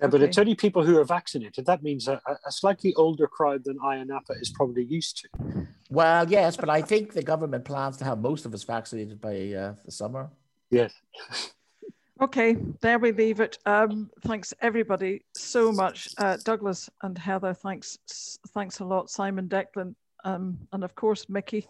Yeah, 0.00 0.08
but 0.08 0.22
it's 0.22 0.38
only 0.38 0.54
people 0.54 0.82
who 0.82 0.98
are 0.98 1.04
vaccinated. 1.04 1.66
That 1.66 1.82
means 1.82 2.08
a, 2.08 2.20
a 2.46 2.50
slightly 2.50 2.94
older 2.94 3.26
crowd 3.26 3.64
than 3.64 3.78
Ayia 3.78 4.06
Napa 4.06 4.32
is 4.40 4.48
probably 4.48 4.82
used 4.82 5.18
to. 5.18 5.66
Well, 5.90 6.28
yes, 6.30 6.56
but 6.56 6.70
I 6.70 6.80
think 6.80 7.12
the 7.12 7.22
government 7.22 7.66
plans 7.66 7.98
to 7.98 8.04
have 8.04 8.18
most 8.18 8.46
of 8.46 8.54
us 8.54 8.64
vaccinated 8.64 9.20
by 9.20 9.52
uh, 9.52 9.74
the 9.84 9.92
summer. 9.92 10.30
Yes. 10.70 10.92
Okay, 12.22 12.56
there 12.82 12.98
we 12.98 13.12
leave 13.12 13.40
it. 13.40 13.58
Um, 13.64 14.10
thanks 14.26 14.52
everybody 14.60 15.24
so 15.34 15.72
much, 15.72 16.08
uh, 16.18 16.36
Douglas 16.44 16.90
and 17.02 17.16
Heather. 17.16 17.54
Thanks, 17.54 17.98
thanks 18.48 18.80
a 18.80 18.84
lot, 18.84 19.08
Simon 19.08 19.48
Declan, 19.48 19.94
um, 20.24 20.58
and 20.72 20.84
of 20.84 20.94
course 20.94 21.30
Mickey. 21.30 21.66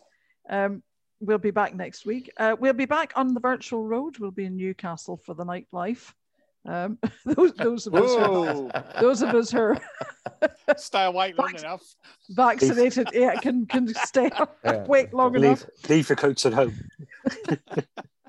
Um, 0.49 0.83
we'll 1.21 1.39
be 1.39 1.53
back 1.53 1.75
next 1.77 2.05
week. 2.05 2.33
Uh, 2.37 2.57
we'll 2.59 2.73
be 2.73 2.85
back 2.85 3.13
on 3.15 3.33
the 3.33 3.39
virtual 3.39 3.87
road. 3.87 4.19
We'll 4.19 4.33
be 4.33 4.45
in 4.47 4.57
Newcastle 4.57 5.17
for 5.17 5.35
the 5.35 5.45
nightlife. 5.45 6.13
Um, 6.67 6.99
those, 7.25 7.53
those 7.55 7.87
of 7.87 7.95
us, 7.95 8.27
who, 8.27 8.71
those 9.01 9.23
of 9.23 9.35
us 9.35 9.53
who 9.53 9.59
are 9.59 9.79
stay 10.77 11.05
awake 11.05 11.39
long 11.39 11.55
enough, 11.55 11.83
vaccinated, 12.31 13.09
yeah, 13.13 13.37
can 13.37 13.67
can 13.67 13.95
stay 13.95 14.31
awake 14.65 15.13
long 15.13 15.35
leave, 15.35 15.45
enough. 15.45 15.65
Leave 15.89 16.09
your 16.09 16.17
coats 16.17 16.45
at 16.45 16.55
home. 16.55 16.75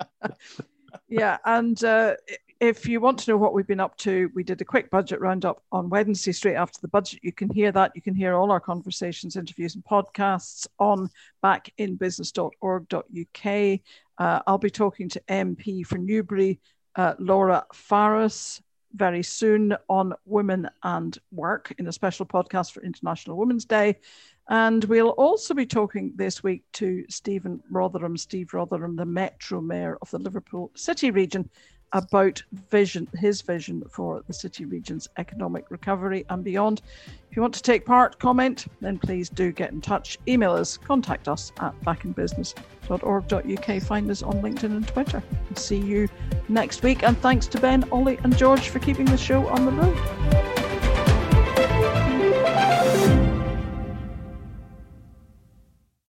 yeah, 1.09 1.37
and 1.45 1.83
uh, 1.83 2.15
if 2.61 2.87
you 2.87 3.01
want 3.01 3.19
to 3.19 3.31
know 3.31 3.37
what 3.37 3.53
we've 3.55 3.65
been 3.65 3.79
up 3.79 3.97
to, 3.97 4.29
we 4.35 4.43
did 4.43 4.61
a 4.61 4.65
quick 4.65 4.91
budget 4.91 5.19
roundup 5.19 5.63
on 5.71 5.89
Wednesday 5.89 6.31
straight 6.31 6.53
after 6.55 6.79
the 6.79 6.87
budget. 6.87 7.19
You 7.23 7.31
can 7.31 7.49
hear 7.49 7.71
that. 7.71 7.91
You 7.95 8.03
can 8.03 8.13
hear 8.13 8.35
all 8.35 8.51
our 8.51 8.59
conversations, 8.59 9.35
interviews, 9.35 9.73
and 9.73 9.83
podcasts 9.83 10.67
on 10.77 11.09
backinbusiness.org.uk. 11.43 13.79
Uh, 14.17 14.39
I'll 14.45 14.57
be 14.59 14.69
talking 14.69 15.09
to 15.09 15.19
MP 15.27 15.83
for 15.83 15.97
Newbury, 15.97 16.59
uh, 16.95 17.15
Laura 17.17 17.65
Farris, 17.73 18.61
very 18.93 19.23
soon 19.23 19.75
on 19.89 20.13
women 20.25 20.69
and 20.83 21.17
work 21.31 21.73
in 21.79 21.87
a 21.87 21.91
special 21.91 22.27
podcast 22.27 22.73
for 22.73 22.83
International 22.83 23.37
Women's 23.37 23.65
Day. 23.65 23.97
And 24.49 24.83
we'll 24.85 25.09
also 25.09 25.53
be 25.53 25.65
talking 25.65 26.13
this 26.15 26.43
week 26.43 26.63
to 26.73 27.05
Stephen 27.09 27.61
Rotheram, 27.71 28.19
Steve 28.19 28.47
Rotheram, 28.47 28.97
the 28.97 29.05
Metro 29.05 29.61
Mayor 29.61 29.97
of 30.01 30.11
the 30.11 30.19
Liverpool 30.19 30.71
City 30.75 31.11
region, 31.11 31.49
about 31.93 32.41
vision, 32.69 33.07
his 33.17 33.41
vision 33.41 33.83
for 33.89 34.23
the 34.27 34.33
city 34.33 34.65
region's 34.65 35.07
economic 35.17 35.65
recovery 35.69 36.25
and 36.29 36.43
beyond. 36.43 36.81
If 37.29 37.35
you 37.35 37.41
want 37.41 37.53
to 37.55 37.61
take 37.61 37.85
part, 37.85 38.17
comment, 38.19 38.67
then 38.79 38.97
please 38.97 39.27
do 39.29 39.51
get 39.51 39.71
in 39.71 39.81
touch. 39.81 40.17
Email 40.27 40.53
us, 40.53 40.77
contact 40.77 41.27
us 41.27 41.51
at 41.59 41.79
backinbusiness.org.uk. 41.81 43.81
Find 43.83 44.09
us 44.09 44.23
on 44.23 44.41
LinkedIn 44.41 44.75
and 44.75 44.87
Twitter. 44.87 45.21
see 45.55 45.77
you 45.77 46.07
next 46.49 46.83
week. 46.83 47.03
And 47.03 47.17
thanks 47.17 47.47
to 47.47 47.59
Ben, 47.59 47.83
Ollie, 47.91 48.19
and 48.23 48.37
George 48.37 48.69
for 48.69 48.79
keeping 48.79 49.05
the 49.05 49.17
show 49.17 49.47
on 49.47 49.65
the 49.65 49.71
road. 49.71 50.50